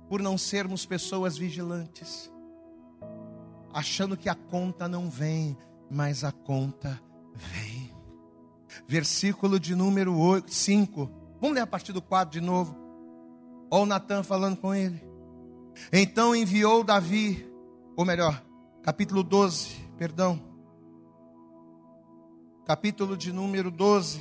por 0.09 0.21
não 0.21 0.37
sermos 0.37 0.85
pessoas 0.85 1.37
vigilantes. 1.37 2.31
Achando 3.73 4.17
que 4.17 4.27
a 4.27 4.35
conta 4.35 4.87
não 4.87 5.09
vem, 5.09 5.57
mas 5.89 6.23
a 6.23 6.31
conta 6.31 6.99
vem. 7.33 7.93
Versículo 8.87 9.59
de 9.59 9.75
número 9.75 10.17
8, 10.17 10.51
5. 10.51 11.09
Vamos 11.39 11.55
ler 11.55 11.61
a 11.61 11.67
partir 11.67 11.93
do 11.93 12.01
4 12.01 12.31
de 12.31 12.41
novo. 12.41 12.75
Olha 13.69 13.83
o 13.83 13.85
Natan 13.85 14.23
falando 14.23 14.57
com 14.57 14.73
ele. 14.73 15.08
Então 15.91 16.35
enviou 16.35 16.83
Davi, 16.83 17.47
ou 17.95 18.05
melhor, 18.05 18.43
capítulo 18.83 19.23
12, 19.23 19.69
perdão. 19.97 20.41
Capítulo 22.65 23.17
de 23.17 23.33
número 23.33 23.71
12. 23.71 24.19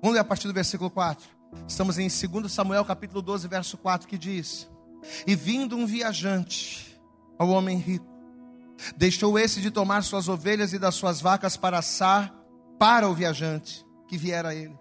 Vamos 0.00 0.14
ler 0.14 0.20
a 0.20 0.24
partir 0.24 0.48
do 0.48 0.54
versículo 0.54 0.90
4. 0.90 1.28
Estamos 1.66 1.98
em 1.98 2.08
2 2.08 2.50
Samuel, 2.50 2.84
capítulo 2.84 3.20
12, 3.20 3.48
verso 3.48 3.76
4, 3.76 4.08
que 4.08 4.16
diz: 4.16 4.70
E 5.26 5.34
vindo 5.34 5.76
um 5.76 5.84
viajante 5.84 6.98
ao 7.38 7.48
homem 7.48 7.76
rico, 7.76 8.06
deixou 8.96 9.38
esse 9.38 9.60
de 9.60 9.70
tomar 9.70 10.02
suas 10.02 10.28
ovelhas 10.28 10.72
e 10.72 10.78
das 10.78 10.94
suas 10.94 11.20
vacas 11.20 11.56
para 11.56 11.78
assar 11.78 12.34
para 12.78 13.08
o 13.08 13.14
viajante 13.14 13.84
que 14.08 14.16
viera 14.16 14.50
a 14.50 14.54
ele. 14.54 14.78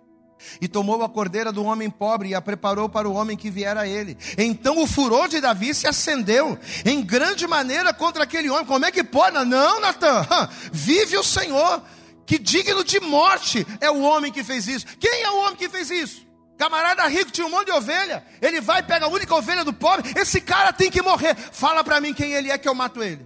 E 0.62 0.68
tomou 0.68 1.02
a 1.04 1.10
cordeira 1.10 1.52
do 1.52 1.64
homem 1.64 1.90
pobre 1.90 2.30
e 2.30 2.36
a 2.36 2.42
preparou 2.42 2.90
para 2.90 3.08
o 3.08 3.14
homem 3.14 3.38
que 3.38 3.50
viera 3.50 3.82
a 3.82 3.88
ele. 3.88 4.18
Então 4.38 4.82
o 4.82 4.88
furor 4.88 5.28
de 5.28 5.42
Davi 5.42 5.74
se 5.74 5.88
acendeu 5.88 6.58
em 6.86 7.02
grande 7.02 7.48
maneira 7.48 7.94
contra 7.94 8.24
aquele 8.24 8.50
homem. 8.50 8.66
Como 8.66 8.86
é 8.86 8.92
que 8.92 9.04
pode? 9.04 9.44
Não, 9.46 9.80
Natan, 9.80 10.28
vive 10.72 11.18
o 11.18 11.24
Senhor, 11.24 11.82
que 12.26 12.38
digno 12.38 12.84
de 12.84 13.00
morte 13.00 13.66
é 13.80 13.90
o 13.90 14.02
homem 14.02 14.32
que 14.32 14.44
fez 14.44 14.68
isso. 14.68 14.86
Quem 15.00 15.24
é 15.24 15.30
o 15.32 15.40
homem 15.40 15.56
que 15.56 15.70
fez 15.70 15.90
isso? 15.90 16.28
Camarada 16.60 17.08
rico 17.08 17.32
tinha 17.32 17.48
um 17.48 17.50
monte 17.50 17.68
de 17.68 17.72
ovelha. 17.72 18.22
Ele 18.42 18.60
vai 18.60 18.84
pega 18.84 19.06
a 19.06 19.10
única 19.10 19.34
ovelha 19.34 19.64
do 19.64 19.72
pobre. 19.72 20.12
Esse 20.14 20.42
cara 20.42 20.74
tem 20.74 20.92
que 20.92 21.02
morrer. 21.02 21.34
Fala 21.34 21.86
para 21.86 22.02
mim 22.02 22.14
quem 22.14 22.34
ele 22.34 22.52
é 22.52 22.58
que 22.58 22.68
eu 22.68 22.76
mato 22.76 23.02
ele. 23.02 23.26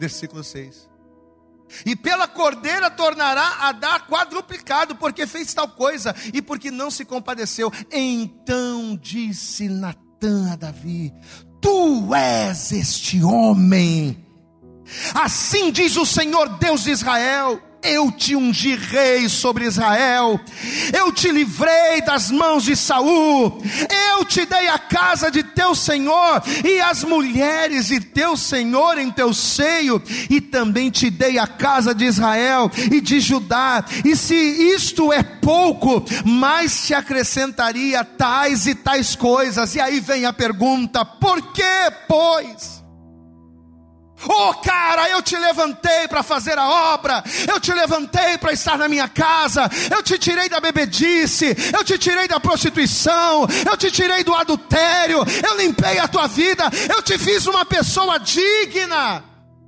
Versículo 0.00 0.42
6. 0.42 0.89
E 1.84 1.94
pela 1.94 2.26
cordeira 2.26 2.90
tornará 2.90 3.58
a 3.60 3.72
dar 3.72 4.06
quadruplicado, 4.06 4.96
porque 4.96 5.26
fez 5.26 5.52
tal 5.54 5.68
coisa 5.68 6.14
e 6.32 6.42
porque 6.42 6.70
não 6.70 6.90
se 6.90 7.04
compadeceu. 7.04 7.72
Então 7.90 8.96
disse 9.00 9.68
Natã 9.68 10.52
a 10.52 10.56
Davi: 10.56 11.12
Tu 11.60 12.14
és 12.14 12.72
este 12.72 13.22
homem. 13.22 14.26
Assim 15.14 15.70
diz 15.70 15.96
o 15.96 16.04
Senhor 16.04 16.48
Deus 16.58 16.82
de 16.82 16.90
Israel 16.90 17.60
eu 17.82 18.10
te 18.10 18.36
ungi 18.36 18.74
rei 18.74 19.28
sobre 19.28 19.64
Israel, 19.64 20.40
eu 20.92 21.12
te 21.12 21.30
livrei 21.30 22.02
das 22.02 22.30
mãos 22.30 22.64
de 22.64 22.76
Saul, 22.76 23.62
eu 24.16 24.24
te 24.24 24.44
dei 24.44 24.68
a 24.68 24.78
casa 24.78 25.30
de 25.30 25.42
teu 25.42 25.74
senhor 25.74 26.42
e 26.64 26.80
as 26.80 27.04
mulheres 27.04 27.86
de 27.86 28.00
teu 28.00 28.36
senhor 28.36 28.98
em 28.98 29.10
teu 29.10 29.32
seio, 29.32 30.02
e 30.28 30.40
também 30.40 30.90
te 30.90 31.10
dei 31.10 31.38
a 31.38 31.46
casa 31.46 31.94
de 31.94 32.04
Israel 32.04 32.70
e 32.90 33.00
de 33.00 33.20
Judá. 33.20 33.84
E 34.04 34.14
se 34.16 34.34
isto 34.34 35.12
é 35.12 35.22
pouco, 35.22 36.04
mais 36.24 36.86
te 36.86 36.94
acrescentaria 36.94 38.04
tais 38.04 38.66
e 38.66 38.74
tais 38.74 39.16
coisas. 39.16 39.74
E 39.74 39.80
aí 39.80 40.00
vem 40.00 40.24
a 40.24 40.32
pergunta: 40.32 41.04
por 41.04 41.52
que, 41.52 41.62
pois? 42.06 42.79
Oh, 44.28 44.54
cara, 44.54 45.08
eu 45.08 45.22
te 45.22 45.36
levantei 45.36 46.06
para 46.08 46.22
fazer 46.22 46.58
a 46.58 46.92
obra, 46.92 47.22
eu 47.48 47.58
te 47.58 47.72
levantei 47.72 48.36
para 48.36 48.52
estar 48.52 48.76
na 48.76 48.88
minha 48.88 49.08
casa, 49.08 49.68
eu 49.90 50.02
te 50.02 50.18
tirei 50.18 50.48
da 50.48 50.60
bebedice, 50.60 51.56
eu 51.72 51.82
te 51.82 51.96
tirei 51.96 52.28
da 52.28 52.38
prostituição, 52.38 53.46
eu 53.68 53.76
te 53.76 53.90
tirei 53.90 54.22
do 54.22 54.34
adultério, 54.34 55.18
eu 55.46 55.56
limpei 55.56 55.98
a 55.98 56.08
tua 56.08 56.26
vida, 56.26 56.64
eu 56.94 57.02
te 57.02 57.16
fiz 57.18 57.46
uma 57.46 57.64
pessoa 57.64 58.18
digna. 58.18 59.24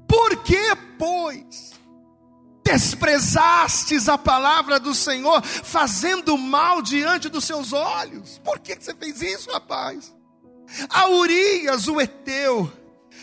Por 0.07 0.43
que, 0.43 0.77
pois, 0.99 1.73
desprezastes 2.63 4.09
a 4.09 4.19
palavra 4.19 4.79
do 4.79 4.95
Senhor, 4.95 5.43
fazendo 5.43 6.37
mal 6.37 6.83
diante 6.83 7.29
dos 7.29 7.45
seus 7.45 7.73
olhos? 7.73 8.39
Por 8.45 8.59
que 8.59 8.75
você 8.75 8.95
fez 8.95 9.23
isso, 9.23 9.51
rapaz? 9.51 10.15
A 10.91 11.09
Urias, 11.09 11.89
o 11.89 12.01
Eteu, 12.01 12.71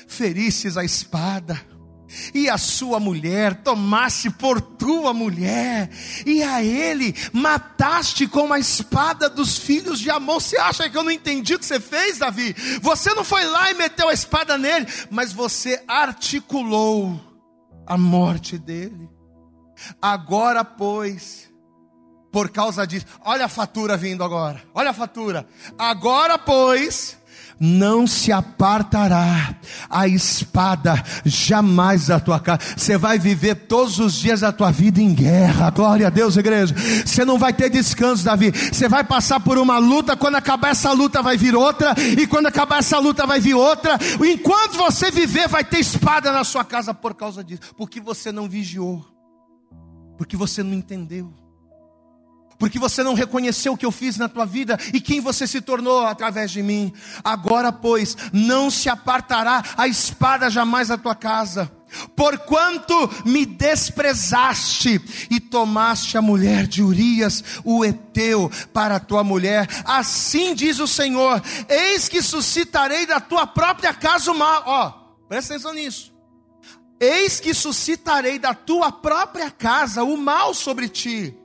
feristes 0.08 0.78
a 0.78 0.84
espada, 0.84 1.60
e 2.34 2.50
a 2.50 2.58
sua 2.58 3.00
mulher 3.00 3.62
tomaste 3.62 4.32
por 4.32 4.60
tua 4.60 5.14
mulher, 5.14 5.90
e 6.26 6.42
a 6.42 6.64
ele 6.64 7.16
mataste 7.32 8.28
com 8.28 8.52
a 8.52 8.58
espada 8.58 9.30
dos 9.30 9.58
filhos 9.58 10.00
de 10.00 10.10
Amon. 10.10 10.40
Você 10.40 10.58
acha 10.58 10.90
que 10.90 10.98
eu 10.98 11.04
não 11.04 11.12
entendi 11.12 11.54
o 11.54 11.60
que 11.60 11.66
você 11.66 11.80
fez, 11.80 12.18
Davi? 12.18 12.56
Você 12.82 13.14
não 13.14 13.24
foi 13.24 13.46
lá 13.46 13.70
e 13.70 13.76
meteu 13.76 14.10
a 14.10 14.14
espada 14.14 14.58
nele, 14.58 14.88
mas 15.12 15.32
você 15.32 15.84
articulou 15.88 17.20
a 17.86 17.98
morte 17.98 18.58
dele. 18.58 19.08
Agora, 20.02 20.66
pois, 20.66 21.48
por 22.32 22.50
causa 22.50 22.88
disso, 22.88 23.06
olha 23.22 23.46
a 23.46 23.50
fatura 23.50 23.96
vindo 23.96 24.24
agora, 24.24 24.64
olha 24.74 24.90
a 24.90 24.94
fatura. 24.94 25.48
Agora, 25.78 26.40
pois, 26.40 27.19
não 27.60 28.08
se 28.08 28.32
apartará 28.32 29.56
a 29.90 30.08
espada 30.08 31.04
jamais 31.26 32.08
da 32.08 32.20
tua 32.20 32.40
casa. 32.40 32.60
Você 32.78 32.98
vai 32.98 33.20
viver 33.20 33.56
todos 33.56 34.00
os 34.00 34.14
dias 34.16 34.42
da 34.42 34.52
tua 34.52 34.72
vida 34.72 35.02
em 35.02 35.14
guerra. 35.14 35.70
Glória 35.70 36.08
a 36.08 36.10
Deus, 36.10 36.38
igreja. 36.38 36.74
Você 37.06 37.26
não 37.26 37.38
vai 37.38 37.52
ter 37.52 37.70
descanso, 37.70 38.24
Davi. 38.24 38.52
Você 38.52 38.88
vai 38.88 39.04
passar 39.04 39.40
por 39.40 39.58
uma 39.58 39.78
luta. 39.78 40.16
Quando 40.16 40.36
acabar 40.36 40.70
essa 40.70 40.92
luta, 40.92 41.22
vai 41.22 41.38
vir 41.38 41.56
outra. 41.56 41.94
E 41.98 42.26
quando 42.26 42.48
acabar 42.48 42.80
essa 42.80 42.98
luta, 43.00 43.26
vai 43.26 43.40
vir 43.40 43.54
outra. 43.54 43.98
Enquanto 44.26 44.78
você 44.78 45.12
viver, 45.12 45.48
vai 45.48 45.64
ter 45.64 45.80
espada 45.80 46.32
na 46.32 46.44
sua 46.44 46.64
casa 46.64 46.94
por 46.94 47.14
causa 47.14 47.44
disso. 47.44 47.62
Porque 47.76 48.00
você 48.00 48.32
não 48.32 48.48
vigiou. 48.48 49.06
Porque 50.18 50.38
você 50.38 50.64
não 50.64 50.74
entendeu 50.74 51.39
porque 52.60 52.78
você 52.78 53.02
não 53.02 53.14
reconheceu 53.14 53.74
o 53.74 53.78
que 53.78 53.86
eu 53.86 53.92
fiz 53.92 54.18
na 54.18 54.28
tua 54.28 54.46
vida 54.46 54.78
e 54.94 55.00
quem 55.00 55.22
você 55.22 55.48
se 55.48 55.62
tornou 55.62 56.06
através 56.06 56.52
de 56.52 56.62
mim. 56.62 56.94
Agora, 57.24 57.72
pois, 57.72 58.18
não 58.34 58.70
se 58.70 58.90
apartará 58.90 59.64
a 59.78 59.88
espada 59.88 60.50
jamais 60.50 60.90
da 60.90 60.98
tua 60.98 61.16
casa. 61.16 61.72
Porquanto 62.16 62.94
me 63.26 63.48
desprezaste 63.48 65.02
e 65.32 65.40
tomaste 65.40 66.18
a 66.18 66.22
mulher 66.22 66.68
de 66.68 66.84
Urias, 66.84 67.44
o 67.64 67.84
Eteu, 67.84 68.52
para 68.72 69.00
tua 69.00 69.24
mulher, 69.24 69.68
assim 69.86 70.54
diz 70.54 70.80
o 70.80 70.86
Senhor: 70.86 71.42
Eis 71.68 72.08
que 72.08 72.22
suscitarei 72.22 73.08
da 73.08 73.20
tua 73.20 73.48
própria 73.48 73.92
casa 73.92 74.32
o 74.32 74.38
mal. 74.38 74.64
Ó, 74.68 74.92
presta 75.28 75.54
atenção 75.56 75.74
nisso. 75.74 76.14
Eis 77.00 77.40
que 77.40 77.56
suscitarei 77.56 78.38
da 78.38 78.54
tua 78.54 78.92
própria 78.92 79.50
casa 79.50 80.04
o 80.04 80.16
mal 80.16 80.54
sobre 80.54 80.88
ti 80.90 81.36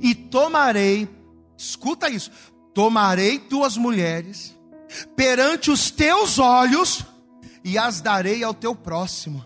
e 0.00 0.14
tomarei, 0.14 1.08
escuta 1.56 2.08
isso, 2.08 2.30
tomarei 2.74 3.38
tuas 3.38 3.76
mulheres 3.76 4.56
perante 5.16 5.70
os 5.70 5.90
teus 5.90 6.38
olhos 6.38 7.04
e 7.64 7.76
as 7.76 8.00
darei 8.00 8.42
ao 8.42 8.54
teu 8.54 8.74
próximo, 8.74 9.44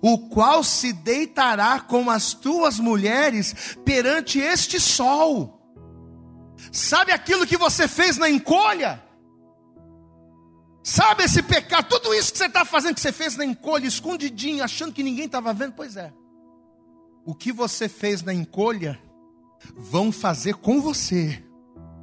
o 0.00 0.28
qual 0.28 0.62
se 0.62 0.92
deitará 0.92 1.80
com 1.80 2.10
as 2.10 2.34
tuas 2.34 2.78
mulheres 2.78 3.76
perante 3.84 4.38
este 4.38 4.78
sol. 4.80 5.58
Sabe 6.70 7.12
aquilo 7.12 7.46
que 7.46 7.56
você 7.56 7.88
fez 7.88 8.18
na 8.18 8.28
encolha? 8.28 9.02
Sabe 10.82 11.22
esse 11.22 11.42
pecado, 11.42 11.88
tudo 11.88 12.12
isso 12.12 12.32
que 12.32 12.38
você 12.38 12.46
está 12.46 12.64
fazendo, 12.64 12.94
que 12.94 13.00
você 13.00 13.12
fez 13.12 13.36
na 13.36 13.44
encolha, 13.44 13.86
escondidinho, 13.86 14.64
achando 14.64 14.92
que 14.92 15.02
ninguém 15.02 15.26
estava 15.26 15.52
vendo? 15.54 15.74
Pois 15.74 15.96
é. 15.96 16.12
O 17.24 17.34
que 17.34 17.52
você 17.52 17.88
fez 17.88 18.22
na 18.22 18.34
encolha, 18.34 19.00
vão 19.76 20.12
fazer 20.12 20.54
com 20.54 20.80
você, 20.80 21.42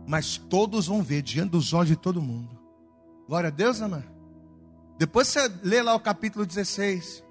mas 0.08 0.38
todos 0.38 0.88
vão 0.88 1.02
ver 1.02 1.22
diante 1.22 1.52
dos 1.52 1.74
olhos 1.74 1.90
de 1.90 1.96
todo 1.96 2.22
mundo. 2.22 2.58
Glória 3.28 3.48
a 3.48 3.52
Deus, 3.52 3.82
amém. 3.82 4.04
Depois 4.98 5.28
você 5.28 5.48
lê 5.64 5.82
lá 5.82 5.96
o 5.96 6.00
capítulo 6.00 6.46
16. 6.46 7.24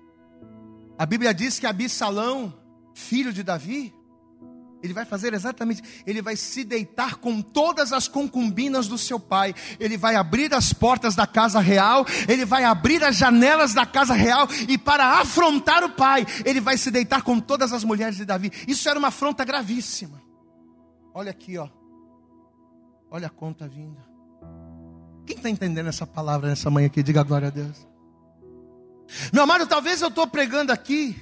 A 0.97 1.05
Bíblia 1.05 1.35
diz 1.35 1.59
que 1.59 1.66
Absalão, 1.66 2.55
filho 2.95 3.33
de 3.33 3.43
Davi, 3.43 3.95
ele 4.83 4.93
vai 4.93 5.05
fazer 5.05 5.35
exatamente, 5.35 5.83
ele 6.07 6.22
vai 6.22 6.37
se 6.37 6.64
deitar 6.64 7.16
com 7.16 7.43
todas 7.43 7.93
as 7.93 8.07
concubinas 8.07 8.87
do 8.87 8.97
seu 8.97 9.18
pai. 9.18 9.55
Ele 9.81 9.97
vai 9.97 10.14
abrir 10.14 10.55
as 10.55 10.72
portas 10.72 11.14
da 11.14 11.26
casa 11.26 11.61
real, 11.61 12.07
ele 12.29 12.45
vai 12.45 12.64
abrir 12.64 13.03
as 13.03 13.16
janelas 13.16 13.74
da 13.74 13.85
casa 13.85 14.14
real 14.14 14.47
e 14.68 14.79
para 14.79 15.18
afrontar 15.20 15.83
o 15.83 15.91
pai, 15.91 16.24
ele 16.45 16.61
vai 16.61 16.76
se 16.79 16.91
deitar 16.91 17.22
com 17.22 17.41
todas 17.41 17.72
as 17.72 17.83
mulheres 17.83 18.16
de 18.16 18.24
Davi. 18.24 18.53
Isso 18.68 18.89
era 18.89 18.99
uma 18.99 19.09
afronta 19.09 19.45
gravíssima. 19.45 20.22
Olha 21.12 21.31
aqui, 21.31 21.59
ó. 21.59 21.68
Olha 23.11 23.26
a 23.26 23.31
conta 23.31 23.66
vinda. 23.66 24.07
Quem 25.26 25.37
está 25.37 25.51
entendendo 25.51 25.89
essa 25.89 26.07
palavra 26.07 26.49
nessa 26.49 26.70
manhã 26.70 26.87
aqui? 26.87 27.03
Diga 27.03 27.22
glória 27.22 27.49
a 27.49 27.51
Deus. 27.51 27.87
Meu 29.33 29.43
amado, 29.43 29.66
talvez 29.66 30.01
eu 30.03 30.09
estou 30.09 30.26
pregando 30.26 30.70
aqui, 30.70 31.16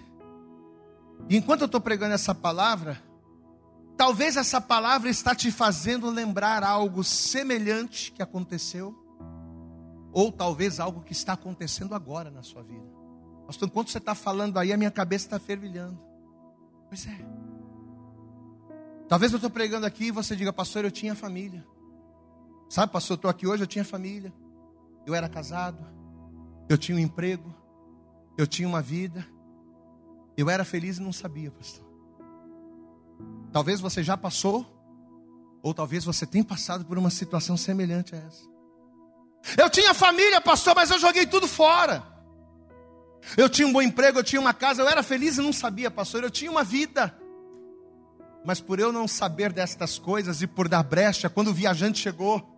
e 1.29 1.37
enquanto 1.37 1.63
eu 1.63 1.67
estou 1.67 1.81
pregando 1.81 2.15
essa 2.15 2.35
palavra, 2.35 3.01
Talvez 3.97 4.37
essa 4.37 4.61
palavra 4.61 5.09
está 5.09 5.35
te 5.35 5.51
fazendo 5.51 6.11
lembrar 6.11 6.63
algo 6.63 7.03
semelhante 7.03 8.13
que 8.13 8.23
aconteceu, 8.23 8.95
ou 10.13 10.31
talvez 10.31 10.79
algo 10.79 11.03
que 11.03 11.13
está 11.13 11.33
acontecendo 11.33 11.95
agora 11.95 12.31
na 12.31 12.43
sua 12.43 12.63
vida. 12.63 12.87
Pastor, 13.47 13.69
enquanto 13.69 13.91
você 13.91 13.99
está 13.99 14.15
falando 14.15 14.59
aí, 14.59 14.73
a 14.73 14.77
minha 14.77 14.91
cabeça 14.91 15.27
está 15.27 15.39
fervilhando. 15.39 15.99
Pois 16.89 17.07
é. 17.07 17.19
Talvez 19.09 19.33
eu 19.33 19.37
estou 19.37 19.51
pregando 19.51 19.87
aqui 19.87 20.07
e 20.07 20.11
você 20.11 20.35
diga, 20.35 20.53
pastor, 20.53 20.85
eu 20.85 20.91
tinha 20.91 21.15
família. 21.15 21.65
Sabe, 22.69 22.93
pastor, 22.93 23.15
eu 23.15 23.17
estou 23.17 23.31
aqui 23.31 23.47
hoje, 23.47 23.63
eu 23.63 23.67
tinha 23.67 23.85
família. 23.85 24.33
Eu 25.07 25.15
era 25.15 25.29
casado. 25.29 25.79
Eu 26.69 26.77
tinha 26.77 26.97
um 26.97 27.01
emprego. 27.01 27.55
Eu 28.37 28.47
tinha 28.47 28.69
uma 28.69 28.83
vida. 28.83 29.25
Eu 30.37 30.51
era 30.51 30.65
feliz 30.65 30.99
e 30.99 31.03
não 31.03 31.13
sabia, 31.13 31.51
pastor. 31.51 31.86
Talvez 33.53 33.81
você 33.81 34.03
já 34.03 34.17
passou, 34.17 34.67
ou 35.63 35.73
talvez 35.73 36.05
você 36.05 36.27
tenha 36.27 36.45
passado 36.45 36.85
por 36.85 36.99
uma 36.99 37.11
situação 37.11 37.57
semelhante 37.57 38.15
a 38.15 38.19
essa. 38.19 38.45
Eu 39.57 39.71
tinha 39.71 39.95
família, 39.95 40.41
pastor, 40.41 40.75
mas 40.75 40.91
eu 40.91 40.99
joguei 40.99 41.27
tudo 41.27 41.47
fora. 41.47 42.03
Eu 43.37 43.49
tinha 43.49 43.67
um 43.67 43.73
bom 43.73 43.83
emprego, 43.83 44.19
eu 44.19 44.25
tinha 44.25 44.41
uma 44.41 44.55
casa, 44.55 44.83
eu 44.83 44.89
era 44.89 45.03
feliz 45.03 45.39
e 45.39 45.43
não 45.43 45.53
sabia, 45.53 45.91
pastor, 45.91 46.23
eu 46.23 46.31
tinha 46.31 46.51
uma 46.51 46.63
vida. 46.63 47.17
Mas 48.45 48.61
por 48.61 48.79
eu 48.79 48.93
não 48.93 49.09
saber 49.09 49.53
destas 49.53 49.99
coisas 49.99 50.43
e 50.43 50.47
por 50.47 50.69
dar 50.69 50.83
brecha, 50.83 51.29
quando 51.29 51.49
o 51.49 51.55
viajante 51.55 51.99
chegou, 51.99 52.56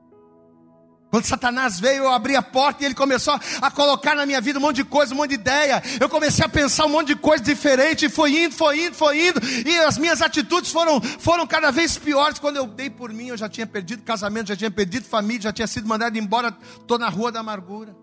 quando 1.11 1.25
Satanás 1.25 1.81
veio, 1.81 2.05
eu 2.05 2.13
abri 2.13 2.37
a 2.37 2.43
porta 2.43 2.83
e 2.83 2.87
ele 2.87 2.95
começou 2.95 3.35
a 3.63 3.71
colocar 3.71 4.15
na 4.15 4.27
minha 4.27 4.41
vida 4.43 4.59
um 4.59 4.63
monte 4.63 4.77
de 4.77 4.85
coisa, 4.85 5.15
um 5.15 5.17
monte 5.17 5.31
de 5.31 5.35
ideia. 5.37 5.83
Eu 5.99 6.09
comecei 6.09 6.45
a 6.45 6.49
pensar 6.49 6.85
um 6.85 6.91
monte 6.91 7.09
de 7.09 7.17
coisa 7.17 7.43
diferente, 7.43 8.07
e 8.07 8.09
foi 8.11 8.45
indo, 8.45 8.55
foi 8.55 8.87
indo, 8.87 8.95
foi 8.95 9.29
indo, 9.29 9.41
e 9.67 9.79
as 9.79 9.97
minhas 9.97 10.21
atitudes 10.21 10.71
foram, 10.71 11.01
foram 11.01 11.47
cada 11.47 11.71
vez 11.71 11.97
piores. 11.97 12.39
Quando 12.39 12.57
eu 12.57 12.67
dei 12.67 12.91
por 12.91 13.11
mim, 13.11 13.29
eu 13.29 13.39
já 13.39 13.49
tinha 13.49 13.67
perdido 13.67 14.03
casamento, 14.03 14.49
já 14.49 14.57
tinha 14.57 14.71
perdido 14.71 15.07
família, 15.07 15.43
já 15.43 15.53
tinha 15.53 15.67
sido 15.67 15.89
mandado 15.89 16.19
embora, 16.19 16.55
estou 16.79 16.99
na 16.99 17.09
rua 17.09 17.33
da 17.33 17.41
amargura. 17.41 17.97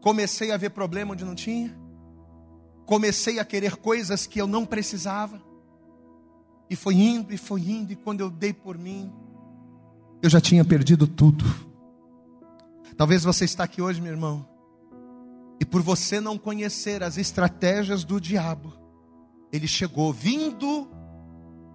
Comecei 0.00 0.50
a 0.50 0.56
ver 0.56 0.70
problema 0.70 1.12
onde 1.12 1.24
não 1.24 1.36
tinha, 1.36 1.76
comecei 2.84 3.38
a 3.38 3.44
querer 3.44 3.76
coisas 3.76 4.26
que 4.26 4.40
eu 4.40 4.46
não 4.48 4.66
precisava, 4.66 5.40
e 6.68 6.74
foi 6.74 6.94
indo, 6.94 7.32
e 7.32 7.36
foi 7.36 7.60
indo, 7.60 7.92
e 7.92 7.96
quando 7.96 8.22
eu 8.22 8.28
dei 8.28 8.52
por 8.52 8.76
mim, 8.76 9.12
eu 10.22 10.28
já 10.28 10.40
tinha 10.40 10.64
perdido 10.64 11.06
tudo. 11.06 11.44
Talvez 12.96 13.22
você 13.22 13.44
está 13.44 13.64
aqui 13.64 13.80
hoje, 13.80 14.00
meu 14.00 14.12
irmão, 14.12 14.46
e 15.60 15.64
por 15.64 15.82
você 15.82 16.20
não 16.20 16.36
conhecer 16.36 17.02
as 17.02 17.16
estratégias 17.16 18.04
do 18.04 18.20
diabo, 18.20 18.72
ele 19.52 19.68
chegou 19.68 20.12
vindo 20.12 20.88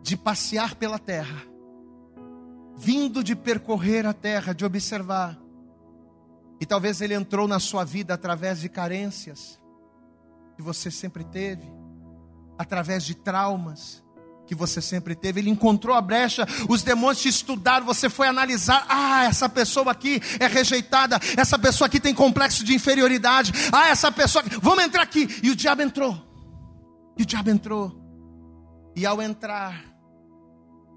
de 0.01 0.17
passear 0.17 0.75
pela 0.75 0.99
terra, 0.99 1.43
vindo 2.75 3.23
de 3.23 3.35
percorrer 3.35 4.05
a 4.05 4.13
terra, 4.13 4.53
de 4.53 4.65
observar. 4.65 5.39
E 6.59 6.65
talvez 6.65 7.01
ele 7.01 7.13
entrou 7.13 7.47
na 7.47 7.59
sua 7.59 7.83
vida 7.83 8.13
através 8.13 8.59
de 8.59 8.69
carências 8.69 9.59
que 10.55 10.61
você 10.61 10.91
sempre 10.91 11.23
teve, 11.23 11.71
através 12.57 13.03
de 13.03 13.15
traumas, 13.15 14.02
que 14.45 14.55
você 14.55 14.81
sempre 14.81 15.15
teve. 15.15 15.39
Ele 15.39 15.49
encontrou 15.49 15.95
a 15.95 16.01
brecha, 16.01 16.45
os 16.69 16.83
demônios 16.83 17.21
te 17.21 17.29
estudaram, 17.29 17.85
você 17.85 18.09
foi 18.09 18.27
analisar. 18.27 18.85
Ah, 18.89 19.23
essa 19.25 19.47
pessoa 19.47 19.91
aqui 19.91 20.21
é 20.39 20.47
rejeitada, 20.47 21.19
essa 21.37 21.57
pessoa 21.57 21.87
aqui 21.87 21.99
tem 21.99 22.13
complexo 22.13 22.63
de 22.63 22.73
inferioridade. 22.73 23.51
Ah, 23.71 23.89
essa 23.89 24.11
pessoa, 24.11 24.43
vamos 24.61 24.83
entrar 24.83 25.03
aqui. 25.03 25.27
E 25.41 25.49
o 25.49 25.55
diabo 25.55 25.81
entrou. 25.81 26.15
E 27.17 27.23
o 27.23 27.25
diabo 27.25 27.49
entrou. 27.49 27.99
E 28.95 29.05
ao 29.05 29.21
entrar, 29.21 29.83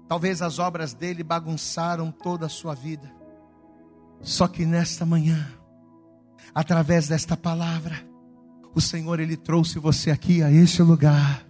talvez 0.07 0.41
as 0.41 0.59
obras 0.59 0.93
dele 0.93 1.23
bagunçaram 1.23 2.11
toda 2.11 2.45
a 2.45 2.49
sua 2.49 2.75
vida. 2.75 3.11
Só 4.21 4.47
que 4.47 4.65
nesta 4.65 5.05
manhã, 5.05 5.47
através 6.53 7.07
desta 7.07 7.37
palavra, 7.37 8.05
o 8.73 8.81
Senhor 8.81 9.19
ele 9.19 9.37
trouxe 9.37 9.79
você 9.79 10.11
aqui 10.11 10.43
a 10.43 10.51
este 10.51 10.81
lugar 10.81 11.46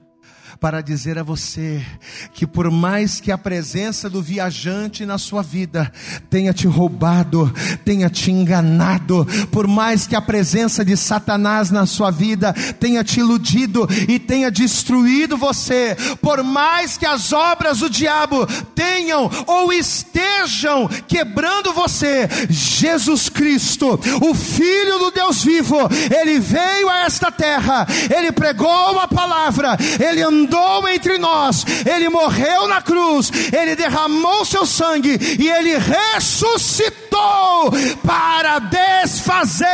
para 0.59 0.81
dizer 0.81 1.17
a 1.17 1.23
você 1.23 1.85
que 2.33 2.47
por 2.47 2.71
mais 2.71 3.19
que 3.19 3.31
a 3.31 3.37
presença 3.37 4.09
do 4.09 4.21
viajante 4.21 5.05
na 5.05 5.17
sua 5.17 5.41
vida 5.41 5.91
tenha 6.29 6.53
te 6.53 6.67
roubado, 6.67 7.53
tenha 7.85 8.09
te 8.09 8.31
enganado, 8.31 9.27
por 9.51 9.67
mais 9.67 10.07
que 10.07 10.15
a 10.15 10.21
presença 10.21 10.83
de 10.83 10.97
Satanás 10.97 11.69
na 11.69 11.85
sua 11.85 12.11
vida 12.11 12.53
tenha 12.79 13.03
te 13.03 13.19
iludido 13.19 13.87
e 14.07 14.17
tenha 14.19 14.49
destruído 14.49 15.37
você, 15.37 15.95
por 16.21 16.43
mais 16.43 16.97
que 16.97 17.05
as 17.05 17.31
obras 17.33 17.79
do 17.79 17.89
diabo 17.89 18.45
tenham 18.73 19.29
ou 19.45 19.71
estejam 19.71 20.87
quebrando 21.07 21.73
você, 21.73 22.27
Jesus 22.49 23.29
Cristo, 23.29 23.99
o 24.21 24.33
Filho 24.33 24.99
do 24.99 25.11
Deus 25.11 25.43
vivo, 25.43 25.77
ele 26.19 26.39
veio 26.39 26.89
a 26.89 27.05
esta 27.05 27.31
terra, 27.31 27.87
ele 28.15 28.31
pregou 28.31 28.99
a 28.99 29.07
palavra, 29.07 29.77
ele 29.99 30.21
andou 30.21 30.36
andou 30.37 30.87
entre 30.87 31.17
nós, 31.17 31.65
ele 31.85 32.09
morreu 32.09 32.67
na 32.67 32.81
cruz, 32.81 33.31
ele 33.51 33.75
derramou 33.75 34.45
seu 34.45 34.65
sangue 34.65 35.17
e 35.39 35.49
ele 35.49 35.77
ressuscitou 35.77 37.71
para 38.05 38.59
desfazer 38.59 39.67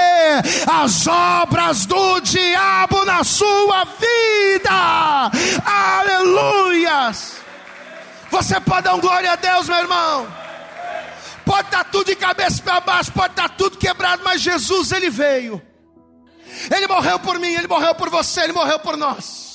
as 0.68 1.06
obras 1.08 1.86
do 1.86 2.20
diabo 2.22 3.04
na 3.06 3.24
sua 3.24 3.86
vida. 3.86 5.32
Aleluias! 5.66 7.34
Você 8.30 8.60
pode 8.62 8.84
dar 8.84 8.96
um 8.96 9.02
glória 9.02 9.32
a 9.32 9.36
Deus, 9.36 9.68
meu 9.68 9.78
irmão. 9.78 10.28
Pode 11.46 11.68
estar 11.68 11.84
tudo 11.86 12.06
de 12.06 12.16
cabeça 12.16 12.62
para 12.64 12.80
baixo, 12.80 13.12
pode 13.12 13.34
estar 13.34 13.50
tudo 13.50 13.78
quebrado, 13.78 14.24
mas 14.24 14.42
Jesus 14.42 14.92
ele 14.92 15.10
veio. 15.10 15.62
Ele 16.74 16.88
morreu 16.88 17.20
por 17.20 17.38
mim, 17.38 17.54
ele 17.54 17.68
morreu 17.68 17.94
por 17.96 18.10
você, 18.10 18.42
ele 18.42 18.54
morreu 18.54 18.80
por 18.80 18.96
nós 18.96 19.53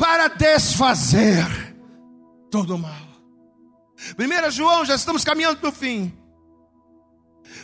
para 0.00 0.28
desfazer 0.28 1.44
todo 2.50 2.74
o 2.74 2.78
mal. 2.78 3.06
1 4.18 4.50
João, 4.50 4.82
já 4.82 4.94
estamos 4.94 5.22
caminhando 5.22 5.58
para 5.58 5.68
o 5.68 5.72
fim. 5.72 6.10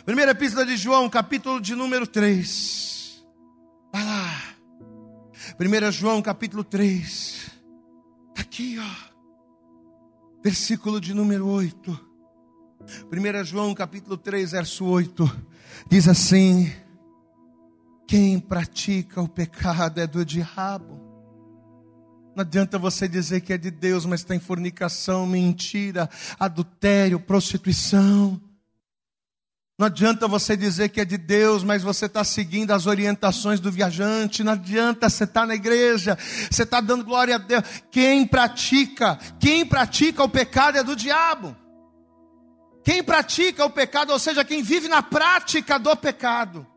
Primeira 0.05 0.33
epístola 0.33 0.63
de 0.63 0.77
João, 0.77 1.09
capítulo 1.09 1.59
de 1.59 1.73
número 1.73 2.05
3. 2.05 3.25
Vai 3.91 4.05
lá. 4.05 4.43
1 5.59 5.91
João, 5.91 6.21
capítulo 6.21 6.63
3. 6.63 7.49
Está 8.29 8.41
aqui, 8.41 8.77
ó. 8.79 9.07
Versículo 10.43 11.01
de 11.01 11.15
número 11.15 11.47
8. 11.47 12.07
1 13.11 13.43
João, 13.45 13.73
capítulo 13.73 14.15
3, 14.15 14.51
verso 14.51 14.85
8. 14.85 15.47
Diz 15.89 16.07
assim: 16.07 16.71
Quem 18.07 18.39
pratica 18.39 19.23
o 19.23 19.27
pecado 19.27 19.99
é 19.99 20.05
do 20.05 20.23
diabo 20.23 21.06
não 22.37 22.43
adianta 22.43 22.77
você 22.77 23.07
dizer 23.07 23.41
que 23.41 23.51
é 23.51 23.57
de 23.57 23.71
Deus, 23.71 24.05
mas 24.05 24.23
tem 24.23 24.37
fornicação, 24.39 25.25
mentira, 25.25 26.07
adultério, 26.39 27.19
prostituição. 27.19 28.39
Não 29.75 29.87
adianta 29.87 30.27
você 30.27 30.55
dizer 30.55 30.89
que 30.89 31.01
é 31.01 31.05
de 31.05 31.17
Deus, 31.17 31.63
mas 31.63 31.81
você 31.81 32.05
está 32.05 32.23
seguindo 32.23 32.69
as 32.73 32.85
orientações 32.85 33.59
do 33.59 33.71
viajante. 33.71 34.43
Não 34.43 34.51
adianta 34.51 35.09
você 35.09 35.23
estar 35.23 35.41
tá 35.41 35.47
na 35.47 35.55
igreja, 35.55 36.15
você 36.51 36.61
está 36.61 36.79
dando 36.79 37.03
glória 37.03 37.33
a 37.33 37.39
Deus. 37.39 37.63
Quem 37.89 38.23
pratica, 38.23 39.17
quem 39.39 39.65
pratica 39.65 40.23
o 40.23 40.29
pecado 40.29 40.77
é 40.77 40.83
do 40.83 40.95
diabo. 40.95 41.57
Quem 42.83 43.01
pratica 43.01 43.65
o 43.65 43.71
pecado, 43.71 44.13
ou 44.13 44.19
seja, 44.19 44.45
quem 44.45 44.61
vive 44.61 44.87
na 44.87 45.01
prática 45.01 45.79
do 45.79 45.95
pecado. 45.95 46.67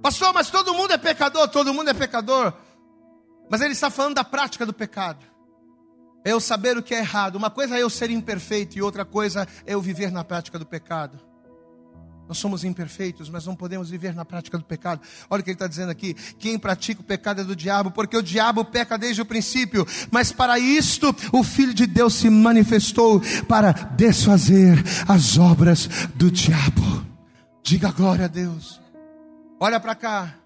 Pastor, 0.00 0.32
mas 0.32 0.50
todo 0.50 0.72
mundo 0.72 0.92
é 0.92 0.98
pecador, 0.98 1.48
todo 1.48 1.74
mundo 1.74 1.90
é 1.90 1.94
pecador. 1.94 2.54
Mas 3.50 3.60
ele 3.60 3.72
está 3.72 3.90
falando 3.90 4.14
da 4.14 4.24
prática 4.24 4.64
do 4.64 4.72
pecado. 4.72 5.26
É 6.24 6.32
eu 6.32 6.40
saber 6.40 6.78
o 6.78 6.82
que 6.82 6.94
é 6.94 6.98
errado. 6.98 7.34
Uma 7.34 7.50
coisa 7.50 7.76
é 7.76 7.82
eu 7.82 7.90
ser 7.90 8.10
imperfeito 8.10 8.78
e 8.78 8.82
outra 8.82 9.04
coisa 9.04 9.46
é 9.66 9.74
eu 9.74 9.82
viver 9.82 10.12
na 10.12 10.22
prática 10.22 10.58
do 10.58 10.64
pecado. 10.64 11.18
Nós 12.28 12.38
somos 12.38 12.62
imperfeitos, 12.62 13.28
mas 13.28 13.44
não 13.44 13.56
podemos 13.56 13.90
viver 13.90 14.14
na 14.14 14.24
prática 14.24 14.56
do 14.56 14.62
pecado. 14.62 15.00
Olha 15.28 15.40
o 15.40 15.42
que 15.42 15.50
ele 15.50 15.56
está 15.56 15.66
dizendo 15.66 15.90
aqui: 15.90 16.14
quem 16.38 16.56
pratica 16.56 17.00
o 17.00 17.04
pecado 17.04 17.40
é 17.40 17.44
do 17.44 17.56
diabo, 17.56 17.90
porque 17.90 18.16
o 18.16 18.22
diabo 18.22 18.64
peca 18.64 18.96
desde 18.96 19.20
o 19.20 19.26
princípio. 19.26 19.84
Mas 20.12 20.30
para 20.30 20.56
isto, 20.56 21.12
o 21.32 21.42
Filho 21.42 21.74
de 21.74 21.88
Deus 21.88 22.14
se 22.14 22.30
manifestou 22.30 23.20
para 23.48 23.72
desfazer 23.72 24.78
as 25.08 25.38
obras 25.38 25.88
do 26.14 26.30
diabo. 26.30 27.04
Diga 27.64 27.90
glória 27.90 28.26
a 28.26 28.28
Deus. 28.28 28.80
Olha 29.58 29.80
para 29.80 29.96
cá. 29.96 30.39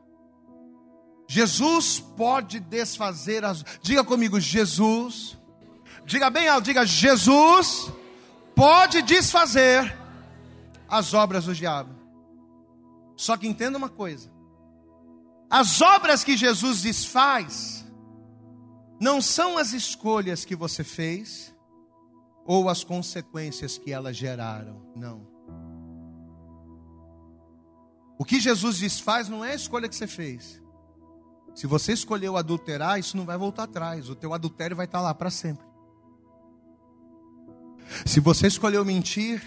Jesus 1.26 2.00
pode 2.00 2.60
desfazer 2.60 3.44
as. 3.44 3.64
Diga 3.82 4.04
comigo, 4.04 4.38
Jesus. 4.38 5.38
Diga 6.04 6.28
bem 6.28 6.48
alto, 6.48 6.64
diga 6.64 6.84
Jesus 6.84 7.90
pode 8.54 9.02
desfazer 9.02 9.96
as 10.88 11.12
obras 11.12 11.44
do 11.44 11.54
diabo. 11.54 11.94
Só 13.16 13.36
que 13.36 13.46
entenda 13.46 13.78
uma 13.78 13.88
coisa: 13.88 14.30
as 15.50 15.80
obras 15.80 16.24
que 16.24 16.36
Jesus 16.36 16.82
desfaz 16.82 17.84
não 19.00 19.20
são 19.20 19.58
as 19.58 19.72
escolhas 19.72 20.44
que 20.44 20.54
você 20.54 20.84
fez 20.84 21.54
ou 22.46 22.68
as 22.68 22.84
consequências 22.84 23.78
que 23.78 23.92
elas 23.92 24.16
geraram, 24.16 24.82
não. 24.94 25.26
O 28.18 28.24
que 28.24 28.38
Jesus 28.38 28.78
desfaz 28.78 29.28
não 29.28 29.44
é 29.44 29.52
a 29.52 29.56
escolha 29.56 29.88
que 29.88 29.96
você 29.96 30.06
fez. 30.06 30.62
Se 31.54 31.66
você 31.66 31.92
escolheu 31.92 32.36
adulterar, 32.36 32.98
isso 32.98 33.16
não 33.16 33.24
vai 33.24 33.38
voltar 33.38 33.64
atrás. 33.64 34.10
O 34.10 34.14
teu 34.14 34.34
adultério 34.34 34.76
vai 34.76 34.86
estar 34.86 35.00
lá 35.00 35.14
para 35.14 35.30
sempre. 35.30 35.64
Se 38.04 38.18
você 38.18 38.46
escolheu 38.46 38.84
mentir, 38.84 39.42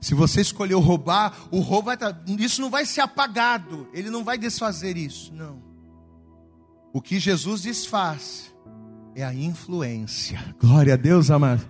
se 0.00 0.14
você 0.14 0.40
escolheu 0.40 0.80
roubar, 0.80 1.36
o 1.50 1.60
roubo 1.60 1.86
vai 1.86 1.94
estar, 1.94 2.22
isso 2.38 2.60
não 2.60 2.70
vai 2.70 2.86
ser 2.86 3.02
apagado, 3.02 3.88
ele 3.92 4.08
não 4.08 4.24
vai 4.24 4.38
desfazer 4.38 4.96
isso, 4.96 5.32
não. 5.34 5.62
O 6.92 7.00
que 7.00 7.18
Jesus 7.18 7.62
desfaz 7.62 8.54
é 9.14 9.24
a 9.24 9.34
influência. 9.34 10.54
Glória 10.58 10.94
a 10.94 10.96
Deus, 10.96 11.30
amado. 11.30 11.68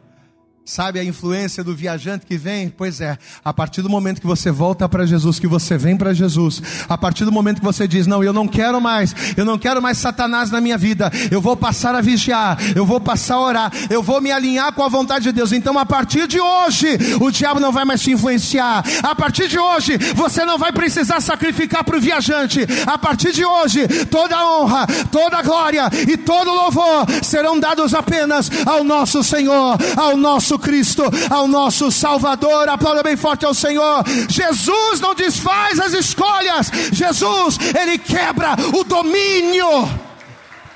Sabe 0.64 1.00
a 1.00 1.04
influência 1.04 1.64
do 1.64 1.74
viajante 1.74 2.24
que 2.24 2.38
vem? 2.38 2.68
Pois 2.68 3.00
é, 3.00 3.18
a 3.44 3.52
partir 3.52 3.82
do 3.82 3.90
momento 3.90 4.20
que 4.20 4.26
você 4.26 4.48
volta 4.48 4.88
para 4.88 5.04
Jesus, 5.04 5.40
que 5.40 5.46
você 5.48 5.76
vem 5.76 5.96
para 5.96 6.14
Jesus, 6.14 6.62
a 6.88 6.96
partir 6.96 7.24
do 7.24 7.32
momento 7.32 7.58
que 7.58 7.64
você 7.64 7.88
diz: 7.88 8.06
Não, 8.06 8.22
eu 8.22 8.32
não 8.32 8.46
quero 8.46 8.80
mais, 8.80 9.12
eu 9.36 9.44
não 9.44 9.58
quero 9.58 9.82
mais 9.82 9.98
Satanás 9.98 10.52
na 10.52 10.60
minha 10.60 10.78
vida, 10.78 11.10
eu 11.32 11.40
vou 11.40 11.56
passar 11.56 11.96
a 11.96 12.00
vigiar, 12.00 12.56
eu 12.76 12.86
vou 12.86 13.00
passar 13.00 13.34
a 13.34 13.40
orar, 13.40 13.72
eu 13.90 14.04
vou 14.04 14.20
me 14.20 14.30
alinhar 14.30 14.72
com 14.72 14.84
a 14.84 14.88
vontade 14.88 15.24
de 15.24 15.32
Deus. 15.32 15.50
Então, 15.50 15.76
a 15.76 15.84
partir 15.84 16.28
de 16.28 16.40
hoje, 16.40 16.96
o 17.20 17.28
diabo 17.32 17.58
não 17.58 17.72
vai 17.72 17.84
mais 17.84 18.00
te 18.00 18.12
influenciar, 18.12 18.84
a 19.02 19.14
partir 19.16 19.48
de 19.48 19.58
hoje, 19.58 19.98
você 20.14 20.44
não 20.44 20.58
vai 20.58 20.70
precisar 20.70 21.20
sacrificar 21.20 21.82
para 21.82 21.96
o 21.96 22.00
viajante, 22.00 22.60
a 22.86 22.96
partir 22.96 23.32
de 23.32 23.44
hoje, 23.44 23.88
toda 24.06 24.46
honra, 24.46 24.86
toda 25.10 25.42
glória 25.42 25.90
e 26.08 26.16
todo 26.16 26.54
louvor 26.54 27.04
serão 27.20 27.58
dados 27.58 27.94
apenas 27.94 28.48
ao 28.64 28.84
nosso 28.84 29.24
Senhor, 29.24 29.76
ao 29.96 30.16
nosso 30.16 30.51
nosso 30.52 30.58
Cristo, 30.58 31.02
ao 31.30 31.46
nosso 31.46 31.90
Salvador. 31.90 32.68
Aplauda 32.68 33.02
bem 33.02 33.16
forte 33.16 33.44
ao 33.44 33.54
Senhor. 33.54 34.04
Jesus 34.28 35.00
não 35.00 35.14
desfaz 35.14 35.78
as 35.78 35.92
escolhas, 35.92 36.70
Jesus, 36.92 37.58
Ele 37.74 37.98
quebra 37.98 38.54
o 38.74 38.84
domínio. 38.84 39.68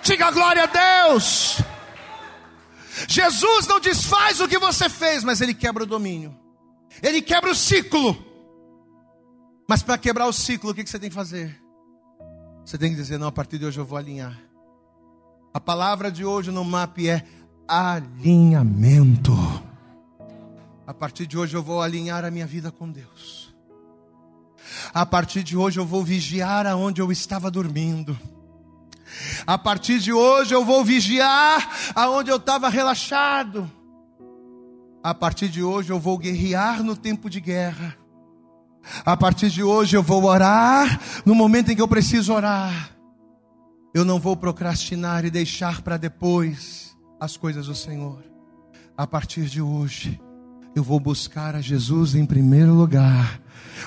Diga 0.02 0.30
glória 0.30 0.64
a 0.64 1.08
Deus. 1.08 1.58
Jesus 3.08 3.66
não 3.66 3.80
desfaz 3.80 4.40
o 4.40 4.48
que 4.48 4.58
você 4.58 4.88
fez, 4.88 5.22
mas 5.22 5.40
Ele 5.40 5.52
quebra 5.52 5.82
o 5.82 5.86
domínio, 5.86 6.34
Ele 7.02 7.20
quebra 7.20 7.50
o 7.50 7.54
ciclo. 7.54 8.16
Mas 9.68 9.82
para 9.82 9.98
quebrar 9.98 10.26
o 10.26 10.32
ciclo, 10.32 10.70
o 10.70 10.74
que 10.74 10.86
você 10.86 10.98
tem 10.98 11.10
que 11.10 11.14
fazer? 11.14 11.60
Você 12.64 12.78
tem 12.78 12.90
que 12.90 12.96
dizer: 12.96 13.18
não, 13.18 13.26
a 13.26 13.32
partir 13.32 13.58
de 13.58 13.66
hoje 13.66 13.78
eu 13.78 13.84
vou 13.84 13.98
alinhar. 13.98 14.38
A 15.52 15.60
palavra 15.60 16.10
de 16.10 16.24
hoje 16.24 16.50
no 16.50 16.64
MAP 16.64 17.08
é 17.08 17.24
alinhamento. 17.66 19.32
A 20.86 20.94
partir 20.94 21.26
de 21.26 21.36
hoje 21.36 21.56
eu 21.56 21.62
vou 21.62 21.82
alinhar 21.82 22.24
a 22.24 22.30
minha 22.30 22.46
vida 22.46 22.70
com 22.70 22.88
Deus. 22.88 23.52
A 24.94 25.04
partir 25.04 25.42
de 25.42 25.56
hoje 25.56 25.80
eu 25.80 25.84
vou 25.84 26.04
vigiar 26.04 26.64
aonde 26.64 27.00
eu 27.00 27.10
estava 27.10 27.50
dormindo. 27.50 28.16
A 29.44 29.58
partir 29.58 29.98
de 29.98 30.12
hoje 30.12 30.54
eu 30.54 30.64
vou 30.64 30.84
vigiar 30.84 31.68
aonde 31.92 32.30
eu 32.30 32.36
estava 32.36 32.68
relaxado. 32.68 33.68
A 35.02 35.12
partir 35.12 35.48
de 35.48 35.60
hoje 35.60 35.90
eu 35.92 35.98
vou 35.98 36.16
guerrear 36.16 36.84
no 36.84 36.96
tempo 36.96 37.28
de 37.28 37.40
guerra. 37.40 37.96
A 39.04 39.16
partir 39.16 39.50
de 39.50 39.64
hoje 39.64 39.96
eu 39.96 40.04
vou 40.04 40.22
orar 40.24 41.00
no 41.24 41.34
momento 41.34 41.72
em 41.72 41.76
que 41.76 41.82
eu 41.82 41.88
preciso 41.88 42.32
orar. 42.32 42.96
Eu 43.92 44.04
não 44.04 44.20
vou 44.20 44.36
procrastinar 44.36 45.24
e 45.24 45.30
deixar 45.30 45.82
para 45.82 45.96
depois 45.96 46.96
as 47.18 47.36
coisas 47.36 47.66
do 47.66 47.74
Senhor. 47.74 48.22
A 48.96 49.04
partir 49.04 49.46
de 49.46 49.60
hoje 49.60 50.20
eu 50.76 50.82
vou 50.82 51.00
buscar 51.00 51.56
a 51.56 51.60
Jesus 51.62 52.14
em 52.14 52.26
primeiro 52.26 52.74
lugar. 52.74 53.40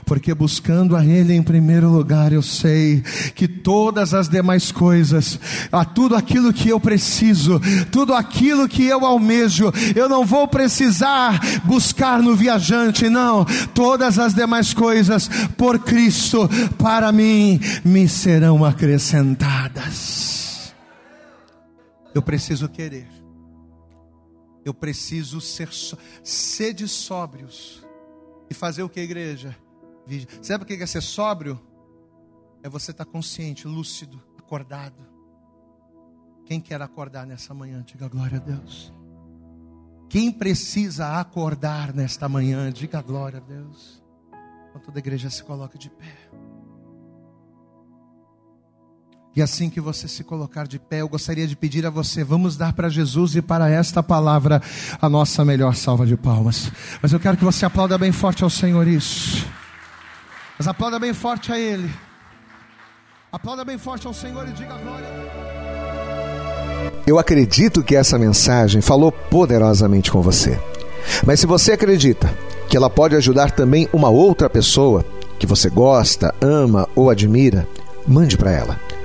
Porque 0.05 0.33
buscando 0.33 0.95
a 0.95 1.05
Ele 1.05 1.35
em 1.35 1.43
primeiro 1.43 1.89
lugar, 1.89 2.33
eu 2.33 2.41
sei 2.41 3.01
que 3.35 3.47
todas 3.47 4.13
as 4.13 4.27
demais 4.27 4.71
coisas, 4.71 5.39
a 5.71 5.85
tudo 5.85 6.15
aquilo 6.15 6.51
que 6.51 6.69
eu 6.69 6.79
preciso, 6.79 7.61
tudo 7.91 8.13
aquilo 8.13 8.67
que 8.67 8.85
eu 8.85 9.05
almejo, 9.05 9.71
eu 9.95 10.09
não 10.09 10.25
vou 10.25 10.47
precisar 10.47 11.39
buscar 11.63 12.23
no 12.23 12.35
viajante, 12.35 13.07
não. 13.07 13.45
Todas 13.73 14.17
as 14.17 14.33
demais 14.33 14.73
coisas, 14.73 15.29
por 15.55 15.77
Cristo, 15.79 16.49
para 16.77 17.11
mim, 17.11 17.59
me 17.83 18.07
serão 18.07 18.65
acrescentadas. 18.65 20.73
Eu 22.15 22.23
preciso 22.23 22.67
querer 22.67 23.18
eu 24.69 24.73
preciso 24.73 25.41
ser 25.41 25.69
sede 26.23 26.87
sóbrios. 26.87 27.85
E 28.49 28.53
fazer 28.53 28.83
o 28.83 28.89
que, 28.89 28.99
igreja? 28.99 29.55
Sabe 30.41 30.63
o 30.63 30.67
que 30.67 30.73
é 30.73 30.85
ser 30.85 31.01
sóbrio? 31.01 31.59
É 32.63 32.69
você 32.69 32.91
estar 32.91 33.05
consciente, 33.05 33.67
lúcido, 33.67 34.21
acordado. 34.37 35.07
Quem 36.45 36.59
quer 36.59 36.81
acordar 36.81 37.27
nessa 37.27 37.53
manhã, 37.53 37.83
diga 37.83 38.07
glória 38.07 38.37
a 38.37 38.41
Deus. 38.41 38.91
Quem 40.09 40.31
precisa 40.31 41.19
acordar 41.19 41.93
nesta 41.93 42.27
manhã, 42.27 42.71
diga 42.71 43.01
glória 43.01 43.37
a 43.37 43.41
Deus. 43.41 44.03
Enquanto 44.69 44.85
toda 44.85 44.97
a 44.97 45.01
igreja 45.01 45.29
se 45.29 45.43
coloca 45.43 45.77
de 45.77 45.89
pé. 45.89 46.28
E 49.39 49.41
assim 49.41 49.69
que 49.69 49.79
você 49.79 50.05
se 50.05 50.21
colocar 50.21 50.67
de 50.67 50.77
pé, 50.77 50.99
eu 50.99 51.07
gostaria 51.07 51.47
de 51.47 51.55
pedir 51.55 51.85
a 51.85 51.89
você, 51.89 52.25
vamos 52.25 52.57
dar 52.57 52.73
para 52.73 52.89
Jesus 52.89 53.37
e 53.37 53.41
para 53.41 53.69
esta 53.69 54.03
palavra 54.03 54.61
a 55.01 55.07
nossa 55.07 55.45
melhor 55.45 55.75
salva 55.75 56.05
de 56.05 56.17
palmas. 56.17 56.69
Mas 57.01 57.13
eu 57.13 57.21
quero 57.21 57.37
que 57.37 57.45
você 57.45 57.65
aplauda 57.65 57.97
bem 57.97 58.11
forte 58.11 58.43
ao 58.43 58.49
Senhor 58.49 58.85
isso. 58.85 59.47
Mas 60.57 60.67
aplauda 60.67 60.99
bem 60.99 61.13
forte 61.13 61.53
a 61.53 61.57
Ele. 61.57 61.89
Aplauda 63.31 63.63
bem 63.63 63.77
forte 63.77 64.05
ao 64.07 64.13
Senhor 64.13 64.45
e 64.45 64.51
diga 64.51 64.77
glória. 64.77 65.07
Eu 67.07 67.17
acredito 67.17 67.81
que 67.81 67.95
essa 67.95 68.19
mensagem 68.19 68.81
falou 68.81 69.09
poderosamente 69.09 70.11
com 70.11 70.21
você. 70.21 70.59
Mas 71.25 71.39
se 71.39 71.47
você 71.47 71.71
acredita 71.71 72.29
que 72.67 72.75
ela 72.75 72.89
pode 72.89 73.15
ajudar 73.15 73.51
também 73.51 73.87
uma 73.93 74.09
outra 74.09 74.49
pessoa 74.49 75.05
que 75.39 75.47
você 75.47 75.69
gosta, 75.69 76.35
ama 76.41 76.89
ou 76.93 77.09
admira, 77.09 77.65
mande 78.05 78.37
para 78.37 78.51
ela. 78.51 78.88